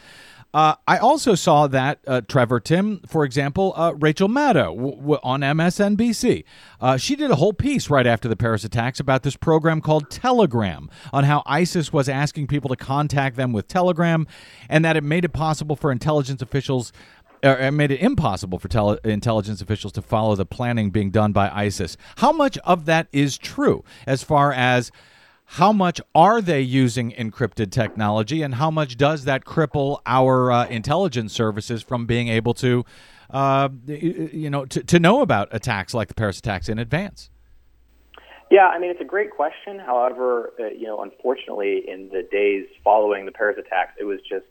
Uh, 0.53 0.77
I 0.87 0.99
also 0.99 1.35
saw 1.35 1.67
that 1.67 1.99
uh, 2.07 2.21
Trevor 2.29 2.61
Timm, 2.61 3.01
for 3.09 3.25
example, 3.25 3.73
uh, 3.75 3.93
Rachel 3.99 4.29
Maddow 4.29 4.77
w- 4.77 4.97
w- 4.97 5.21
on 5.25 5.41
MSNBC. 5.41 6.45
Uh, 6.81 6.97
she 6.97 7.17
did 7.17 7.33
a 7.33 7.35
whole 7.35 7.53
piece 7.53 7.91
right 7.91 8.07
after 8.07 8.29
the 8.29 8.37
Paris 8.37 8.63
attacks 8.63 9.01
about 9.01 9.25
this 9.25 9.35
program 9.35 9.81
called 9.81 10.11
Telegram, 10.11 10.89
on 11.13 11.25
how 11.25 11.43
ISIS 11.45 11.93
was 11.93 12.09
asking 12.09 12.47
people 12.47 12.69
to 12.69 12.77
contact 12.77 13.35
them 13.35 13.53
with 13.53 13.67
Telegram, 13.67 14.29
and 14.69 14.85
that 14.85 14.97
it 14.97 15.03
made 15.03 15.25
it 15.25 15.33
possible 15.33 15.75
for 15.75 15.91
intelligence 15.91 16.41
officials 16.41 16.93
uh, 17.45 17.71
made 17.71 17.91
it 17.91 18.01
impossible 18.01 18.59
for 18.59 18.69
tele- 18.69 18.99
intelligence 19.05 19.61
officials 19.61 19.93
to 19.93 20.03
follow 20.03 20.35
the 20.35 20.47
planning 20.47 20.91
being 20.91 21.11
done 21.11 21.33
by 21.33 21.51
ISIS. 21.51 21.97
How 22.17 22.33
much 22.33 22.59
of 22.59 22.87
that 22.87 23.09
is 23.13 23.39
true 23.39 23.85
as 24.07 24.23
far 24.23 24.53
as 24.53 24.91
how 25.47 25.73
much 25.73 26.01
are 26.15 26.41
they 26.41 26.61
using 26.61 27.13
encrypted 27.13 27.71
technology 27.71 28.43
and 28.43 28.55
how 28.55 28.71
much 28.71 28.97
does 28.97 29.25
that 29.25 29.45
cripple 29.45 30.01
our 30.07 30.51
uh, 30.51 30.67
intelligence 30.67 31.33
services 31.33 31.83
from 31.83 32.07
being 32.07 32.29
able 32.29 32.55
to 32.55 32.85
uh, 33.31 33.69
you 33.87 34.49
know 34.49 34.65
to, 34.65 34.83
to 34.83 34.99
know 34.99 35.21
about 35.21 35.49
attacks 35.51 35.93
like 35.93 36.09
the 36.09 36.15
paris 36.15 36.39
attacks 36.39 36.69
in 36.69 36.79
advance 36.79 37.31
yeah, 38.51 38.69
I 38.69 38.79
mean 38.79 38.91
it's 38.91 39.01
a 39.01 39.05
great 39.05 39.31
question. 39.31 39.79
However, 39.79 40.53
uh, 40.61 40.67
you 40.67 40.87
know, 40.87 41.03
unfortunately, 41.03 41.83
in 41.89 42.09
the 42.11 42.23
days 42.31 42.67
following 42.85 43.25
the 43.25 43.33
Paris 43.33 43.57
attacks, 43.59 43.95
it 43.99 44.05
was 44.05 44.21
just 44.29 44.45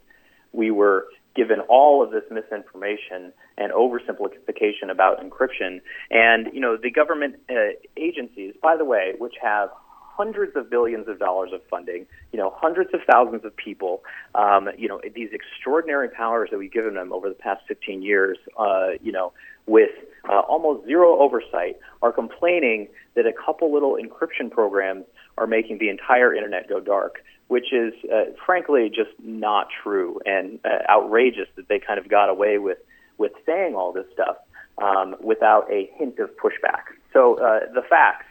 we 0.51 0.71
were 0.71 1.07
given 1.36 1.59
all 1.61 2.03
of 2.03 2.11
this 2.11 2.23
misinformation 2.29 3.34
and 3.57 3.71
oversimplification 3.71 4.89
about 4.91 5.19
encryption. 5.19 5.81
And, 6.11 6.53
you 6.53 6.59
know, 6.59 6.77
the 6.77 6.91
government 6.91 7.36
uh, 7.49 7.73
agencies, 7.97 8.53
by 8.61 8.77
the 8.77 8.86
way, 8.86 9.13
which 9.17 9.36
have 9.41 9.69
hundreds 10.15 10.55
of 10.55 10.69
billions 10.69 11.07
of 11.07 11.17
dollars 11.17 11.49
of 11.53 11.61
funding, 11.69 12.05
you 12.31 12.38
know, 12.38 12.53
hundreds 12.55 12.93
of 12.93 12.99
thousands 13.11 13.43
of 13.43 13.55
people, 13.55 14.03
um, 14.36 14.69
you 14.77 14.88
know, 14.88 15.01
these 15.15 15.29
extraordinary 15.34 16.07
powers 16.07 16.49
that 16.51 16.59
we've 16.59 16.71
given 16.71 16.93
them 16.93 17.11
over 17.11 17.29
the 17.29 17.36
past 17.36 17.63
15 17.67 18.03
years, 18.03 18.38
uh, 18.59 18.89
you 19.01 19.11
know, 19.11 19.34
with 19.65 19.89
uh, 20.30 20.39
almost 20.39 20.86
zero 20.86 21.19
oversight, 21.19 21.78
are 22.01 22.11
complaining 22.11 22.88
that 23.15 23.26
a 23.26 23.34
couple 23.34 23.74
little 23.74 23.97
encryption 23.97 24.49
programs 24.49 25.05
are 25.38 25.47
making 25.47 25.80
the 25.80 25.89
entire 25.89 26.34
internet 26.34 26.69
go 26.69 26.80
dark 26.80 27.24
which 27.47 27.71
is 27.71 27.93
uh, 28.11 28.24
frankly 28.45 28.89
just 28.89 29.11
not 29.21 29.67
true 29.84 30.19
and 30.26 30.59
uh, 30.65 30.91
outrageous 30.91 31.47
that 31.55 31.67
they 31.67 31.80
kind 31.80 31.99
of 31.99 32.09
got 32.09 32.30
away 32.30 32.57
with 32.57 32.78
with 33.17 33.32
saying 33.45 33.76
all 33.76 33.91
this 33.93 34.05
stuff 34.13 34.38
um, 34.82 35.15
without 35.21 35.71
a 35.71 35.89
hint 35.95 36.17
of 36.19 36.30
pushback. 36.38 36.84
So 37.13 37.36
uh, 37.36 37.71
the 37.74 37.84
facts 37.88 38.26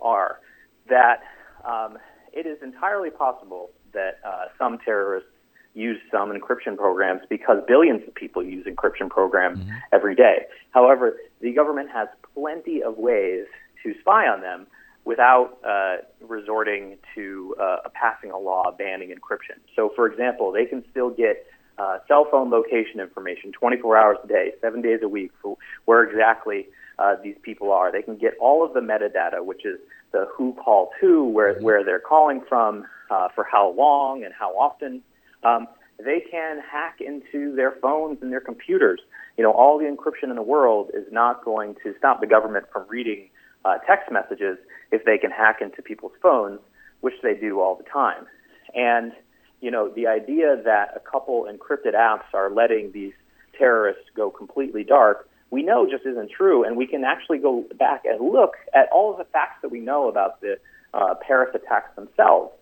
are 0.00 0.40
that 0.88 1.22
um, 1.64 1.98
it 2.32 2.46
is 2.46 2.58
entirely 2.62 3.10
possible 3.10 3.70
that 3.92 4.18
uh, 4.26 4.46
some 4.58 4.78
terrorists 4.78 5.30
use 5.74 5.98
some 6.10 6.30
encryption 6.30 6.76
programs 6.76 7.22
because 7.28 7.58
billions 7.66 8.02
of 8.06 8.14
people 8.14 8.42
use 8.42 8.66
encryption 8.66 9.10
programs 9.10 9.58
mm-hmm. 9.58 9.70
every 9.92 10.14
day. 10.14 10.46
However, 10.70 11.16
the 11.40 11.52
government 11.52 11.90
has 11.90 12.08
plenty 12.34 12.82
of 12.82 12.96
ways 12.96 13.46
to 13.82 13.94
spy 14.00 14.26
on 14.28 14.40
them 14.40 14.66
without 15.04 15.58
uh, 15.66 15.96
resorting 16.20 16.96
to 17.14 17.54
uh, 17.60 17.76
passing 17.92 18.30
a 18.30 18.38
law 18.38 18.70
banning 18.76 19.10
encryption. 19.10 19.58
So, 19.76 19.92
for 19.94 20.06
example, 20.06 20.52
they 20.52 20.64
can 20.64 20.84
still 20.90 21.10
get 21.10 21.46
uh, 21.76 21.98
cell 22.06 22.26
phone 22.30 22.50
location 22.50 23.00
information 23.00 23.52
24 23.52 23.96
hours 23.96 24.16
a 24.24 24.28
day, 24.28 24.52
seven 24.60 24.80
days 24.80 25.00
a 25.02 25.08
week, 25.08 25.32
for 25.42 25.58
where 25.84 26.02
exactly 26.04 26.66
uh, 26.98 27.16
these 27.22 27.36
people 27.42 27.72
are. 27.72 27.90
They 27.90 28.02
can 28.02 28.16
get 28.16 28.34
all 28.40 28.64
of 28.64 28.72
the 28.72 28.80
metadata, 28.80 29.44
which 29.44 29.64
is 29.66 29.78
the 30.12 30.26
who 30.34 30.54
called 30.54 30.90
who, 31.00 31.28
where, 31.28 31.54
mm-hmm. 31.54 31.64
where 31.64 31.84
they're 31.84 31.98
calling 31.98 32.42
from, 32.48 32.86
uh, 33.10 33.28
for 33.34 33.44
how 33.44 33.74
long 33.76 34.24
and 34.24 34.32
how 34.32 34.52
often. 34.56 35.02
Um, 35.44 35.68
they 35.98 36.24
can 36.28 36.60
hack 36.60 37.00
into 37.00 37.54
their 37.54 37.72
phones 37.82 38.18
and 38.22 38.32
their 38.32 38.40
computers. 38.40 39.00
You 39.36 39.44
know, 39.44 39.52
all 39.52 39.78
the 39.78 39.84
encryption 39.84 40.30
in 40.30 40.36
the 40.36 40.42
world 40.42 40.90
is 40.94 41.04
not 41.12 41.44
going 41.44 41.76
to 41.84 41.94
stop 41.98 42.20
the 42.20 42.26
government 42.26 42.66
from 42.72 42.84
reading 42.88 43.28
uh, 43.64 43.78
text 43.86 44.10
messages 44.10 44.58
if 44.90 45.04
they 45.04 45.18
can 45.18 45.30
hack 45.30 45.58
into 45.60 45.82
people's 45.82 46.12
phones, 46.22 46.60
which 47.00 47.14
they 47.22 47.34
do 47.34 47.60
all 47.60 47.76
the 47.76 47.84
time. 47.84 48.26
And, 48.74 49.12
you 49.60 49.70
know, 49.70 49.88
the 49.88 50.06
idea 50.06 50.60
that 50.64 50.94
a 50.96 51.00
couple 51.00 51.46
encrypted 51.50 51.94
apps 51.94 52.32
are 52.32 52.50
letting 52.50 52.92
these 52.92 53.12
terrorists 53.56 54.04
go 54.16 54.30
completely 54.30 54.84
dark, 54.84 55.28
we 55.50 55.62
know 55.62 55.88
just 55.88 56.04
isn't 56.04 56.30
true. 56.30 56.64
And 56.64 56.76
we 56.76 56.86
can 56.86 57.04
actually 57.04 57.38
go 57.38 57.64
back 57.78 58.02
and 58.04 58.32
look 58.32 58.54
at 58.74 58.88
all 58.92 59.12
of 59.12 59.18
the 59.18 59.24
facts 59.24 59.58
that 59.62 59.70
we 59.70 59.80
know 59.80 60.08
about 60.08 60.40
the 60.40 60.58
uh, 60.92 61.14
Paris 61.26 61.50
attacks 61.54 61.94
themselves. 61.96 62.52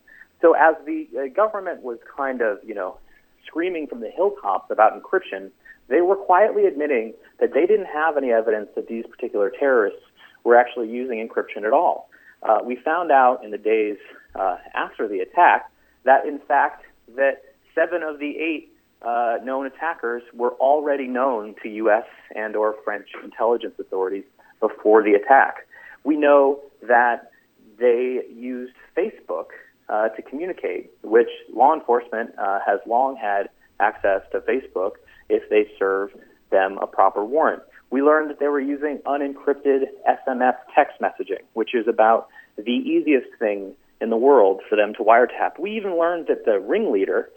So 0.43 0.55
as 0.55 0.75
the 0.85 1.09
uh, 1.17 1.29
government 1.35 1.83
was 1.83 1.99
kind 2.15 2.43
of, 2.43 2.59
you 2.67 2.75
know, 2.75 2.99
screaming 3.47 3.87
from 3.87 4.01
the 4.01 4.11
hilltops 4.11 4.71
about 4.71 5.01
encryption, 5.01 5.51
they 5.89 6.01
were 6.01 6.17
quietly 6.17 6.67
admitting 6.67 7.15
that 7.41 7.55
they 7.55 7.65
didn't 7.67 7.87
have 7.87 8.17
any 8.17 8.33
evidence 8.33 8.69
that 8.75 8.89
these 8.89 9.07
particular 9.07 9.51
terrorists 9.51 10.03
were 10.45 10.57
actually 10.57 10.91
using 10.91 11.27
encryption 11.27 11.65
at 11.65 11.73
all. 11.73 12.11
Uh, 12.43 12.59
we 12.65 12.77
found 12.77 13.13
out 13.13 13.45
in 13.45 13.53
the 13.53 13.59
days 13.59 13.97
uh, 14.35 14.57
after 14.75 15.07
the 15.07 15.21
attack 15.21 15.71
that, 16.05 16.27
in 16.27 16.41
fact, 16.41 16.85
that 17.17 17.43
seven 17.75 18.03
of 18.03 18.19
the 18.19 18.37
eight 18.39 18.73
uh, 19.03 19.37
known 19.45 19.67
attackers 19.67 20.23
were 20.35 20.53
already 20.55 21.07
known 21.07 21.55
to 21.63 21.69
U.S. 21.69 22.07
and 22.35 22.57
or 22.57 22.75
French 22.85 23.09
intelligence 23.23 23.75
authorities 23.79 24.25
before 24.61 25.03
the 25.03 25.13
attack. 25.13 25.67
We 26.05 26.17
know 26.17 26.61
that 26.89 27.31
they 27.79 28.23
used 28.33 28.75
Facebook 28.97 29.47
uh, 29.89 30.09
to 30.11 30.23
communicate, 30.23 30.91
which 31.03 31.29
law 31.53 31.75
enforcement 31.75 32.31
uh, 32.39 32.59
has 32.67 32.81
long 32.87 33.17
had 33.17 33.49
access 33.81 34.23
to 34.33 34.41
Facebook 34.41 34.93
if 35.29 35.49
they 35.51 35.67
serve 35.79 36.11
them 36.51 36.79
a 36.79 36.87
proper 36.87 37.25
warrant 37.25 37.63
we 37.93 38.01
learned 38.01 38.31
that 38.31 38.41
they 38.41 38.49
were 38.49 38.59
using 38.59 38.99
unencrypted 39.05 39.83
SMS 40.09 40.57
text 40.75 40.99
messaging, 41.01 41.43
which 41.53 41.75
is 41.75 41.87
about 41.87 42.29
the 42.57 42.73
easiest 42.73 43.29
thing 43.39 43.75
in 44.01 44.09
the 44.09 44.17
world 44.17 44.63
for 44.69 44.77
them 44.77 44.95
to 44.95 45.05
wiretap. 45.05 45.61
We 45.61 45.77
even 45.77 45.99
learned 45.99 46.27
that 46.29 46.47
the 46.47 46.59
ringleader 46.59 47.29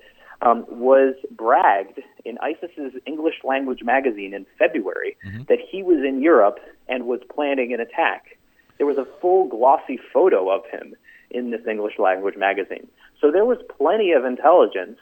um, 0.41 0.65
was 0.69 1.15
bragged 1.29 1.99
in 2.23 2.37
ISIS's 2.37 2.93
English 3.05 3.35
language 3.43 3.83
magazine 3.83 4.33
in 4.33 4.45
February 4.57 5.17
mm-hmm. 5.25 5.43
that 5.49 5.59
he 5.59 5.83
was 5.83 6.03
in 6.07 6.21
Europe 6.21 6.59
and 6.87 7.05
was 7.05 7.19
planning 7.33 7.73
an 7.73 7.81
attack. 7.81 8.37
There 8.77 8.87
was 8.87 8.97
a 8.97 9.07
full 9.19 9.49
glossy 9.49 9.99
photo 10.13 10.49
of 10.49 10.65
him 10.71 10.95
in 11.31 11.51
this 11.51 11.61
English 11.69 11.99
language 11.99 12.35
magazine. 12.37 12.87
So 13.19 13.31
there 13.31 13.45
was 13.45 13.57
plenty 13.77 14.11
of 14.11 14.25
intelligence 14.25 14.97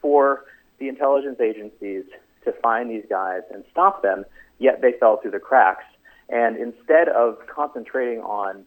for 0.00 0.44
the 0.78 0.88
intelligence 0.88 1.40
agencies 1.40 2.04
to 2.44 2.52
find 2.52 2.90
these 2.90 3.04
guys 3.08 3.42
and 3.52 3.64
stop 3.70 4.02
them 4.02 4.24
yet 4.58 4.80
they 4.82 4.92
fell 4.98 5.18
through 5.20 5.30
the 5.32 5.38
cracks. 5.38 5.84
And 6.28 6.56
instead 6.56 7.08
of 7.08 7.38
concentrating 7.46 8.20
on, 8.20 8.64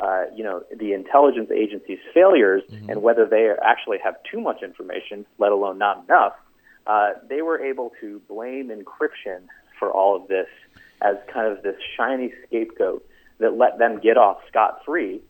uh, 0.00 0.24
you 0.34 0.42
know, 0.42 0.62
the 0.74 0.92
intelligence 0.92 1.50
agency's 1.50 1.98
failures 2.14 2.62
mm-hmm. 2.70 2.90
and 2.90 3.02
whether 3.02 3.26
they 3.26 3.50
actually 3.62 3.98
have 4.02 4.14
too 4.30 4.40
much 4.40 4.62
information, 4.62 5.26
let 5.38 5.52
alone 5.52 5.78
not 5.78 6.04
enough, 6.08 6.32
uh, 6.86 7.10
they 7.28 7.42
were 7.42 7.60
able 7.60 7.92
to 8.00 8.20
blame 8.28 8.70
encryption 8.70 9.42
for 9.78 9.90
all 9.90 10.16
of 10.16 10.28
this 10.28 10.48
as 11.02 11.16
kind 11.32 11.46
of 11.46 11.62
this 11.62 11.76
shiny 11.96 12.32
scapegoat 12.46 13.06
that 13.38 13.56
let 13.56 13.78
them 13.78 14.00
get 14.00 14.16
off 14.16 14.38
scot 14.48 14.80
free. 14.86 15.20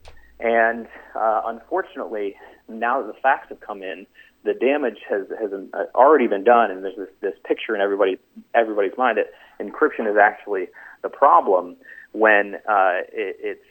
And 0.42 0.88
uh, 1.14 1.42
unfortunately, 1.46 2.34
now 2.68 3.00
that 3.00 3.06
the 3.06 3.20
facts 3.20 3.48
have 3.50 3.60
come 3.60 3.82
in, 3.82 4.06
the 4.44 4.54
damage 4.54 4.98
has 5.08 5.26
has 5.40 5.52
uh, 5.52 5.84
already 5.94 6.26
been 6.26 6.42
done, 6.42 6.72
and 6.72 6.82
there's 6.82 6.96
this, 6.96 7.08
this 7.20 7.34
picture 7.46 7.76
in 7.76 7.80
everybody 7.80 8.18
everybody's 8.54 8.98
mind 8.98 9.18
that 9.18 9.30
encryption 9.64 10.10
is 10.10 10.16
actually 10.16 10.66
the 11.02 11.08
problem 11.08 11.76
when 12.10 12.56
uh, 12.68 13.06
it, 13.12 13.36
it's 13.40 13.64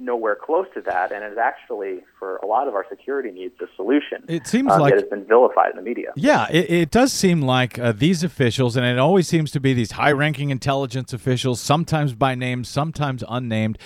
nowhere 0.00 0.34
close 0.34 0.66
to 0.72 0.80
that, 0.80 1.12
and 1.12 1.30
is 1.30 1.36
actually 1.36 2.00
for 2.18 2.36
a 2.36 2.46
lot 2.46 2.68
of 2.68 2.74
our 2.74 2.86
security 2.88 3.30
needs 3.30 3.54
a 3.60 3.66
solution. 3.76 4.24
It 4.28 4.46
seems 4.46 4.72
um, 4.72 4.80
like 4.80 4.94
it's 4.94 5.08
been 5.10 5.26
vilified 5.26 5.70
in 5.70 5.76
the 5.76 5.82
media. 5.82 6.12
Yeah, 6.16 6.46
it, 6.50 6.70
it 6.70 6.90
does 6.90 7.12
seem 7.12 7.42
like 7.42 7.78
uh, 7.78 7.92
these 7.92 8.24
officials, 8.24 8.76
and 8.76 8.86
it 8.86 8.98
always 8.98 9.28
seems 9.28 9.50
to 9.50 9.60
be 9.60 9.74
these 9.74 9.92
high-ranking 9.92 10.48
intelligence 10.48 11.12
officials, 11.12 11.60
sometimes 11.60 12.14
by 12.14 12.34
name, 12.34 12.64
sometimes 12.64 13.22
unnamed. 13.28 13.78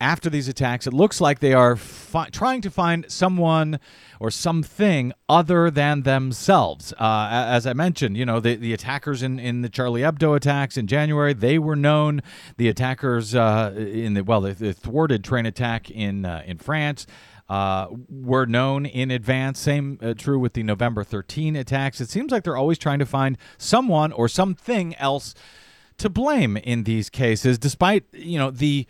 After 0.00 0.30
these 0.30 0.46
attacks, 0.46 0.86
it 0.86 0.92
looks 0.92 1.20
like 1.20 1.40
they 1.40 1.52
are 1.52 1.74
fi- 1.74 2.28
trying 2.28 2.60
to 2.60 2.70
find 2.70 3.10
someone 3.10 3.80
or 4.20 4.30
something 4.30 5.12
other 5.28 5.72
than 5.72 6.02
themselves. 6.02 6.92
Uh, 6.92 7.28
as 7.30 7.66
I 7.66 7.72
mentioned, 7.72 8.16
you 8.16 8.24
know, 8.24 8.38
the, 8.38 8.54
the 8.54 8.72
attackers 8.72 9.24
in, 9.24 9.40
in 9.40 9.62
the 9.62 9.68
Charlie 9.68 10.02
Hebdo 10.02 10.36
attacks 10.36 10.76
in 10.76 10.86
January, 10.86 11.34
they 11.34 11.58
were 11.58 11.74
known. 11.74 12.22
The 12.58 12.68
attackers 12.68 13.34
uh, 13.34 13.74
in 13.76 14.14
the, 14.14 14.22
well, 14.22 14.40
the, 14.40 14.52
the 14.52 14.72
thwarted 14.72 15.24
train 15.24 15.46
attack 15.46 15.90
in, 15.90 16.24
uh, 16.24 16.42
in 16.46 16.58
France, 16.58 17.04
uh, 17.48 17.88
were 18.08 18.46
known 18.46 18.86
in 18.86 19.10
advance. 19.10 19.58
Same 19.58 19.98
uh, 20.02 20.14
true 20.16 20.38
with 20.38 20.52
the 20.52 20.62
November 20.62 21.02
13 21.02 21.56
attacks. 21.56 22.00
It 22.00 22.10
seems 22.10 22.30
like 22.30 22.44
they're 22.44 22.56
always 22.56 22.78
trying 22.78 22.98
to 22.98 23.06
find 23.06 23.38
someone 23.56 24.12
or 24.12 24.28
something 24.28 24.94
else 24.96 25.34
to 25.96 26.08
blame 26.08 26.56
in 26.56 26.84
these 26.84 27.10
cases, 27.10 27.58
despite 27.58 28.04
you 28.12 28.38
know 28.38 28.50
the. 28.50 28.86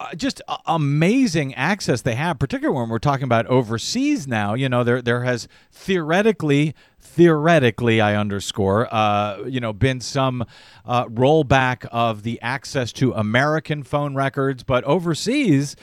Uh, 0.00 0.14
just 0.14 0.40
uh, 0.48 0.56
amazing 0.64 1.54
access 1.56 2.00
they 2.00 2.14
have, 2.14 2.38
particularly 2.38 2.80
when 2.80 2.88
we're 2.88 2.98
talking 2.98 3.24
about 3.24 3.46
overseas 3.48 4.26
now. 4.26 4.54
You 4.54 4.66
know, 4.66 4.82
there 4.82 5.02
there 5.02 5.24
has 5.24 5.46
theoretically, 5.70 6.74
theoretically, 6.98 8.00
I 8.00 8.14
underscore, 8.16 8.88
uh, 8.90 9.44
you 9.44 9.60
know, 9.60 9.74
been 9.74 10.00
some 10.00 10.46
uh, 10.86 11.04
rollback 11.04 11.84
of 11.92 12.22
the 12.22 12.40
access 12.40 12.94
to 12.94 13.12
American 13.12 13.82
phone 13.82 14.14
records, 14.14 14.62
but 14.62 14.84
overseas, 14.84 15.76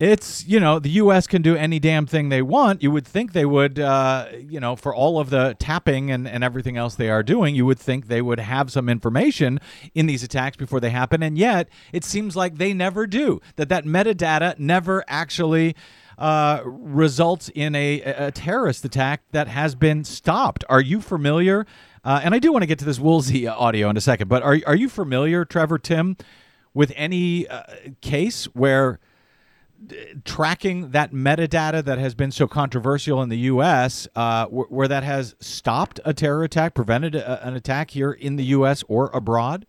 it's 0.00 0.46
you 0.46 0.58
know 0.58 0.78
the 0.78 0.88
U.S. 0.90 1.26
can 1.26 1.42
do 1.42 1.54
any 1.54 1.78
damn 1.78 2.06
thing 2.06 2.30
they 2.30 2.40
want. 2.40 2.82
You 2.82 2.90
would 2.90 3.06
think 3.06 3.32
they 3.32 3.44
would, 3.44 3.78
uh, 3.78 4.28
you 4.34 4.58
know, 4.58 4.74
for 4.74 4.94
all 4.94 5.20
of 5.20 5.28
the 5.28 5.54
tapping 5.58 6.10
and, 6.10 6.26
and 6.26 6.42
everything 6.42 6.78
else 6.78 6.94
they 6.94 7.10
are 7.10 7.22
doing, 7.22 7.54
you 7.54 7.66
would 7.66 7.78
think 7.78 8.08
they 8.08 8.22
would 8.22 8.40
have 8.40 8.72
some 8.72 8.88
information 8.88 9.60
in 9.94 10.06
these 10.06 10.22
attacks 10.22 10.56
before 10.56 10.80
they 10.80 10.88
happen, 10.88 11.22
and 11.22 11.36
yet 11.36 11.68
it 11.92 12.02
seems 12.02 12.34
like 12.34 12.56
they 12.56 12.72
never 12.72 13.06
do. 13.06 13.42
That 13.56 13.68
that 13.68 13.84
metadata 13.84 14.58
never 14.58 15.04
actually 15.06 15.76
uh, 16.16 16.62
results 16.64 17.50
in 17.54 17.74
a, 17.74 18.00
a 18.00 18.30
terrorist 18.30 18.82
attack 18.86 19.20
that 19.32 19.48
has 19.48 19.74
been 19.74 20.04
stopped. 20.04 20.64
Are 20.70 20.80
you 20.80 21.02
familiar? 21.02 21.66
Uh, 22.02 22.22
and 22.24 22.34
I 22.34 22.38
do 22.38 22.52
want 22.52 22.62
to 22.62 22.66
get 22.66 22.78
to 22.78 22.86
this 22.86 22.98
Woolsey 22.98 23.46
audio 23.46 23.90
in 23.90 23.98
a 23.98 24.00
second, 24.00 24.28
but 24.28 24.42
are 24.42 24.58
are 24.66 24.76
you 24.76 24.88
familiar, 24.88 25.44
Trevor 25.44 25.76
Timm, 25.76 26.16
with 26.72 26.90
any 26.96 27.46
uh, 27.46 27.64
case 28.00 28.46
where 28.54 28.98
tracking 30.24 30.90
that 30.90 31.12
metadata 31.12 31.84
that 31.84 31.98
has 31.98 32.14
been 32.14 32.30
so 32.30 32.46
controversial 32.46 33.22
in 33.22 33.28
the 33.28 33.38
U.S., 33.38 34.06
uh, 34.14 34.46
where, 34.46 34.66
where, 34.66 34.88
that 34.88 35.02
has 35.04 35.34
stopped 35.40 36.00
a 36.04 36.12
terror 36.12 36.42
attack, 36.44 36.74
prevented 36.74 37.14
a, 37.14 37.46
an 37.46 37.54
attack 37.54 37.90
here 37.90 38.12
in 38.12 38.36
the 38.36 38.44
U.S. 38.44 38.84
or 38.88 39.10
abroad? 39.14 39.66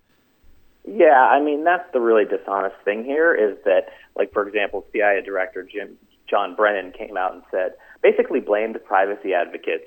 Yeah, 0.86 1.30
I 1.32 1.40
mean 1.42 1.64
that's 1.64 1.88
the 1.94 2.02
really 2.02 2.26
dishonest 2.26 2.76
thing 2.84 3.04
here 3.06 3.34
is 3.34 3.58
that, 3.66 3.90
like 4.16 4.34
for 4.34 4.48
example, 4.48 4.86
CIA 4.92 5.22
Director 5.22 5.64
Jim 5.64 5.98
John 6.28 6.56
Brennan 6.56 6.92
came 6.92 7.18
out 7.18 7.34
and 7.34 7.44
said 7.52 7.74
basically 8.02 8.40
blamed 8.40 8.80
privacy 8.86 9.34
advocates 9.34 9.86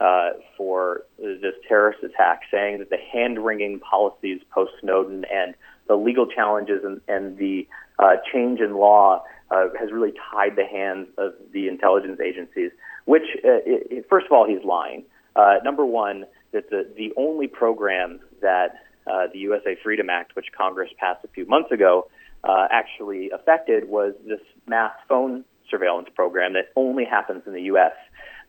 uh, 0.00 0.30
for 0.56 1.02
this 1.18 1.54
terrorist 1.66 2.02
attack, 2.02 2.42
saying 2.50 2.78
that 2.80 2.90
the 2.90 2.98
hand 3.12 3.44
wringing 3.44 3.80
policies 3.80 4.40
post 4.50 4.72
Snowden 4.80 5.24
and 5.32 5.54
the 5.86 5.94
legal 5.94 6.26
challenges 6.26 6.84
and, 6.84 7.00
and 7.08 7.38
the 7.38 7.66
uh, 7.98 8.16
change 8.32 8.60
in 8.60 8.74
law 8.74 9.22
uh, 9.50 9.66
has 9.78 9.90
really 9.92 10.12
tied 10.32 10.56
the 10.56 10.64
hands 10.64 11.08
of 11.18 11.32
the 11.52 11.68
intelligence 11.68 12.20
agencies. 12.20 12.70
Which, 13.04 13.22
uh, 13.44 13.60
it, 13.66 13.86
it, 13.90 14.06
first 14.08 14.26
of 14.26 14.32
all, 14.32 14.46
he's 14.48 14.64
lying. 14.64 15.04
Uh, 15.36 15.56
number 15.64 15.84
one, 15.84 16.24
that 16.52 16.70
the 16.70 16.88
the 16.96 17.12
only 17.16 17.48
program 17.48 18.20
that 18.40 18.76
uh, 19.06 19.26
the 19.32 19.40
USA 19.40 19.76
Freedom 19.82 20.08
Act, 20.08 20.36
which 20.36 20.46
Congress 20.56 20.90
passed 20.98 21.24
a 21.24 21.28
few 21.28 21.46
months 21.46 21.70
ago, 21.70 22.08
uh, 22.44 22.68
actually 22.70 23.30
affected 23.30 23.88
was 23.88 24.14
this 24.26 24.40
mass 24.66 24.92
phone 25.08 25.44
surveillance 25.70 26.08
program 26.14 26.52
that 26.54 26.70
only 26.76 27.04
happens 27.04 27.42
in 27.46 27.52
the 27.52 27.62
U.S. 27.62 27.92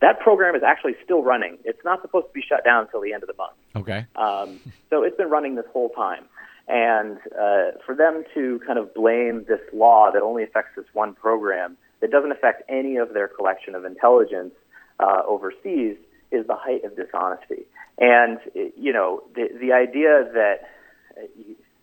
That 0.00 0.20
program 0.20 0.54
is 0.54 0.62
actually 0.62 0.94
still 1.04 1.22
running. 1.22 1.58
It's 1.64 1.82
not 1.84 2.02
supposed 2.02 2.26
to 2.28 2.32
be 2.32 2.42
shut 2.46 2.64
down 2.64 2.84
until 2.84 3.00
the 3.00 3.12
end 3.12 3.22
of 3.22 3.28
the 3.28 3.34
month. 3.34 3.56
Okay. 3.74 4.06
Um, 4.16 4.60
so 4.90 5.02
it's 5.02 5.16
been 5.16 5.30
running 5.30 5.54
this 5.54 5.64
whole 5.72 5.88
time. 5.90 6.24
And 6.68 7.18
uh, 7.32 7.78
for 7.84 7.94
them 7.94 8.24
to 8.34 8.60
kind 8.66 8.78
of 8.78 8.92
blame 8.92 9.44
this 9.46 9.60
law 9.72 10.10
that 10.12 10.22
only 10.22 10.42
affects 10.42 10.72
this 10.76 10.86
one 10.92 11.14
program, 11.14 11.76
that 12.00 12.10
doesn't 12.10 12.32
affect 12.32 12.62
any 12.68 12.96
of 12.96 13.14
their 13.14 13.28
collection 13.28 13.74
of 13.74 13.84
intelligence 13.84 14.52
uh, 14.98 15.22
overseas, 15.26 15.96
is 16.32 16.46
the 16.46 16.56
height 16.56 16.84
of 16.84 16.96
dishonesty. 16.96 17.66
And 17.98 18.38
you 18.54 18.92
know, 18.92 19.22
the 19.34 19.48
the 19.58 19.72
idea 19.72 20.28
that 20.34 20.56
uh, 21.16 21.26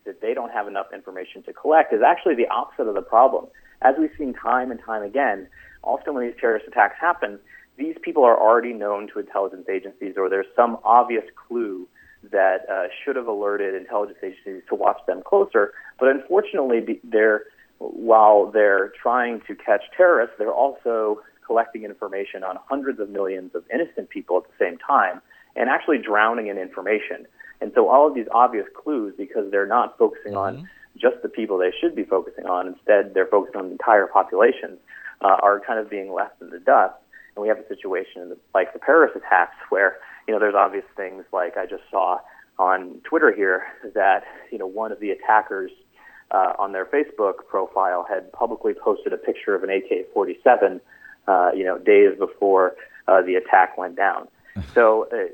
that 0.05 0.21
they 0.21 0.34
don't 0.34 0.51
have 0.51 0.67
enough 0.67 0.88
information 0.93 1.43
to 1.43 1.53
collect 1.53 1.93
is 1.93 2.01
actually 2.05 2.36
the 2.36 2.47
opposite 2.47 2.88
of 2.88 2.95
the 2.95 3.01
problem. 3.01 3.47
As 3.81 3.95
we've 3.97 4.11
seen 4.17 4.34
time 4.34 4.69
and 4.69 4.79
time 4.84 5.01
again, 5.01 5.47
often 5.81 6.13
when 6.13 6.27
these 6.27 6.36
terrorist 6.39 6.67
attacks 6.67 6.95
happen, 6.99 7.39
these 7.77 7.95
people 8.01 8.23
are 8.23 8.39
already 8.39 8.73
known 8.73 9.07
to 9.13 9.19
intelligence 9.19 9.67
agencies, 9.69 10.15
or 10.17 10.29
there's 10.29 10.45
some 10.55 10.77
obvious 10.84 11.23
clue 11.47 11.88
that 12.32 12.69
uh, 12.69 12.88
should 13.03 13.15
have 13.15 13.28
alerted 13.28 13.76
intelligence 13.76 14.19
agencies 14.24 14.63
to 14.69 14.76
watch 14.76 14.99
them 15.07 15.21
closer. 15.26 15.74
But 15.99 16.09
unfortunately, 16.09 16.99
they're 17.03 17.43
while 17.80 18.49
they're 18.51 18.93
trying 19.01 19.41
to 19.47 19.55
catch 19.55 19.82
terrorists, 19.95 20.36
they're 20.38 20.53
also 20.53 21.21
collecting 21.45 21.84
information 21.84 22.43
on 22.43 22.57
hundreds 22.69 22.99
of 22.99 23.09
millions 23.09 23.51
of 23.55 23.63
innocent 23.74 24.09
people 24.09 24.38
at 24.38 24.43
the 24.43 24.65
same 24.65 24.78
time 24.78 25.21
and 25.55 25.69
actually 25.69 25.97
drowning 25.97 26.47
in 26.47 26.57
information. 26.57 27.26
And 27.61 27.71
so 27.76 27.89
all 27.89 28.07
of 28.07 28.15
these 28.15 28.28
obvious 28.32 28.65
clues, 28.76 29.13
because 29.17 29.51
they're 29.51 29.67
not 29.67 29.97
focusing 29.97 30.34
mm-hmm. 30.34 30.59
on 30.59 30.69
just 30.97 31.21
the 31.21 31.30
people 31.30 31.57
they 31.57 31.74
should 31.80 31.95
be 31.95 32.03
focusing 32.03 32.45
on, 32.45 32.67
instead 32.67 33.13
they're 33.13 33.28
focusing 33.28 33.59
on 33.59 33.65
the 33.67 33.71
entire 33.74 34.07
population, 34.07 34.78
uh, 35.21 35.38
are 35.41 35.59
kind 35.59 35.80
of 35.80 35.89
being 35.89 36.13
left 36.13 36.41
in 36.41 36.49
the 36.49 36.59
dust. 36.59 36.95
And 37.36 37.41
we 37.41 37.49
have 37.49 37.57
a 37.57 37.67
situation 37.67 38.30
the, 38.30 38.38
like 38.53 38.74
the 38.74 38.80
Paris 38.80 39.11
attacks 39.15 39.55
where 39.69 39.97
you 40.28 40.34
know, 40.34 40.39
there's 40.39 40.55
obvious 40.55 40.86
things 40.95 41.24
like 41.32 41.57
I 41.57 41.65
just 41.65 41.84
saw 41.91 42.19
on 42.57 43.01
Twitter 43.03 43.34
here 43.34 43.65
that, 43.93 44.24
you 44.51 44.57
know, 44.57 44.67
one 44.67 44.91
of 44.91 44.99
the 44.99 45.11
attackers 45.11 45.71
uh, 46.32 46.53
on 46.59 46.71
their 46.71 46.86
Facebook 46.86 47.45
profile 47.47 48.05
had 48.07 48.32
publicly 48.32 48.74
posted 48.74 49.13
a 49.13 49.17
picture 49.17 49.55
of 49.55 49.63
an 49.63 49.69
AK-47, 49.69 50.80
uh, 51.28 51.51
you 51.55 51.63
know, 51.63 51.78
days 51.78 52.17
before 52.17 52.76
uh, 53.07 53.21
the 53.21 53.36
attack 53.36 53.78
went 53.78 53.95
down. 53.95 54.28
So, 54.76 55.07
uh, 55.11 55.30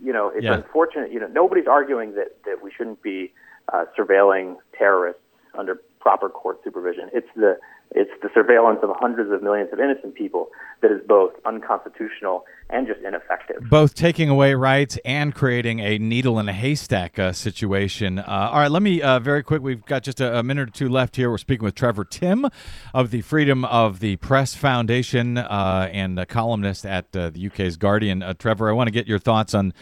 you 0.00 0.12
know, 0.12 0.28
it's 0.28 0.44
yeah. 0.44 0.54
unfortunate. 0.54 1.10
You 1.10 1.18
know, 1.18 1.26
nobody's 1.26 1.66
arguing 1.66 2.14
that 2.14 2.36
that 2.44 2.62
we 2.62 2.70
shouldn't 2.70 3.02
be 3.02 3.32
uh, 3.72 3.86
surveilling 3.98 4.58
terrorists 4.78 5.20
under 5.58 5.80
proper 5.98 6.28
court 6.28 6.60
supervision. 6.62 7.10
It's 7.12 7.26
the 7.34 7.58
it's 7.94 8.10
the 8.22 8.28
surveillance 8.34 8.80
of 8.82 8.90
hundreds 8.98 9.30
of 9.30 9.42
millions 9.42 9.72
of 9.72 9.78
innocent 9.78 10.14
people 10.16 10.48
that 10.82 10.90
is 10.90 11.00
both 11.06 11.32
unconstitutional 11.44 12.44
and 12.68 12.88
just 12.88 13.00
ineffective. 13.00 13.62
Both 13.70 13.94
taking 13.94 14.28
away 14.28 14.54
rights 14.54 14.98
and 15.04 15.32
creating 15.32 15.78
a 15.80 15.98
needle 15.98 16.40
in 16.40 16.48
a 16.48 16.52
haystack 16.52 17.18
uh, 17.18 17.32
situation. 17.32 18.18
Uh, 18.18 18.50
all 18.52 18.58
right, 18.58 18.70
let 18.70 18.82
me 18.82 19.00
uh, 19.00 19.20
very 19.20 19.44
quick. 19.44 19.62
We've 19.62 19.84
got 19.84 20.02
just 20.02 20.20
a, 20.20 20.40
a, 20.40 20.42
minute 20.42 20.70
or 20.70 20.72
two 20.72 20.88
left 20.88 21.14
here. 21.14 21.30
We're 21.30 21.38
speaking 21.38 21.64
with 21.64 21.76
Trevor 21.76 22.04
Timm 22.04 22.46
of 22.92 23.12
the 23.12 23.20
Freedom 23.20 23.64
of 23.64 24.00
the 24.00 24.16
Press 24.16 24.54
Foundation 24.54 25.38
uh, 25.38 25.88
and 25.92 26.18
a 26.18 26.26
columnist 26.26 26.84
at 26.84 27.14
uh, 27.16 27.30
the 27.30 27.46
UK's 27.46 27.76
Guardian. 27.76 28.22
Uh, 28.22 28.34
Trevor, 28.34 28.68
I 28.68 28.72
want 28.72 28.88
to 28.88 28.92
get 28.92 29.06
your 29.06 29.20
thoughts 29.20 29.54
on 29.54 29.72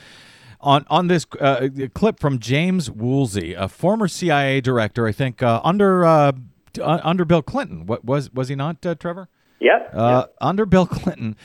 on 0.60 0.84
on 0.88 1.08
this 1.08 1.26
uh, 1.40 1.68
clip 1.94 2.20
from 2.20 2.38
James 2.38 2.90
Woolsey, 2.90 3.54
a 3.54 3.68
former 3.68 4.06
CIA 4.06 4.60
director, 4.60 5.08
I 5.08 5.12
think 5.12 5.42
uh, 5.42 5.60
under 5.64 6.04
uh, 6.04 6.32
under 6.80 7.24
Bill 7.24 7.42
Clinton. 7.42 7.86
What 7.86 8.04
was 8.04 8.32
was 8.32 8.48
he 8.48 8.54
not, 8.54 8.84
uh, 8.84 8.94
Trevor? 8.94 9.28
Yeah. 9.60 9.88
Uh, 9.92 10.26
under 10.40 10.66
Bill 10.66 10.86
Clinton. 10.86 11.36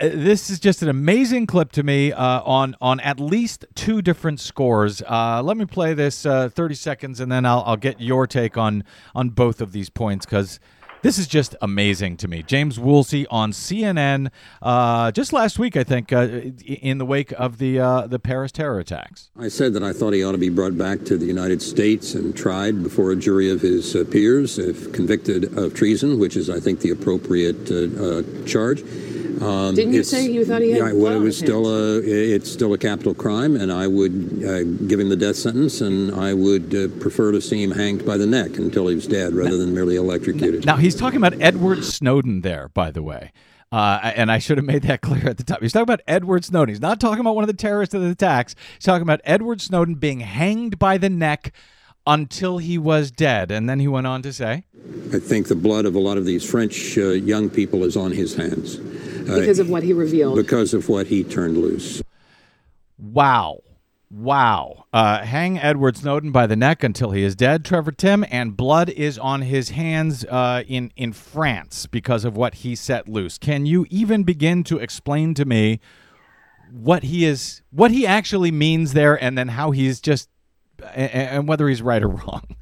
this 0.00 0.50
is 0.50 0.58
just 0.58 0.82
an 0.82 0.88
amazing 0.88 1.46
clip 1.46 1.70
to 1.72 1.82
me 1.82 2.12
uh, 2.12 2.40
on 2.42 2.74
on 2.80 2.98
at 3.00 3.20
least 3.20 3.64
two 3.74 4.02
different 4.02 4.40
scores. 4.40 5.02
let 5.02 5.56
me 5.56 5.64
play 5.64 5.94
this 5.94 6.22
30 6.22 6.74
seconds, 6.74 7.20
and 7.20 7.30
then 7.30 7.46
I'll, 7.46 7.62
I'll 7.66 7.76
get 7.76 8.00
your 8.00 8.26
take 8.26 8.56
on 8.56 8.84
on 9.14 9.30
both 9.30 9.60
of 9.60 9.72
these 9.72 9.90
points 9.90 10.26
because 10.26 10.58
this 11.06 11.18
is 11.18 11.28
just 11.28 11.54
amazing 11.62 12.16
to 12.16 12.26
me. 12.26 12.42
James 12.42 12.80
Woolsey 12.80 13.28
on 13.28 13.52
CNN 13.52 14.30
uh, 14.60 15.12
just 15.12 15.32
last 15.32 15.56
week, 15.56 15.76
I 15.76 15.84
think, 15.84 16.12
uh, 16.12 16.26
in 16.66 16.98
the 16.98 17.06
wake 17.06 17.30
of 17.38 17.58
the 17.58 17.78
uh, 17.78 18.06
the 18.08 18.18
Paris 18.18 18.50
terror 18.50 18.80
attacks. 18.80 19.30
I 19.38 19.46
said 19.46 19.72
that 19.74 19.84
I 19.84 19.92
thought 19.92 20.14
he 20.14 20.24
ought 20.24 20.32
to 20.32 20.38
be 20.38 20.48
brought 20.48 20.76
back 20.76 21.04
to 21.04 21.16
the 21.16 21.26
United 21.26 21.62
States 21.62 22.14
and 22.14 22.36
tried 22.36 22.82
before 22.82 23.12
a 23.12 23.16
jury 23.16 23.48
of 23.52 23.60
his 23.60 23.94
uh, 23.94 24.04
peers 24.10 24.58
if 24.58 24.92
convicted 24.92 25.56
of 25.56 25.74
treason, 25.74 26.18
which 26.18 26.36
is, 26.36 26.50
I 26.50 26.58
think, 26.58 26.80
the 26.80 26.90
appropriate 26.90 27.70
uh, 27.70 28.02
uh, 28.02 28.44
charge. 28.44 28.82
Um, 29.40 29.74
Didn't 29.74 29.92
you 29.92 30.02
say 30.02 30.26
you 30.26 30.44
thought 30.44 30.62
he 30.62 30.70
had 30.70 30.78
Yeah, 30.78 30.92
well, 30.92 31.20
it 31.20 31.22
was 31.22 31.36
still 31.36 31.66
a 31.68 32.00
it's 32.00 32.50
still 32.50 32.72
a 32.72 32.78
capital 32.78 33.14
crime, 33.14 33.56
and 33.56 33.70
I 33.70 33.86
would 33.86 34.42
uh, 34.44 34.62
give 34.86 34.98
him 34.98 35.08
the 35.10 35.16
death 35.16 35.36
sentence, 35.36 35.80
and 35.80 36.14
I 36.14 36.32
would 36.32 36.74
uh, 36.74 36.88
prefer 37.00 37.32
to 37.32 37.40
see 37.40 37.62
him 37.62 37.70
hanged 37.70 38.06
by 38.06 38.16
the 38.16 38.26
neck 38.26 38.56
until 38.56 38.88
he 38.88 38.94
was 38.94 39.06
dead, 39.06 39.34
rather 39.34 39.58
than 39.58 39.74
merely 39.74 39.96
electrocuted. 39.96 40.64
Now 40.64 40.76
he's 40.76 40.95
talking 40.98 41.16
about 41.18 41.34
Edward 41.40 41.84
Snowden 41.84 42.40
there, 42.42 42.68
by 42.74 42.90
the 42.90 43.02
way. 43.02 43.32
Uh, 43.72 43.98
and 44.14 44.30
I 44.30 44.38
should 44.38 44.58
have 44.58 44.64
made 44.64 44.82
that 44.82 45.00
clear 45.02 45.28
at 45.28 45.38
the 45.38 45.44
top. 45.44 45.60
He's 45.60 45.72
talking 45.72 45.82
about 45.82 46.00
Edward 46.06 46.44
Snowden. 46.44 46.68
He's 46.68 46.80
not 46.80 47.00
talking 47.00 47.20
about 47.20 47.34
one 47.34 47.42
of 47.44 47.48
the 47.48 47.54
terrorists 47.54 47.94
of 47.94 48.02
the 48.02 48.10
attacks. 48.10 48.54
He's 48.74 48.84
talking 48.84 49.02
about 49.02 49.20
Edward 49.24 49.60
Snowden 49.60 49.96
being 49.96 50.20
hanged 50.20 50.78
by 50.78 50.98
the 50.98 51.10
neck 51.10 51.52
until 52.06 52.58
he 52.58 52.78
was 52.78 53.10
dead. 53.10 53.50
And 53.50 53.68
then 53.68 53.80
he 53.80 53.88
went 53.88 54.06
on 54.06 54.22
to 54.22 54.32
say, 54.32 54.64
I 55.12 55.18
think 55.18 55.48
the 55.48 55.56
blood 55.56 55.84
of 55.84 55.96
a 55.96 55.98
lot 55.98 56.16
of 56.16 56.24
these 56.24 56.48
French 56.48 56.96
uh, 56.96 57.08
young 57.10 57.50
people 57.50 57.82
is 57.82 57.96
on 57.96 58.12
his 58.12 58.36
hands 58.36 58.76
uh, 58.78 59.40
Because 59.40 59.58
of 59.58 59.68
what 59.68 59.82
he 59.82 59.92
revealed. 59.92 60.36
because 60.36 60.72
of 60.72 60.88
what 60.88 61.08
he 61.08 61.24
turned 61.24 61.56
loose. 61.58 62.02
Wow. 62.98 63.60
Wow. 64.10 64.84
Uh, 64.92 65.24
hang 65.24 65.58
Edward 65.58 65.96
Snowden 65.96 66.30
by 66.30 66.46
the 66.46 66.54
neck 66.54 66.84
until 66.84 67.10
he 67.10 67.24
is 67.24 67.34
dead, 67.34 67.64
Trevor 67.64 67.90
Timm, 67.90 68.24
and 68.30 68.56
blood 68.56 68.88
is 68.88 69.18
on 69.18 69.42
his 69.42 69.70
hands 69.70 70.24
uh, 70.26 70.62
in, 70.68 70.92
in 70.96 71.12
France 71.12 71.86
because 71.86 72.24
of 72.24 72.36
what 72.36 72.56
he 72.56 72.76
set 72.76 73.08
loose. 73.08 73.36
Can 73.36 73.66
you 73.66 73.84
even 73.90 74.22
begin 74.22 74.62
to 74.64 74.78
explain 74.78 75.34
to 75.34 75.44
me 75.44 75.80
what 76.70 77.02
he 77.02 77.24
is, 77.24 77.62
what 77.70 77.90
he 77.90 78.06
actually 78.06 78.52
means 78.52 78.92
there, 78.92 79.20
and 79.22 79.36
then 79.36 79.48
how 79.48 79.72
he's 79.72 80.00
just, 80.00 80.28
and, 80.94 81.10
and 81.10 81.48
whether 81.48 81.68
he's 81.68 81.82
right 81.82 82.02
or 82.02 82.08
wrong? 82.08 82.56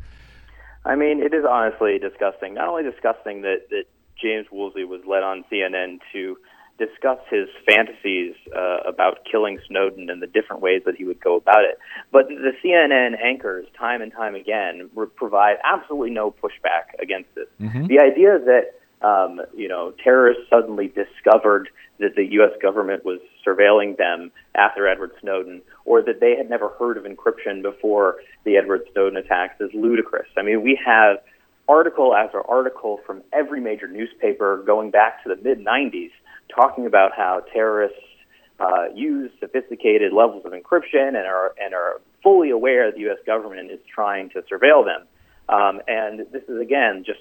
I 0.87 0.97
mean, 0.97 1.23
it 1.23 1.35
is 1.35 1.45
honestly 1.49 1.99
disgusting. 1.99 2.55
Not 2.55 2.69
only 2.69 2.83
disgusting 2.85 3.43
that, 3.43 3.69
that 3.71 3.85
James 4.21 4.47
Woolsey 4.51 4.85
was 4.85 5.03
led 5.07 5.23
on 5.23 5.45
CNN 5.53 5.99
to 6.13 6.37
discuss 6.79 7.19
his 7.31 7.49
fantasies 7.67 8.35
uh, 8.57 8.79
about 8.87 9.19
killing 9.31 9.59
Snowden 9.69 10.11
and 10.11 10.21
the 10.21 10.27
different 10.27 10.61
ways 10.61 10.83
that 10.87 10.97
he 10.97 11.05
would 11.05 11.21
go 11.21 11.37
about 11.37 11.63
it, 11.65 11.79
but 12.11 12.29
the 12.29 12.53
CNN 12.63 13.17
anchors, 13.23 13.67
time 13.79 14.03
and 14.03 14.13
time 14.13 14.35
again, 14.35 14.91
re- 14.95 15.07
provide 15.07 15.57
absolutely 15.65 16.11
no 16.11 16.31
pushback 16.33 16.99
against 17.01 17.33
this. 17.35 17.47
The 17.87 18.01
idea 18.01 18.39
that 18.39 18.75
um, 19.07 19.41
you 19.55 19.69
know 19.69 19.93
terrorists 20.03 20.45
suddenly 20.51 20.89
discovered 20.89 21.69
that 22.01 22.17
the 22.17 22.25
U.S. 22.33 22.51
government 22.61 23.05
was 23.05 23.21
surveilling 23.47 23.97
them 23.97 24.33
after 24.55 24.89
Edward 24.89 25.13
Snowden, 25.21 25.63
or 25.85 26.03
that 26.03 26.21
they 26.21 26.35
had 26.37 26.51
never 26.51 26.71
heard 26.71 26.97
of 26.97 27.05
encryption 27.05 27.63
before 27.63 28.17
the 28.45 28.57
Edward 28.57 28.83
Snowden 28.93 29.17
attacks 29.17 29.61
is 29.61 29.71
ludicrous. 29.75 30.27
I 30.37 30.43
mean, 30.43 30.63
we 30.63 30.79
have 30.85 31.19
article 31.69 32.15
after 32.15 32.41
article 32.43 33.01
from 33.07 33.23
every 33.33 33.61
major 33.61 33.87
newspaper 33.87 34.63
going 34.67 34.91
back 34.91 35.23
to 35.23 35.29
the 35.29 35.37
mid 35.37 35.65
90s 35.65 36.11
talking 36.49 36.87
about 36.87 37.13
how 37.17 37.43
terrorists 37.53 37.99
uh, 38.61 38.87
use 38.95 39.31
sophisticated 39.41 40.13
levels 40.13 40.45
of 40.45 40.53
encryption 40.53 41.09
and 41.09 41.27
are 41.27 41.55
and 41.61 41.75
are 41.75 42.01
fully 42.23 42.51
aware 42.51 42.91
the 42.93 43.01
U.S. 43.01 43.19
government 43.27 43.71
is 43.71 43.81
trying 43.93 44.31
to 44.31 44.43
surveil 44.43 44.85
them. 44.85 45.07
Um, 45.49 45.83
and 45.87 46.21
this 46.33 46.43
is 46.49 46.61
again 46.61 47.05
just 47.05 47.21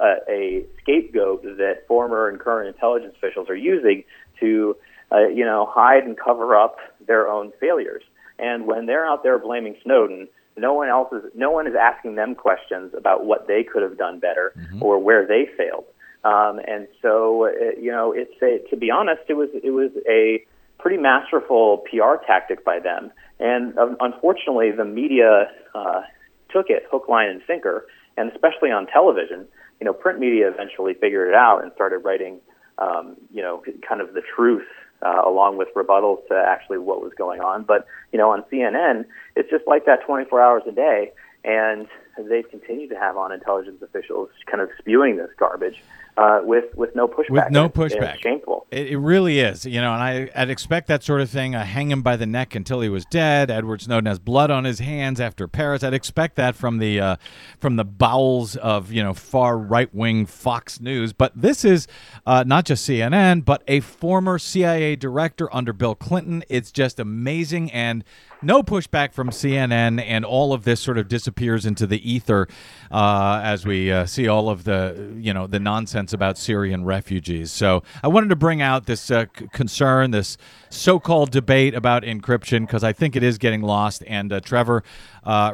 uh, 0.00 0.16
a 0.28 0.64
scapegoat 0.82 1.42
that 1.42 1.86
former 1.86 2.28
and 2.28 2.38
current 2.38 2.74
intelligence 2.74 3.14
officials 3.16 3.48
are 3.50 3.56
using 3.56 4.04
to, 4.40 4.76
uh, 5.10 5.26
you 5.28 5.44
know, 5.44 5.68
hide 5.70 6.04
and 6.04 6.16
cover 6.16 6.56
up 6.56 6.76
their 7.06 7.28
own 7.28 7.52
failures. 7.60 8.02
And 8.38 8.66
when 8.66 8.86
they're 8.86 9.06
out 9.06 9.22
there 9.22 9.38
blaming 9.38 9.76
Snowden, 9.82 10.28
no 10.56 10.74
one 10.74 10.88
else 10.88 11.12
is 11.12 11.22
no 11.34 11.50
one 11.50 11.66
is 11.66 11.74
asking 11.74 12.14
them 12.14 12.34
questions 12.34 12.92
about 12.96 13.24
what 13.24 13.46
they 13.48 13.62
could 13.64 13.82
have 13.82 13.98
done 13.98 14.18
better 14.18 14.52
or 14.80 14.98
where 14.98 15.26
they 15.26 15.48
failed. 15.56 15.84
Um, 16.24 16.60
and 16.66 16.88
so, 17.00 17.46
uh, 17.46 17.80
you 17.80 17.90
know, 17.90 18.12
it's 18.12 18.34
a, 18.42 18.68
to 18.70 18.76
be 18.76 18.90
honest, 18.90 19.22
it 19.28 19.34
was 19.34 19.48
it 19.52 19.70
was 19.70 19.90
a 20.08 20.44
pretty 20.78 20.96
masterful 20.96 21.84
PR 21.90 22.24
tactic 22.26 22.64
by 22.64 22.78
them. 22.80 23.10
And 23.38 23.76
um, 23.78 23.96
unfortunately, 24.00 24.70
the 24.70 24.84
media 24.84 25.50
uh, 25.74 26.02
took 26.50 26.70
it 26.70 26.84
hook, 26.90 27.08
line, 27.08 27.28
and 27.28 27.40
sinker. 27.46 27.86
And 28.16 28.32
especially 28.32 28.70
on 28.70 28.86
television, 28.86 29.46
you 29.80 29.84
know, 29.84 29.92
print 29.92 30.18
media 30.18 30.50
eventually 30.50 30.94
figured 30.94 31.28
it 31.28 31.34
out 31.34 31.62
and 31.62 31.72
started 31.74 31.98
writing, 31.98 32.40
um, 32.78 33.16
you 33.32 33.42
know, 33.42 33.62
kind 33.88 34.00
of 34.00 34.12
the 34.14 34.22
truth 34.34 34.66
uh, 35.02 35.22
along 35.24 35.56
with 35.56 35.68
rebuttals 35.74 36.26
to 36.28 36.34
actually 36.34 36.78
what 36.78 37.00
was 37.00 37.12
going 37.16 37.40
on. 37.40 37.62
But 37.62 37.86
you 38.12 38.18
know, 38.18 38.30
on 38.30 38.42
CNN, 38.52 39.04
it's 39.36 39.50
just 39.50 39.66
like 39.66 39.86
that 39.86 40.00
24 40.06 40.40
hours 40.40 40.62
a 40.66 40.72
day, 40.72 41.12
and 41.44 41.86
they've 42.26 42.48
continued 42.48 42.90
to 42.90 42.96
have 42.96 43.16
on 43.16 43.32
intelligence 43.32 43.82
officials 43.82 44.30
kind 44.46 44.60
of 44.60 44.70
spewing 44.78 45.16
this 45.16 45.30
garbage 45.38 45.82
uh, 46.18 46.40
with 46.42 46.74
with 46.74 46.94
no 46.96 47.06
pushback. 47.06 47.30
With 47.30 47.50
no 47.50 47.68
pushback. 47.68 48.14
it's 48.14 48.22
shameful. 48.22 48.66
It, 48.72 48.88
it 48.88 48.98
really 48.98 49.38
is, 49.38 49.64
you 49.64 49.80
know, 49.80 49.92
and 49.94 50.02
I, 50.02 50.30
I'd 50.34 50.50
expect 50.50 50.88
that 50.88 51.04
sort 51.04 51.20
of 51.20 51.30
thing. 51.30 51.54
Uh, 51.54 51.64
hang 51.64 51.92
him 51.92 52.02
by 52.02 52.16
the 52.16 52.26
neck 52.26 52.56
until 52.56 52.80
he 52.80 52.88
was 52.88 53.04
dead. 53.04 53.52
Edward 53.52 53.82
Snowden 53.82 54.06
has 54.06 54.18
blood 54.18 54.50
on 54.50 54.64
his 54.64 54.80
hands 54.80 55.20
after 55.20 55.46
Paris. 55.46 55.84
I'd 55.84 55.94
expect 55.94 56.34
that 56.34 56.56
from 56.56 56.78
the 56.78 56.98
uh, 56.98 57.16
from 57.60 57.76
the 57.76 57.84
bowels 57.84 58.56
of 58.56 58.90
you 58.90 59.02
know 59.02 59.14
far 59.14 59.56
right 59.56 59.94
wing 59.94 60.26
Fox 60.26 60.80
News. 60.80 61.12
But 61.12 61.40
this 61.40 61.64
is 61.64 61.86
uh, 62.26 62.42
not 62.44 62.64
just 62.64 62.88
CNN, 62.88 63.44
but 63.44 63.62
a 63.68 63.78
former 63.78 64.40
CIA 64.40 64.96
director 64.96 65.54
under 65.54 65.72
Bill 65.72 65.94
Clinton. 65.94 66.42
It's 66.48 66.72
just 66.72 66.98
amazing 66.98 67.70
and 67.70 68.02
no 68.42 68.62
pushback 68.62 69.12
from 69.12 69.30
CNN, 69.30 70.00
and 70.00 70.24
all 70.24 70.52
of 70.52 70.64
this 70.64 70.80
sort 70.80 70.98
of 70.98 71.08
disappears 71.08 71.66
into 71.66 71.86
the 71.86 72.07
ether 72.08 72.48
uh, 72.90 73.40
as 73.42 73.66
we 73.66 73.92
uh, 73.92 74.06
see 74.06 74.28
all 74.28 74.48
of 74.48 74.64
the 74.64 75.14
you 75.18 75.32
know 75.32 75.46
the 75.46 75.60
nonsense 75.60 76.12
about 76.12 76.38
Syrian 76.38 76.84
refugees. 76.84 77.52
So 77.52 77.82
I 78.02 78.08
wanted 78.08 78.30
to 78.30 78.36
bring 78.36 78.62
out 78.62 78.86
this 78.86 79.10
uh, 79.10 79.26
c- 79.38 79.48
concern, 79.52 80.10
this 80.10 80.38
so-called 80.70 81.30
debate 81.30 81.74
about 81.74 82.02
encryption, 82.02 82.60
because 82.60 82.84
I 82.84 82.92
think 82.92 83.16
it 83.16 83.22
is 83.22 83.38
getting 83.38 83.62
lost. 83.62 84.02
And 84.06 84.32
uh, 84.32 84.40
Trevor, 84.40 84.82
uh, 85.24 85.52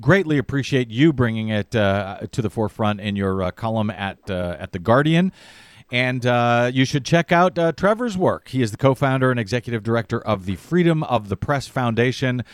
greatly 0.00 0.38
appreciate 0.38 0.90
you 0.90 1.12
bringing 1.12 1.48
it 1.48 1.74
uh, 1.74 2.20
to 2.30 2.42
the 2.42 2.50
forefront 2.50 3.00
in 3.00 3.16
your 3.16 3.50
column 3.52 3.90
at 3.90 4.30
at 4.30 4.72
the 4.72 4.78
Guardian. 4.78 5.32
And 5.92 6.24
uh, 6.24 6.70
you 6.72 6.84
should 6.84 7.04
check 7.04 7.32
out 7.32 7.58
uh, 7.58 7.72
Trevor's 7.72 8.16
work. 8.16 8.48
He 8.48 8.62
is 8.62 8.70
the 8.70 8.76
co 8.76 8.94
founder 8.94 9.30
and 9.30 9.40
executive 9.40 9.82
director 9.82 10.20
of 10.20 10.46
the 10.46 10.56
Freedom 10.56 11.02
of 11.02 11.28
the 11.28 11.36
Press 11.36 11.66
Foundation, 11.66 12.44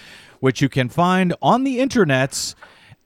which 0.40 0.62
you 0.62 0.68
can 0.68 0.88
find 0.88 1.34
on 1.42 1.64
the 1.64 1.78
internets 1.78 2.54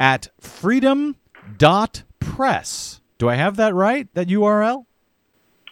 at 0.01 0.29
freedom.press. 0.41 3.01
Do 3.19 3.29
I 3.29 3.37
have 3.37 3.55
that 3.57 3.75
right? 3.75 4.09
That 4.15 4.29
URL? 4.29 4.87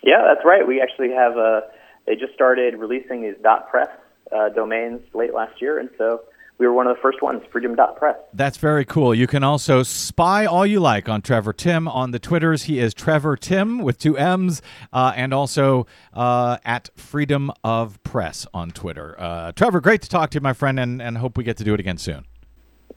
Yeah, 0.05 0.23
that's 0.25 0.45
right. 0.45 0.69
We 0.69 0.81
actually 0.81 1.11
have 1.11 1.37
uh, 1.37 1.63
they 2.07 2.15
just 2.15 2.35
started 2.35 2.77
releasing 2.77 3.23
these 3.23 3.35
dot 3.43 3.69
.press 3.71 3.89
uh, 4.31 4.51
domains 4.51 5.01
late 5.15 5.35
last 5.35 5.61
year, 5.61 5.79
and 5.79 5.91
so 5.99 6.21
we 6.59 6.67
were 6.67 6.73
one 6.73 6.87
of 6.87 6.97
the 6.97 7.01
first 7.01 7.23
ones, 7.23 7.43
freedom.press. 7.51 8.17
That's 8.35 8.59
very 8.59 8.85
cool. 8.85 9.15
You 9.15 9.27
can 9.27 9.45
also 9.45 9.83
spy 9.83 10.45
all 10.45 10.67
you 10.67 10.81
like 10.81 11.09
on 11.09 11.23
Trevor 11.23 11.53
Timm 11.53 11.89
on 11.89 12.11
the 12.11 12.19
Twitters. 12.19 12.65
He 12.65 12.81
is 12.81 12.95
Trevor 12.95 13.37
Timm 13.37 13.79
with 13.79 13.99
two 13.99 14.19
M's, 14.19 14.61
uh, 14.93 15.13
and 15.17 15.33
also 15.33 15.87
uh, 16.13 16.59
at 16.65 16.91
Freedom 16.97 17.53
of 17.63 18.03
Press 18.03 18.47
on 18.53 18.73
Twitter. 18.73 19.15
Uh, 19.19 19.53
Trevor, 19.53 19.81
great 19.81 20.03
to 20.03 20.09
talk 20.09 20.31
to 20.31 20.37
you, 20.37 20.41
my 20.41 20.53
friend, 20.53 20.79
and, 20.79 21.01
and 21.01 21.19
hope 21.19 21.39
we 21.39 21.45
get 21.45 21.57
to 21.59 21.65
do 21.65 21.75
it 21.75 21.81
again 21.81 21.99
soon. 21.99 22.25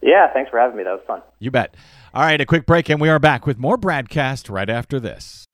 Yeah, 0.01 0.31
thanks 0.33 0.49
for 0.49 0.59
having 0.59 0.77
me. 0.77 0.83
That 0.83 0.91
was 0.91 1.01
fun. 1.05 1.21
You 1.39 1.51
bet. 1.51 1.75
All 2.13 2.23
right, 2.23 2.41
a 2.41 2.45
quick 2.45 2.65
break, 2.65 2.89
and 2.89 2.99
we 2.99 3.09
are 3.09 3.19
back 3.19 3.45
with 3.45 3.57
more 3.57 3.77
BradCast 3.77 4.49
right 4.49 4.69
after 4.69 4.99
this. 4.99 5.47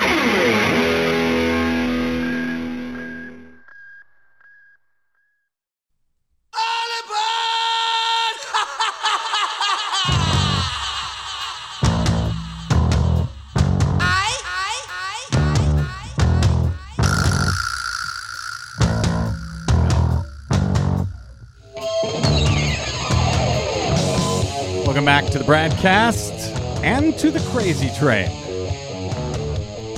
Welcome 24.97 25.05
back 25.05 25.31
to 25.33 25.37
the 25.37 25.45
BradCast 25.45 26.81
and 26.83 27.15
to 27.19 27.29
the 27.29 27.39
crazy 27.51 27.91
train. 27.99 28.31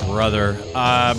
Brother, 0.06 0.58
um, 0.74 1.18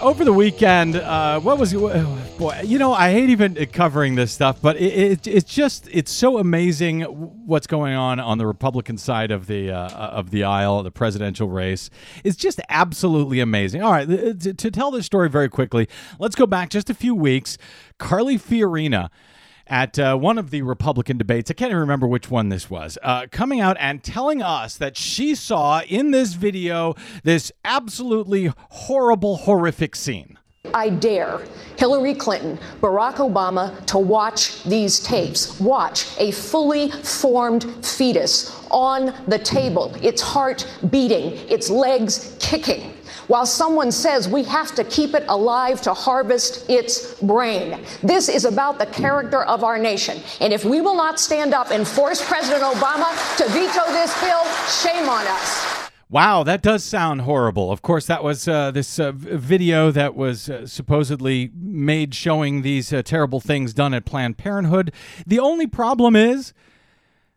over 0.00 0.24
the 0.24 0.32
weekend, 0.32 0.94
uh, 0.94 1.40
what 1.40 1.58
was 1.58 1.72
boy? 1.72 2.60
You 2.62 2.78
know, 2.78 2.92
I 2.92 3.10
hate 3.10 3.30
even 3.30 3.56
covering 3.72 4.14
this 4.14 4.30
stuff, 4.30 4.62
but 4.62 4.76
it, 4.76 5.26
it, 5.26 5.26
it's 5.26 5.52
just 5.52 5.88
it's 5.90 6.12
so 6.12 6.38
amazing 6.38 7.00
what's 7.00 7.66
going 7.66 7.94
on 7.94 8.20
on 8.20 8.38
the 8.38 8.46
Republican 8.46 8.96
side 8.96 9.32
of 9.32 9.48
the 9.48 9.72
uh, 9.72 9.88
of 9.88 10.30
the 10.30 10.44
aisle, 10.44 10.80
the 10.84 10.92
presidential 10.92 11.48
race. 11.48 11.90
It's 12.22 12.36
just 12.36 12.60
absolutely 12.68 13.40
amazing. 13.40 13.82
All 13.82 13.90
right, 13.90 14.06
to, 14.08 14.54
to 14.54 14.70
tell 14.70 14.92
this 14.92 15.04
story 15.04 15.28
very 15.28 15.48
quickly, 15.48 15.88
let's 16.20 16.36
go 16.36 16.46
back 16.46 16.70
just 16.70 16.88
a 16.88 16.94
few 16.94 17.16
weeks. 17.16 17.58
Carly 17.98 18.38
Fiorina 18.38 19.10
at 19.70 19.98
uh, 19.98 20.16
one 20.16 20.36
of 20.36 20.50
the 20.50 20.62
Republican 20.62 21.16
debates. 21.16 21.50
I 21.50 21.54
can't 21.54 21.70
even 21.70 21.80
remember 21.80 22.06
which 22.06 22.30
one 22.30 22.48
this 22.48 22.68
was. 22.68 22.98
Uh, 23.02 23.26
coming 23.30 23.60
out 23.60 23.76
and 23.80 24.02
telling 24.02 24.42
us 24.42 24.76
that 24.76 24.96
she 24.96 25.34
saw 25.34 25.80
in 25.82 26.10
this 26.10 26.34
video 26.34 26.96
this 27.22 27.52
absolutely 27.64 28.52
horrible, 28.70 29.36
horrific 29.36 29.94
scene. 29.94 30.36
I 30.74 30.90
dare 30.90 31.40
Hillary 31.78 32.14
Clinton, 32.14 32.58
Barack 32.80 33.14
Obama 33.14 33.84
to 33.86 33.98
watch 33.98 34.62
these 34.64 35.00
tapes. 35.00 35.58
Watch 35.58 36.06
a 36.18 36.32
fully 36.32 36.90
formed 36.90 37.64
fetus 37.84 38.54
on 38.70 39.14
the 39.26 39.38
table, 39.38 39.94
its 40.02 40.20
heart 40.20 40.66
beating, 40.90 41.32
its 41.48 41.70
legs 41.70 42.36
kicking, 42.40 42.89
while 43.26 43.46
someone 43.46 43.92
says 43.92 44.28
we 44.28 44.42
have 44.44 44.74
to 44.74 44.84
keep 44.84 45.14
it 45.14 45.24
alive 45.28 45.80
to 45.82 45.94
harvest 45.94 46.68
its 46.68 47.14
brain. 47.20 47.84
This 48.02 48.28
is 48.28 48.44
about 48.44 48.78
the 48.78 48.86
character 48.86 49.42
of 49.42 49.64
our 49.64 49.78
nation. 49.78 50.20
And 50.40 50.52
if 50.52 50.64
we 50.64 50.80
will 50.80 50.96
not 50.96 51.20
stand 51.20 51.54
up 51.54 51.70
and 51.70 51.86
force 51.86 52.26
President 52.26 52.62
Obama 52.62 53.10
to 53.38 53.44
veto 53.48 53.84
this 53.92 54.18
bill, 54.20 54.44
shame 54.66 55.08
on 55.08 55.26
us. 55.26 55.90
Wow, 56.10 56.42
that 56.42 56.60
does 56.60 56.82
sound 56.82 57.20
horrible. 57.20 57.70
Of 57.70 57.82
course, 57.82 58.06
that 58.06 58.24
was 58.24 58.48
uh, 58.48 58.72
this 58.72 58.98
uh, 58.98 59.12
video 59.14 59.92
that 59.92 60.16
was 60.16 60.50
uh, 60.50 60.66
supposedly 60.66 61.52
made 61.54 62.16
showing 62.16 62.62
these 62.62 62.92
uh, 62.92 63.02
terrible 63.02 63.38
things 63.38 63.72
done 63.72 63.94
at 63.94 64.04
Planned 64.04 64.36
Parenthood. 64.36 64.92
The 65.24 65.38
only 65.38 65.68
problem 65.68 66.16
is 66.16 66.52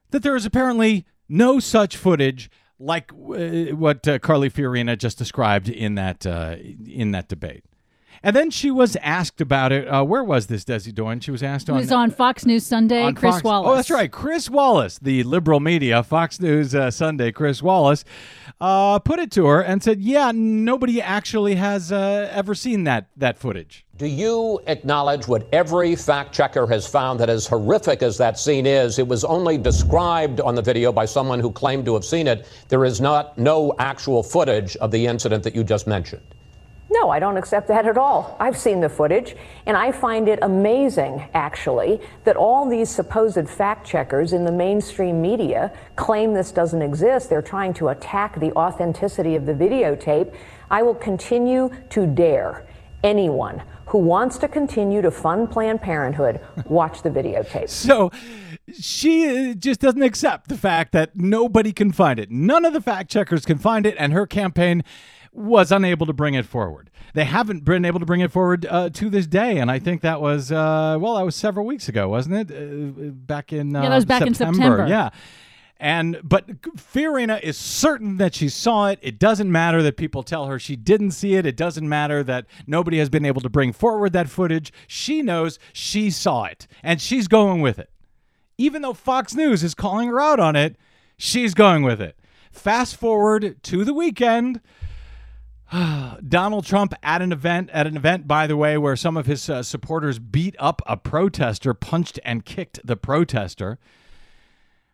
that 0.10 0.24
there 0.24 0.36
is 0.36 0.48
apparently 0.48 1.06
no 1.30 1.60
such 1.60 1.96
footage 1.96 2.50
like 2.84 3.12
uh, 3.14 3.76
what 3.76 4.08
uh, 4.08 4.20
Carly 4.20 4.50
Fiorina 4.50 4.98
just 4.98 5.18
described 5.18 5.70
in 5.70 5.96
that 5.96 6.26
uh, 6.26 6.56
in 6.88 7.12
that 7.12 7.28
debate. 7.28 7.64
And 8.26 8.34
then 8.34 8.52
she 8.52 8.72
was 8.72 8.96
asked 9.02 9.42
about 9.42 9.74
it. 9.74 9.86
Uh, 9.86 10.02
where 10.02 10.24
was 10.24 10.48
this, 10.48 10.64
Desi 10.64 10.96
Doyen? 10.96 11.20
She 11.20 11.30
was 11.30 11.44
asked 11.44 11.68
It 11.68 11.74
on 11.74 11.78
was 11.80 11.92
on 11.92 12.10
Fox 12.10 12.46
News 12.46 12.66
Sunday. 12.66 13.12
Chris 13.12 13.36
Fox- 13.36 13.44
Wallace. 13.44 13.70
Oh, 13.70 13.76
that's 13.76 13.92
right. 13.92 14.10
Chris 14.10 14.50
Wallace, 14.50 14.98
the 14.98 15.24
liberal 15.24 15.60
media, 15.60 16.02
Fox 16.04 16.40
News 16.40 16.74
uh, 16.74 16.90
Sunday, 16.90 17.34
Chris 17.34 17.62
Wallace, 17.62 18.06
uh, 18.62 19.00
put 19.00 19.20
it 19.20 19.30
to 19.32 19.46
her 19.48 19.60
and 19.62 19.84
said, 19.84 20.00
yeah, 20.00 20.32
nobody 20.34 21.02
actually 21.02 21.56
has 21.56 21.92
uh, 21.92 22.30
ever 22.32 22.56
seen 22.56 22.86
that, 22.86 23.08
that 23.18 23.38
footage. 23.38 23.83
Do 23.96 24.08
you 24.08 24.60
acknowledge 24.66 25.28
what 25.28 25.48
every 25.54 25.96
fact 25.96 26.34
checker 26.34 26.66
has 26.66 26.88
found 26.88 27.20
that 27.20 27.30
as 27.30 27.46
horrific 27.46 28.02
as 28.02 28.18
that 28.18 28.40
scene 28.40 28.66
is, 28.66 28.98
it 28.98 29.08
was 29.08 29.24
only 29.24 29.56
described 29.56 30.42
on 30.42 30.56
the 30.56 30.64
video 30.64 30.92
by 30.92 31.06
someone 31.06 31.40
who 31.40 31.52
claimed 31.52 31.86
to 31.86 31.94
have 31.94 32.04
seen 32.04 32.26
it. 32.26 32.48
There 32.70 32.86
is 32.86 33.00
not 33.00 33.38
no 33.38 33.76
actual 33.78 34.24
footage 34.24 34.76
of 34.78 34.90
the 34.90 35.06
incident 35.06 35.44
that 35.44 35.54
you 35.54 35.64
just 35.64 35.86
mentioned. 35.86 36.24
No, 36.90 37.12
I 37.12 37.20
don't 37.20 37.38
accept 37.38 37.68
that 37.68 37.86
at 37.86 37.96
all. 37.96 38.36
I've 38.40 38.58
seen 38.58 38.82
the 38.82 38.90
footage, 38.90 39.36
and 39.68 39.78
I 39.78 39.92
find 39.92 40.28
it 40.28 40.40
amazing, 40.42 41.30
actually, 41.36 42.02
that 42.24 42.36
all 42.36 42.68
these 42.68 42.90
supposed 42.90 43.48
fact 43.48 43.86
checkers 43.86 44.34
in 44.34 44.44
the 44.44 44.52
mainstream 44.52 45.22
media 45.22 45.72
claim 45.96 46.34
this 46.34 46.52
doesn't 46.52 46.82
exist. 46.82 47.30
They're 47.30 47.44
trying 47.44 47.76
to 47.76 47.90
attack 47.90 48.40
the 48.40 48.54
authenticity 48.54 49.36
of 49.36 49.46
the 49.46 49.54
videotape. 49.54 50.34
I 50.72 50.82
will 50.82 50.96
continue 50.96 51.70
to 51.92 52.08
dare 52.08 52.66
anyone 53.04 53.62
who 53.94 54.00
wants 54.00 54.40
to 54.40 54.48
continue 54.48 55.04
to 55.04 55.12
fund 55.12 55.52
Planned 55.52 55.80
Parenthood 55.80 56.42
watch 56.66 57.04
the 57.04 57.12
videotape. 57.12 57.70
So 57.94 58.12
she 58.74 59.52
uh, 59.52 59.54
just 59.54 59.82
doesn't 59.82 60.02
accept 60.02 60.50
the 60.50 60.58
fact 60.58 60.94
that 60.94 61.16
nobody 61.16 61.72
can 61.72 61.92
find 61.92 62.20
it. 62.20 62.32
None 62.32 62.66
of 62.66 62.74
the 62.74 62.82
fact 62.82 63.12
checkers 63.12 63.46
can 63.46 63.60
find 63.60 63.86
it, 63.86 63.96
and 64.00 64.12
her 64.12 64.26
campaign 64.26 64.84
was 65.32 65.72
unable 65.72 66.08
to 66.08 66.14
bring 66.14 66.34
it 66.34 66.48
forward. 66.48 66.90
They 67.14 67.26
haven't 67.26 67.66
been 67.66 67.86
able 67.86 68.00
to 68.00 68.06
bring 68.06 68.22
it 68.22 68.32
forward 68.32 68.66
uh, 68.66 68.90
to 68.90 69.10
this 69.12 69.28
day, 69.28 69.60
and 69.60 69.70
I 69.70 69.78
think 69.78 70.02
that 70.02 70.20
was 70.20 70.52
uh, 70.52 70.98
well, 71.00 71.16
that 71.16 71.26
was 71.26 71.36
several 71.36 71.68
weeks 71.68 71.88
ago, 71.88 72.10
wasn't 72.10 72.50
it? 72.50 72.52
Uh, 72.52 73.12
back 73.12 73.54
in 73.54 73.76
uh, 73.76 73.84
Yeah, 73.84 73.90
that 73.90 73.96
was 73.96 74.06
back 74.06 74.24
in 74.24 74.34
September. 74.34 74.88
Yeah. 74.88 75.12
And 75.84 76.22
but 76.24 76.48
Fiorina 76.78 77.42
is 77.42 77.58
certain 77.58 78.16
that 78.16 78.34
she 78.34 78.48
saw 78.48 78.88
it. 78.88 79.00
It 79.02 79.20
doesn't 79.20 79.52
matter 79.52 79.84
that 79.84 79.98
people 79.98 80.24
tell 80.24 80.46
her 80.46 80.58
she 80.58 80.78
didn't 80.78 81.12
see 81.12 81.36
it. 81.36 81.46
It 81.46 81.58
doesn't 81.58 81.90
matter 81.90 82.24
that 82.24 82.46
nobody 82.66 83.00
has 83.00 83.10
been 83.10 83.26
able 83.26 83.42
to 83.42 83.50
bring 83.50 83.74
forward 83.74 84.14
that 84.14 84.30
footage. 84.30 84.72
She 84.88 85.22
knows 85.22 85.60
she 85.74 86.10
saw 86.10 86.46
it, 86.46 86.68
and 86.84 87.02
she's 87.02 87.28
going 87.28 87.60
with 87.60 87.80
it. 87.80 87.90
Even 88.58 88.82
though 88.82 88.94
Fox 88.94 89.36
News 89.36 89.62
is 89.62 89.76
calling 89.76 90.08
her 90.08 90.22
out 90.22 90.40
on 90.40 90.56
it, 90.56 90.78
she's 91.18 91.54
going 91.54 91.84
with 91.84 92.00
it. 92.00 92.18
Fast 92.50 92.96
forward 92.96 93.62
to 93.64 93.84
the 93.84 93.94
weekend. 93.94 94.62
Donald 96.26 96.66
Trump 96.66 96.94
at 97.04 97.22
an 97.22 97.34
event, 97.34 97.70
at 97.74 97.88
an 97.88 97.98
event, 97.98 98.26
by 98.26 98.48
the 98.48 98.56
way, 98.56 98.78
where 98.78 98.96
some 98.96 99.18
of 99.18 99.26
his 99.26 99.50
uh, 99.50 99.62
supporters 99.62 100.18
beat 100.18 100.56
up 100.60 100.82
a 100.88 100.96
protester, 100.96 101.74
punched 101.74 102.22
and 102.24 102.46
kicked 102.46 102.80
the 102.86 102.96
protester, 102.96 103.80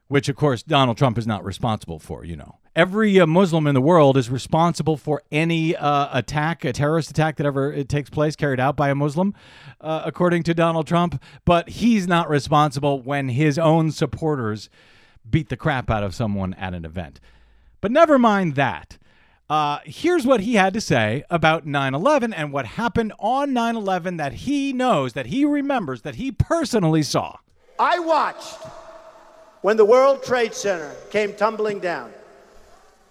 which, 0.10 0.28
of 0.28 0.36
course, 0.36 0.64
Donald 0.64 0.97
Trump 0.97 1.18
is 1.18 1.28
not 1.28 1.45
responsible 1.45 1.99
for, 1.99 2.26
you 2.26 2.36
know. 2.36 2.57
Every 2.76 3.20
uh, 3.20 3.28
Muslim 3.28 3.68
in 3.68 3.76
the 3.76 3.82
world 3.82 4.18
is 4.18 4.30
responsible 4.30 4.97
for 4.97 5.22
any 5.32 5.76
uh, 5.76 6.10
attack, 6.12 6.66
a 6.66 6.74
terrorist 6.74 7.12
attack 7.12 7.38
that 7.38 7.45
ever 7.45 7.72
it 7.72 7.88
takes 7.88 8.10
place 8.10 8.36
carried 8.36 8.60
out 8.60 8.76
by 8.76 8.89
a 8.89 8.95
Muslim, 8.95 9.36
uh, 9.80 10.01
according 10.03 10.43
to 10.43 10.53
Donald 10.55 10.88
Trump. 10.88 11.22
But 11.45 11.70
he's 11.70 12.07
not 12.07 12.28
responsible 12.28 13.01
when 13.01 13.30
his 13.30 13.60
own 13.60 13.91
supporters 13.91 14.68
beat 15.30 15.49
the 15.49 15.57
crap 15.57 15.91
out 15.91 16.03
of 16.03 16.16
someone 16.16 16.55
at 16.55 16.74
an 16.74 16.86
event. 16.86 17.20
But 17.80 17.91
never 17.91 18.18
mind 18.18 18.55
that. 18.55 18.97
Uh, 19.47 19.80
here's 19.84 20.26
what 20.26 20.41
he 20.41 20.55
had 20.55 20.74
to 20.74 20.82
say 20.82 21.24
about 21.30 21.68
9 21.68 21.93
11 21.93 22.34
and 22.34 22.51
what 22.51 22.66
happened 22.66 23.14
on 23.20 23.53
9 23.53 23.76
11 23.76 24.18
that 24.18 24.34
he 24.34 24.74
knows, 24.74 25.14
that 25.14 25.28
he 25.28 25.45
remembers, 25.45 26.01
that 26.01 26.16
he 26.16 26.32
personally 26.32 27.03
saw. 27.03 27.38
I 27.80 27.99
watched 27.99 28.57
when 29.62 29.78
the 29.78 29.86
World 29.86 30.24
Trade 30.24 30.53
Center 30.53 30.91
came 31.10 31.34
tumbling 31.34 31.80
down. 31.80 32.12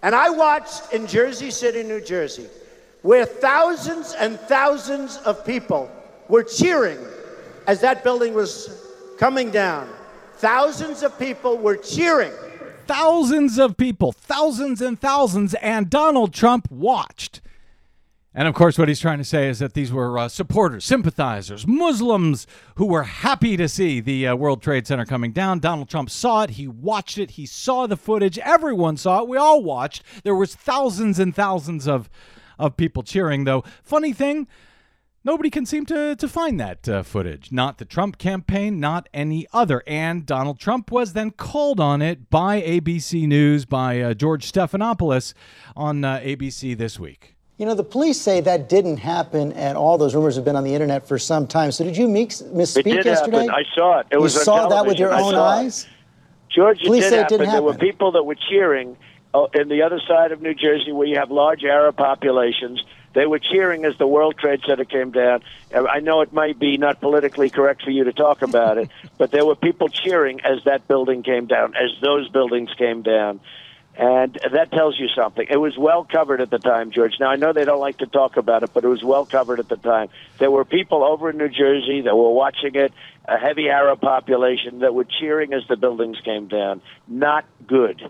And 0.03 0.15
I 0.15 0.31
watched 0.31 0.93
in 0.93 1.07
Jersey 1.07 1.51
City, 1.51 1.83
New 1.83 2.01
Jersey, 2.01 2.47
where 3.03 3.27
thousands 3.27 4.15
and 4.15 4.39
thousands 4.41 5.17
of 5.19 5.45
people 5.45 5.91
were 6.29 6.43
cheering 6.45 6.99
as 7.67 7.81
that 7.81 8.03
building 8.03 8.35
was 8.35 8.85
coming 9.19 9.51
down. 9.51 9.89
Thousands 10.37 11.03
of 11.03 11.19
people 11.19 11.59
were 11.59 11.77
cheering. 11.77 12.33
Thousands 12.87 13.59
of 13.59 13.77
people, 13.77 14.13
thousands 14.13 14.81
and 14.81 14.99
thousands, 14.99 15.55
and 15.55 15.91
Donald 15.91 16.33
Trump 16.33 16.71
watched. 16.71 17.41
And 18.39 18.47
of 18.47 18.55
course, 18.55 18.79
what 18.79 18.87
he's 18.87 19.01
trying 19.01 19.19
to 19.19 19.25
say 19.25 19.49
is 19.49 19.59
that 19.59 19.75
these 19.75 19.93
were 19.93 20.17
uh, 20.17 20.29
supporters, 20.29 20.85
sympathizers, 20.85 21.67
Muslims 21.67 22.47
who 22.77 22.87
were 22.87 23.03
happy 23.03 23.57
to 23.57 23.69
see 23.69 23.99
the 23.99 24.29
uh, 24.29 24.37
World 24.37 24.63
Trade 24.63 24.87
Center 24.87 25.05
coming 25.05 25.33
down. 25.33 25.59
Donald 25.59 25.89
Trump 25.89 26.09
saw 26.09 26.45
it. 26.45 26.51
He 26.51 26.69
watched 26.69 27.19
it. 27.19 27.33
He 27.33 27.47
saw 27.47 27.89
the 27.89 27.97
footage. 27.97 28.39
Everyone 28.39 28.97
saw 28.97 29.23
it. 29.23 29.29
We 29.29 29.37
all 29.37 29.65
watched. 29.65 30.05
There 30.23 30.37
was 30.37 30.55
thousands 30.55 31.19
and 31.19 31.35
thousands 31.35 31.89
of 31.89 32.09
of 32.61 32.77
people 32.77 33.03
cheering. 33.03 33.43
Though, 33.43 33.65
funny 33.83 34.13
thing, 34.13 34.47
nobody 35.25 35.51
can 35.51 35.67
seem 35.67 35.85
to 35.87 36.15
to 36.15 36.29
find 36.29 36.61
that 36.61 36.89
uh, 36.89 37.03
footage. 37.03 37.51
Not 37.51 37.79
the 37.79 37.85
Trump 37.85 38.19
campaign, 38.19 38.79
not 38.79 39.09
any 39.13 39.49
other. 39.53 39.83
And 39.85 40.25
Donald 40.25 40.61
Trump 40.61 40.93
was 40.93 41.13
then 41.13 41.33
called 41.33 41.81
on 41.81 42.01
it 42.01 42.31
by 42.31 42.63
ABC 42.63 43.27
News 43.27 43.65
by 43.65 44.01
uh, 44.01 44.15
George 44.15 44.53
Stephanopoulos 44.53 45.35
on 45.75 46.05
uh, 46.05 46.21
ABC 46.21 46.79
this 46.79 47.01
week. 47.01 47.35
You 47.59 47.67
know, 47.67 47.75
the 47.75 47.83
police 47.85 48.21
say 48.21 48.41
that 48.43 48.69
didn't 48.69 48.99
happen, 48.99 49.53
and 49.55 49.77
all 49.77 49.99
those 49.99 50.15
rumors 50.15 50.37
have 50.37 50.45
been 50.45 50.55
on 50.55 50.63
the 50.63 50.73
internet 50.75 51.07
for 51.09 51.19
some 51.19 51.47
time. 51.49 51.73
So, 51.73 51.83
did 51.83 51.97
you 51.97 52.07
mix, 52.07 52.41
It 52.41 52.55
misspeak 52.55 52.85
did 52.85 53.05
yesterday? 53.05 53.47
happen. 53.47 53.51
I 53.51 53.65
saw 53.75 53.99
it. 53.99 54.07
It 54.13 54.17
you 54.17 54.23
was 54.23 54.41
saw 54.45 54.69
that 54.69 54.87
with 54.87 54.97
your. 54.99 55.13
Own 55.13 55.35
it. 55.35 55.39
eyes. 55.39 55.87
George, 56.49 56.81
it 56.81 56.87
Police 56.87 57.05
did 57.05 57.11
say 57.11 57.17
it 57.17 57.23
happen. 57.23 57.39
didn't 57.39 57.47
happen. 57.51 57.65
There 57.65 57.73
were 57.73 57.79
people 57.79 58.13
that 58.13 58.23
were 58.23 58.37
cheering 58.37 58.97
uh, 59.35 59.47
in 59.55 59.69
the 59.69 59.83
other 59.83 60.01
side 60.07 60.31
of 60.31 60.41
New 60.41 60.55
Jersey 60.55 60.93
where 60.93 61.07
you 61.09 61.17
have 61.17 61.33
large 61.33 61.65
Arab 61.65 61.97
populations. 61.97 62.81
They 63.15 63.27
were 63.27 63.41
cheering 63.41 63.85
as 63.85 63.99
the 63.99 64.07
World 64.07 64.37
Trade 64.39 64.61
Center 64.65 64.85
came 64.85 65.11
down. 65.11 65.43
Uh, 65.75 65.85
I 65.87 65.99
know 65.99 66.21
it 66.21 66.33
might 66.33 66.61
be 66.61 66.77
not 66.77 67.01
politically 67.01 67.51
correct 67.51 67.83
for 67.83 67.91
you 67.91 68.05
to 68.05 68.13
talk 68.13 68.43
about 68.43 68.79
it, 68.79 68.89
but 69.19 69.33
there 69.33 69.45
were 69.45 69.57
people 69.57 69.89
cheering 69.89 70.41
as 70.43 70.63
that 70.65 70.87
building 70.87 71.25
came 71.25 71.47
down, 71.47 71.75
as 71.75 71.91
those 72.01 72.29
buildings 72.29 72.71
came 72.79 73.03
down. 73.03 73.41
And 73.99 74.39
that 74.53 74.71
tells 74.71 74.97
you 74.97 75.09
something. 75.09 75.45
It 75.51 75.57
was 75.57 75.77
well 75.77 76.05
covered 76.05 76.41
at 76.41 76.51
the 76.51 76.61
time, 76.61 76.93
George. 76.93 77.15
Now, 77.19 77.31
I 77.31 77.37
know 77.37 77.53
they 77.53 77.65
don't 77.65 77.81
like 77.81 77.99
to 77.99 78.07
talk 78.07 78.37
about 78.37 78.63
it, 78.63 78.71
but 78.73 78.85
it 78.85 78.89
was 78.89 79.03
well 79.03 79.27
covered 79.27 79.59
at 79.59 79.69
the 79.69 79.77
time. 79.77 80.09
There 80.39 80.53
were 80.53 80.65
people 80.65 81.03
over 81.03 81.31
in 81.31 81.37
New 81.37 81.49
Jersey 81.49 82.03
that 82.03 82.15
were 82.15 82.33
watching 82.33 82.77
it, 82.77 82.93
a 83.25 83.37
heavy 83.37 83.69
Arab 83.69 84.01
population 84.01 84.79
that 84.81 84.95
were 84.95 85.05
cheering 85.05 85.53
as 85.53 85.63
the 85.69 85.77
buildings 85.77 86.17
came 86.25 86.47
down. 86.47 86.81
Not 87.09 87.45
good. 87.67 88.09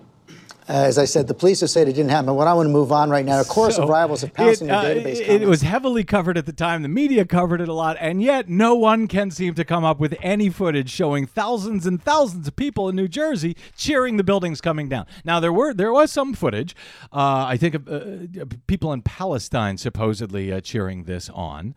As 0.69 0.99
I 0.99 1.07
said, 1.07 1.27
the 1.29 1.35
police 1.35 1.61
have 1.62 1.71
said 1.71 1.89
it 1.89 1.95
didn't 1.95 2.11
happen. 2.11 2.37
But 2.37 2.47
I 2.47 2.53
want 2.53 2.66
to 2.66 2.73
move 2.73 2.93
on 2.93 3.09
right 3.09 3.25
now. 3.25 3.41
A 3.41 3.45
chorus 3.45 3.79
of 3.79 3.85
So, 3.85 3.89
rivals 3.89 4.21
have 4.21 4.35
pounced 4.35 4.61
it, 4.61 4.66
your 4.66 4.75
uh, 4.75 4.85
database. 4.85 5.16
it- 5.21 5.27
comments. 5.27 5.47
Was 5.47 5.62
heavily 5.62 6.05
covered 6.05 6.37
at 6.37 6.45
the 6.45 6.53
time. 6.53 6.83
The 6.83 6.89
media 6.89 7.25
covered 7.25 7.62
it 7.62 7.69
a 7.69 7.73
lot, 7.73 7.97
and 8.01 8.23
yet 8.23 8.51
no 8.51 8.75
one 8.75 9.09
can 9.09 9.31
seem 9.31 9.55
to 9.55 9.64
come 9.64 9.83
up 9.85 9.99
with 9.99 10.14
any 10.23 10.51
footage 10.51 10.91
showing 10.91 11.27
thousands 11.27 11.87
and 11.87 12.03
thousands 12.03 12.47
of 12.47 12.55
people 12.55 12.89
in 12.91 12.97
New 12.97 13.09
Jersey 13.09 13.57
cheering 13.79 14.19
the 14.19 14.25
buildings 14.25 14.61
coming 14.61 14.91
down. 14.91 15.07
Now 15.25 15.41
there 15.41 15.53
were 15.55 15.73
there 15.73 15.93
was 15.93 16.12
some 16.12 16.35
footage. 16.35 16.77
Uh, 17.12 17.47
I 17.49 17.57
think 17.57 17.75
of 17.75 17.89
uh, 17.89 18.45
people 18.66 18.93
in 18.93 19.01
Palestine 19.01 19.79
supposedly 19.79 20.53
uh, 20.53 20.61
cheering 20.61 21.05
this 21.05 21.31
on. 21.31 21.75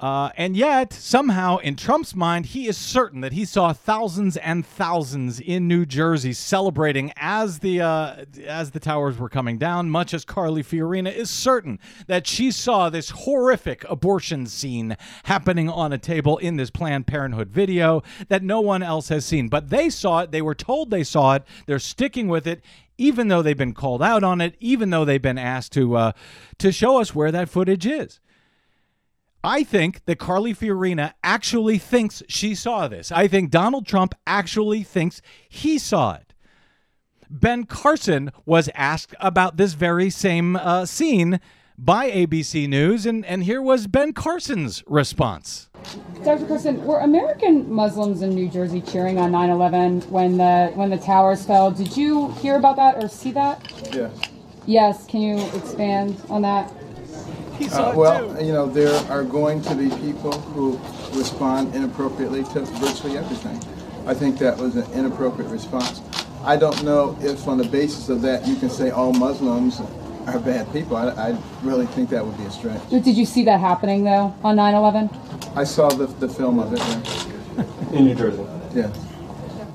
Uh, 0.00 0.30
and 0.38 0.56
yet, 0.56 0.94
somehow, 0.94 1.58
in 1.58 1.76
Trump's 1.76 2.14
mind, 2.14 2.46
he 2.46 2.66
is 2.66 2.78
certain 2.78 3.20
that 3.20 3.34
he 3.34 3.44
saw 3.44 3.74
thousands 3.74 4.38
and 4.38 4.64
thousands 4.64 5.38
in 5.38 5.68
New 5.68 5.84
Jersey 5.84 6.32
celebrating 6.32 7.12
as 7.16 7.58
the 7.58 7.82
uh, 7.82 8.24
as 8.46 8.70
the 8.70 8.80
towers 8.80 9.18
were 9.18 9.28
coming 9.28 9.58
down. 9.58 9.90
Much 9.90 10.14
as 10.14 10.24
Carly 10.24 10.62
Fiorina 10.62 11.14
is 11.14 11.28
certain 11.28 11.78
that 12.06 12.26
she 12.26 12.50
saw 12.50 12.88
this 12.88 13.10
horrific 13.10 13.84
abortion 13.90 14.46
scene 14.46 14.96
happening 15.24 15.68
on 15.68 15.92
a 15.92 15.98
table 15.98 16.38
in 16.38 16.56
this 16.56 16.70
Planned 16.70 17.06
Parenthood 17.06 17.50
video 17.50 18.02
that 18.28 18.42
no 18.42 18.62
one 18.62 18.82
else 18.82 19.10
has 19.10 19.26
seen. 19.26 19.48
But 19.48 19.68
they 19.68 19.90
saw 19.90 20.20
it. 20.20 20.30
They 20.30 20.42
were 20.42 20.54
told 20.54 20.90
they 20.90 21.04
saw 21.04 21.34
it. 21.34 21.44
They're 21.66 21.78
sticking 21.78 22.28
with 22.28 22.46
it 22.46 22.62
even 22.96 23.28
though 23.28 23.40
they've 23.40 23.56
been 23.56 23.72
called 23.72 24.02
out 24.02 24.22
on 24.22 24.42
it, 24.42 24.54
even 24.60 24.90
though 24.90 25.06
they've 25.06 25.22
been 25.22 25.38
asked 25.38 25.72
to 25.72 25.96
uh, 25.96 26.12
to 26.58 26.72
show 26.72 27.00
us 27.00 27.14
where 27.14 27.32
that 27.32 27.50
footage 27.50 27.86
is. 27.86 28.20
I 29.42 29.62
think 29.62 30.04
that 30.04 30.18
Carly 30.18 30.54
Fiorina 30.54 31.14
actually 31.24 31.78
thinks 31.78 32.22
she 32.28 32.54
saw 32.54 32.88
this. 32.88 33.10
I 33.10 33.26
think 33.26 33.50
Donald 33.50 33.86
Trump 33.86 34.14
actually 34.26 34.82
thinks 34.82 35.22
he 35.48 35.78
saw 35.78 36.14
it. 36.14 36.34
Ben 37.30 37.64
Carson 37.64 38.32
was 38.44 38.68
asked 38.74 39.14
about 39.20 39.56
this 39.56 39.74
very 39.74 40.10
same 40.10 40.56
uh, 40.56 40.84
scene 40.84 41.40
by 41.78 42.10
ABC 42.10 42.68
News, 42.68 43.06
and, 43.06 43.24
and 43.24 43.44
here 43.44 43.62
was 43.62 43.86
Ben 43.86 44.12
Carson's 44.12 44.82
response. 44.86 45.70
Dr. 46.22 46.44
Carson, 46.46 46.84
were 46.84 47.00
American 47.00 47.72
Muslims 47.72 48.20
in 48.20 48.30
New 48.30 48.50
Jersey 48.50 48.82
cheering 48.82 49.18
on 49.18 49.32
9/11 49.32 50.06
when 50.08 50.36
the 50.36 50.72
when 50.74 50.90
the 50.90 50.98
towers 50.98 51.46
fell? 51.46 51.70
Did 51.70 51.96
you 51.96 52.32
hear 52.32 52.56
about 52.56 52.76
that 52.76 53.02
or 53.02 53.08
see 53.08 53.32
that? 53.32 53.72
Yes. 53.94 54.12
Yes. 54.66 55.06
Can 55.06 55.22
you 55.22 55.38
expand 55.56 56.20
on 56.28 56.42
that? 56.42 56.70
Uh, 57.68 57.92
well, 57.94 58.42
you 58.42 58.52
know, 58.52 58.66
there 58.66 58.94
are 59.10 59.22
going 59.24 59.60
to 59.62 59.74
be 59.74 59.90
people 59.96 60.32
who 60.32 60.78
respond 61.18 61.74
inappropriately 61.74 62.44
to 62.44 62.60
virtually 62.62 63.18
everything. 63.18 63.56
I 64.06 64.14
think 64.14 64.38
that 64.38 64.56
was 64.56 64.76
an 64.76 64.90
inappropriate 64.92 65.50
response. 65.50 66.00
I 66.42 66.56
don't 66.56 66.82
know 66.84 67.16
if, 67.20 67.46
on 67.46 67.58
the 67.58 67.68
basis 67.68 68.08
of 68.08 68.22
that, 68.22 68.46
you 68.46 68.56
can 68.56 68.70
say 68.70 68.90
all 68.90 69.12
Muslims 69.12 69.80
are 70.26 70.38
bad 70.38 70.72
people. 70.72 70.96
I, 70.96 71.08
I 71.10 71.38
really 71.62 71.86
think 71.86 72.08
that 72.10 72.24
would 72.24 72.36
be 72.38 72.44
a 72.44 72.50
stretch. 72.50 72.88
Did 72.88 73.06
you 73.06 73.26
see 73.26 73.44
that 73.44 73.60
happening 73.60 74.04
though 74.04 74.34
on 74.42 74.56
9/11? 74.56 75.56
I 75.56 75.64
saw 75.64 75.88
the, 75.88 76.06
the 76.06 76.28
film 76.28 76.58
of 76.58 76.72
it. 76.72 76.78
Yeah. 76.78 77.98
In 77.98 78.04
New 78.06 78.14
Jersey. 78.14 78.46
Yeah. 78.74 78.92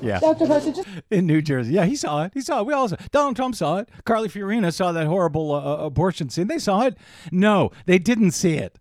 Yeah. 0.06 0.20
Dr. 0.20 0.46
Carson, 0.46 0.74
just 0.74 0.88
in 1.10 1.26
New 1.26 1.42
Jersey. 1.42 1.74
Yeah, 1.74 1.84
he 1.84 1.96
saw 1.96 2.24
it. 2.24 2.32
He 2.34 2.40
saw 2.40 2.60
it. 2.60 2.66
We 2.66 2.72
all 2.72 2.88
saw 2.88 2.96
it. 2.96 3.10
Donald 3.10 3.36
Trump 3.36 3.54
saw 3.54 3.78
it. 3.78 3.88
Carly 4.04 4.28
Fiorina 4.28 4.72
saw 4.72 4.92
that 4.92 5.06
horrible 5.06 5.52
uh, 5.52 5.84
abortion 5.84 6.28
scene. 6.28 6.46
They 6.46 6.58
saw 6.58 6.82
it. 6.82 6.96
No, 7.30 7.70
they 7.86 7.98
didn't 7.98 8.32
see 8.32 8.54
it. 8.54 8.78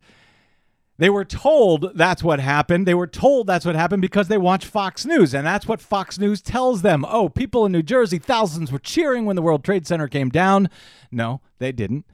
They 0.98 1.10
were 1.10 1.26
told 1.26 1.92
that's 1.96 2.24
what 2.24 2.40
happened. 2.40 2.88
They 2.88 2.94
were 2.94 3.08
told 3.08 3.48
that's 3.48 3.66
what 3.66 3.76
happened 3.76 4.02
because 4.02 4.30
they 4.30 4.38
watch 4.38 4.66
Fox 4.66 5.06
News, 5.06 5.34
and 5.34 5.46
that's 5.46 5.68
what 5.68 5.82
Fox 5.82 6.18
News 6.18 6.42
tells 6.42 6.84
them. 6.84 7.06
Oh, 7.08 7.28
people 7.28 7.66
in 7.66 7.74
New 7.74 7.84
Jersey, 7.84 8.18
thousands 8.18 8.72
were 8.72 8.80
cheering 8.80 9.26
when 9.26 9.36
the 9.36 9.42
World 9.42 9.64
Trade 9.64 9.86
Center 9.86 10.08
came 10.08 10.30
down. 10.30 10.70
No, 11.12 11.42
they 11.60 11.74
didn't. 11.74 12.06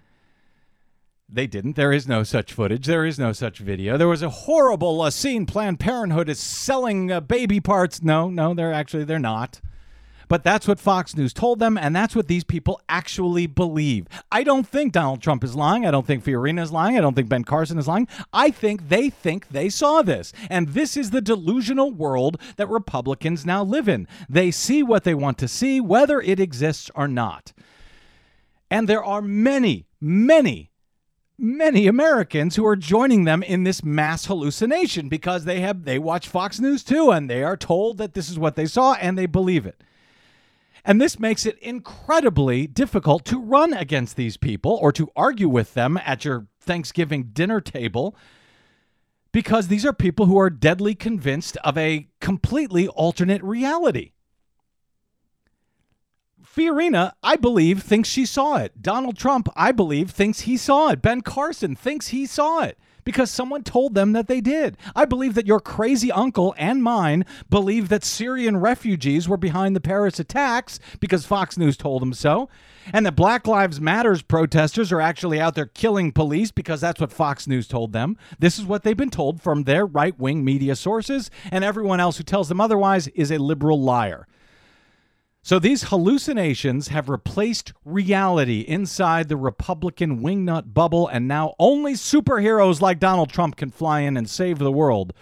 They 1.34 1.48
didn't. 1.48 1.78
There 1.78 1.94
is 1.94 2.10
no 2.10 2.24
such 2.24 2.52
footage. 2.52 2.86
There 2.86 3.06
is 3.06 3.18
no 3.18 3.32
such 3.32 3.60
video. 3.60 3.98
There 3.98 4.10
was 4.10 4.22
a 4.22 4.30
horrible 4.30 5.02
uh, 5.02 5.10
scene. 5.12 5.46
Planned 5.46 5.80
Parenthood 5.80 6.28
is 6.28 6.42
selling 6.42 7.10
uh, 7.10 7.22
baby 7.22 7.62
parts. 7.62 8.04
No, 8.04 8.30
no, 8.30 8.54
they're 8.54 8.74
actually 8.74 9.06
they're 9.06 9.18
not. 9.18 9.62
But 10.28 10.44
that's 10.44 10.68
what 10.68 10.80
Fox 10.80 11.16
News 11.16 11.34
told 11.34 11.60
them, 11.60 11.78
and 11.78 11.96
that's 11.96 12.16
what 12.16 12.28
these 12.28 12.44
people 12.44 12.82
actually 12.88 13.48
believe. 13.48 14.08
I 14.32 14.44
don't 14.44 14.68
think 14.68 14.94
Donald 14.94 15.22
Trump 15.22 15.44
is 15.44 15.56
lying. 15.56 15.86
I 15.86 15.92
don't 15.92 16.08
think 16.08 16.24
Fiorina 16.24 16.62
is 16.62 16.72
lying. 16.72 16.98
I 16.98 17.02
don't 17.02 17.16
think 17.16 17.28
Ben 17.28 17.44
Carson 17.44 17.78
is 17.78 17.88
lying. 17.88 18.08
I 18.32 18.50
think 18.50 18.88
they 18.88 19.10
think 19.10 19.50
they 19.50 19.68
saw 19.68 20.02
this. 20.02 20.32
And 20.50 20.70
this 20.70 20.96
is 20.96 21.12
the 21.12 21.22
delusional 21.22 21.92
world 21.92 22.42
that 22.56 22.70
Republicans 22.70 23.46
now 23.46 23.64
live 23.64 23.90
in. 23.90 24.08
They 24.30 24.52
see 24.52 24.84
what 24.84 25.04
they 25.04 25.14
want 25.14 25.38
to 25.40 25.50
see, 25.50 25.82
whether 25.82 26.22
it 26.22 26.40
exists 26.40 26.90
or 26.96 27.10
not. 27.10 27.52
And 28.70 28.88
there 28.88 29.04
are 29.04 29.22
many, 29.22 29.86
many 30.00 30.71
many 31.42 31.88
Americans 31.88 32.56
who 32.56 32.66
are 32.66 32.76
joining 32.76 33.24
them 33.24 33.42
in 33.42 33.64
this 33.64 33.84
mass 33.84 34.26
hallucination 34.26 35.10
because 35.10 35.46
they 35.46 35.60
have 35.60 35.86
they 35.86 35.98
watch 35.98 36.28
Fox 36.28 36.60
News 36.60 36.84
too 36.84 37.12
and 37.12 37.30
they 37.30 37.44
are 37.44 37.58
told 37.58 37.98
that 37.98 38.14
this 38.14 38.30
is 38.30 38.38
what 38.38 38.56
they 38.56 38.68
saw 38.68 38.94
and 38.94 39.18
they 39.18 39.26
believe 39.26 39.66
it. 39.66 39.84
And 40.86 41.02
this 41.02 41.20
makes 41.20 41.46
it 41.46 41.60
incredibly 41.60 42.68
difficult 42.68 43.26
to 43.26 43.40
run 43.40 43.74
against 43.74 44.16
these 44.16 44.38
people 44.38 44.78
or 44.82 44.92
to 44.94 45.12
argue 45.16 45.50
with 45.50 45.74
them 45.74 46.00
at 46.06 46.26
your 46.26 46.48
Thanksgiving 46.60 47.30
dinner 47.34 47.60
table 47.60 48.16
because 49.32 49.68
these 49.68 49.86
are 49.86 49.94
people 49.94 50.26
who 50.26 50.40
are 50.40 50.50
deadly 50.50 50.96
convinced 50.96 51.58
of 51.58 51.78
a 51.78 52.08
completely 52.20 52.88
alternate 52.88 53.44
reality. 53.44 54.12
Fiorina, 56.54 57.14
I 57.24 57.38
believe, 57.38 57.82
thinks 57.82 58.10
she 58.10 58.26
saw 58.26 58.58
it. 58.58 58.82
Donald 58.82 59.18
Trump, 59.18 59.48
I 59.56 59.72
believe, 59.72 60.12
thinks 60.12 60.42
he 60.42 60.58
saw 60.58 60.90
it. 60.90 61.02
Ben 61.02 61.22
Carson 61.22 61.76
thinks 61.78 62.10
he 62.10 62.26
saw 62.26 62.64
it 62.64 62.78
because 63.06 63.32
someone 63.32 63.64
told 63.64 63.96
them 63.96 64.12
that 64.12 64.28
they 64.28 64.42
did. 64.42 64.76
I 64.94 65.06
believe 65.06 65.34
that 65.36 65.48
your 65.48 65.62
crazy 65.62 66.12
uncle 66.12 66.54
and 66.58 66.84
mine 66.84 67.26
believe 67.50 67.88
that 67.88 68.04
Syrian 68.04 68.58
refugees 68.58 69.30
were 69.30 69.38
behind 69.38 69.78
the 69.78 69.82
Paris 69.82 70.20
attacks 70.20 70.78
because 71.00 71.26
Fox 71.26 71.58
News 71.58 71.78
told 71.78 72.02
them 72.02 72.14
so, 72.14 72.50
and 72.92 73.06
that 73.06 73.16
Black 73.16 73.48
Lives 73.48 73.80
Matters 73.80 74.22
protesters 74.22 74.92
are 74.92 75.02
actually 75.02 75.40
out 75.40 75.56
there 75.56 75.68
killing 75.68 76.12
police 76.12 76.52
because 76.52 76.82
that's 76.82 77.00
what 77.00 77.14
Fox 77.14 77.48
News 77.48 77.68
told 77.68 77.94
them. 77.94 78.18
This 78.40 78.60
is 78.60 78.66
what 78.66 78.84
they've 78.84 78.98
been 78.98 79.10
told 79.10 79.42
from 79.42 79.64
their 79.64 79.86
right 79.86 80.20
wing 80.20 80.44
media 80.44 80.76
sources, 80.76 81.32
and 81.50 81.64
everyone 81.64 82.02
else 82.02 82.18
who 82.18 82.24
tells 82.24 82.50
them 82.50 82.60
otherwise 82.60 83.08
is 83.10 83.32
a 83.32 83.38
liberal 83.38 83.82
liar. 83.82 84.28
So 85.44 85.58
these 85.58 85.86
hallucinations 85.86 86.90
have 86.90 87.10
replaced 87.10 87.74
reality 87.84 88.60
inside 88.60 89.28
the 89.28 89.38
Republican 89.38 90.22
wingnut 90.22 90.74
bubble, 90.74 91.08
and 91.08 91.28
now 91.28 91.56
only 91.58 91.94
superheroes 91.94 92.80
like 92.80 93.00
Donald 93.00 93.30
Trump 93.30 93.56
can 93.56 93.72
fly 93.72 94.02
in 94.02 94.18
and 94.18 94.30
save 94.30 94.60
the 94.60 94.72
world 94.72 95.14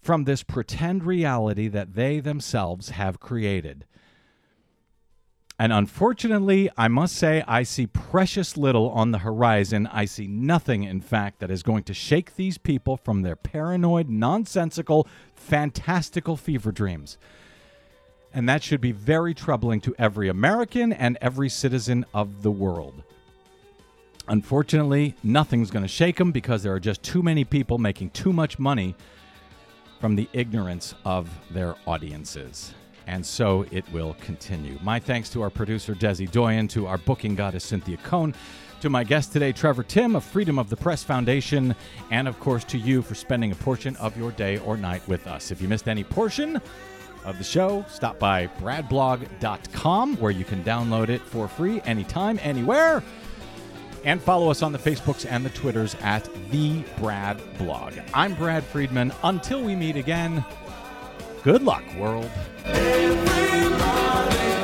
from 0.00 0.24
this 0.24 0.42
pretend 0.42 1.04
reality 1.04 1.68
that 1.68 1.94
they 1.94 2.18
themselves 2.18 2.90
have 2.90 3.20
created. 3.20 3.84
And 5.58 5.72
unfortunately, 5.72 6.70
I 6.76 6.88
must 6.88 7.14
say, 7.16 7.42
I 7.46 7.62
see 7.62 7.86
precious 7.86 8.56
little 8.56 8.90
on 8.90 9.10
the 9.10 9.18
horizon. 9.18 9.86
I 9.86 10.04
see 10.06 10.26
nothing, 10.26 10.84
in 10.84 11.00
fact, 11.00 11.40
that 11.40 11.50
is 11.50 11.62
going 11.62 11.84
to 11.84 11.94
shake 11.94 12.36
these 12.36 12.56
people 12.56 12.96
from 12.96 13.22
their 13.22 13.36
paranoid, 13.36 14.08
nonsensical, 14.08 15.06
fantastical 15.34 16.36
fever 16.36 16.72
dreams 16.72 17.18
and 18.36 18.46
that 18.46 18.62
should 18.62 18.82
be 18.82 18.92
very 18.92 19.32
troubling 19.32 19.80
to 19.80 19.94
every 19.98 20.28
American 20.28 20.92
and 20.92 21.16
every 21.22 21.48
citizen 21.48 22.04
of 22.12 22.42
the 22.42 22.50
world. 22.50 23.02
Unfortunately, 24.28 25.16
nothing's 25.22 25.70
going 25.70 25.84
to 25.84 25.88
shake 25.88 26.18
them 26.18 26.32
because 26.32 26.62
there 26.62 26.74
are 26.74 26.80
just 26.80 27.02
too 27.02 27.22
many 27.22 27.44
people 27.44 27.78
making 27.78 28.10
too 28.10 28.34
much 28.34 28.58
money 28.58 28.94
from 30.02 30.16
the 30.16 30.28
ignorance 30.34 30.94
of 31.06 31.30
their 31.50 31.76
audiences. 31.86 32.74
And 33.06 33.24
so 33.24 33.64
it 33.70 33.90
will 33.90 34.14
continue. 34.20 34.78
My 34.82 34.98
thanks 34.98 35.30
to 35.30 35.40
our 35.40 35.48
producer, 35.48 35.94
Desi 35.94 36.30
Doyen, 36.30 36.68
to 36.68 36.86
our 36.86 36.98
booking 36.98 37.36
goddess, 37.36 37.64
Cynthia 37.64 37.96
Cohn, 37.98 38.34
to 38.82 38.90
my 38.90 39.02
guest 39.02 39.32
today, 39.32 39.52
Trevor 39.52 39.82
Timm 39.82 40.14
of 40.14 40.24
Freedom 40.24 40.58
of 40.58 40.68
the 40.68 40.76
Press 40.76 41.02
Foundation, 41.02 41.74
and 42.10 42.28
of 42.28 42.38
course 42.38 42.64
to 42.64 42.76
you 42.76 43.00
for 43.00 43.14
spending 43.14 43.52
a 43.52 43.54
portion 43.54 43.96
of 43.96 44.14
your 44.18 44.32
day 44.32 44.58
or 44.58 44.76
night 44.76 45.06
with 45.08 45.26
us. 45.26 45.50
If 45.50 45.62
you 45.62 45.68
missed 45.68 45.88
any 45.88 46.04
portion, 46.04 46.60
of 47.26 47.36
the 47.38 47.44
show, 47.44 47.84
stop 47.88 48.18
by 48.18 48.46
bradblog.com 48.58 50.16
where 50.16 50.30
you 50.30 50.44
can 50.44 50.64
download 50.64 51.10
it 51.10 51.20
for 51.20 51.48
free 51.48 51.82
anytime, 51.84 52.38
anywhere. 52.42 53.02
And 54.04 54.22
follow 54.22 54.50
us 54.50 54.62
on 54.62 54.72
the 54.72 54.78
Facebooks 54.78 55.26
and 55.28 55.44
the 55.44 55.50
Twitters 55.50 55.96
at 56.00 56.28
The 56.50 56.82
Brad 56.98 57.40
Blog. 57.58 57.94
I'm 58.14 58.34
Brad 58.34 58.64
Friedman. 58.64 59.12
Until 59.24 59.62
we 59.62 59.74
meet 59.74 59.96
again, 59.96 60.44
good 61.42 61.62
luck, 61.62 61.82
world. 61.98 62.30
Everybody. 62.64 64.55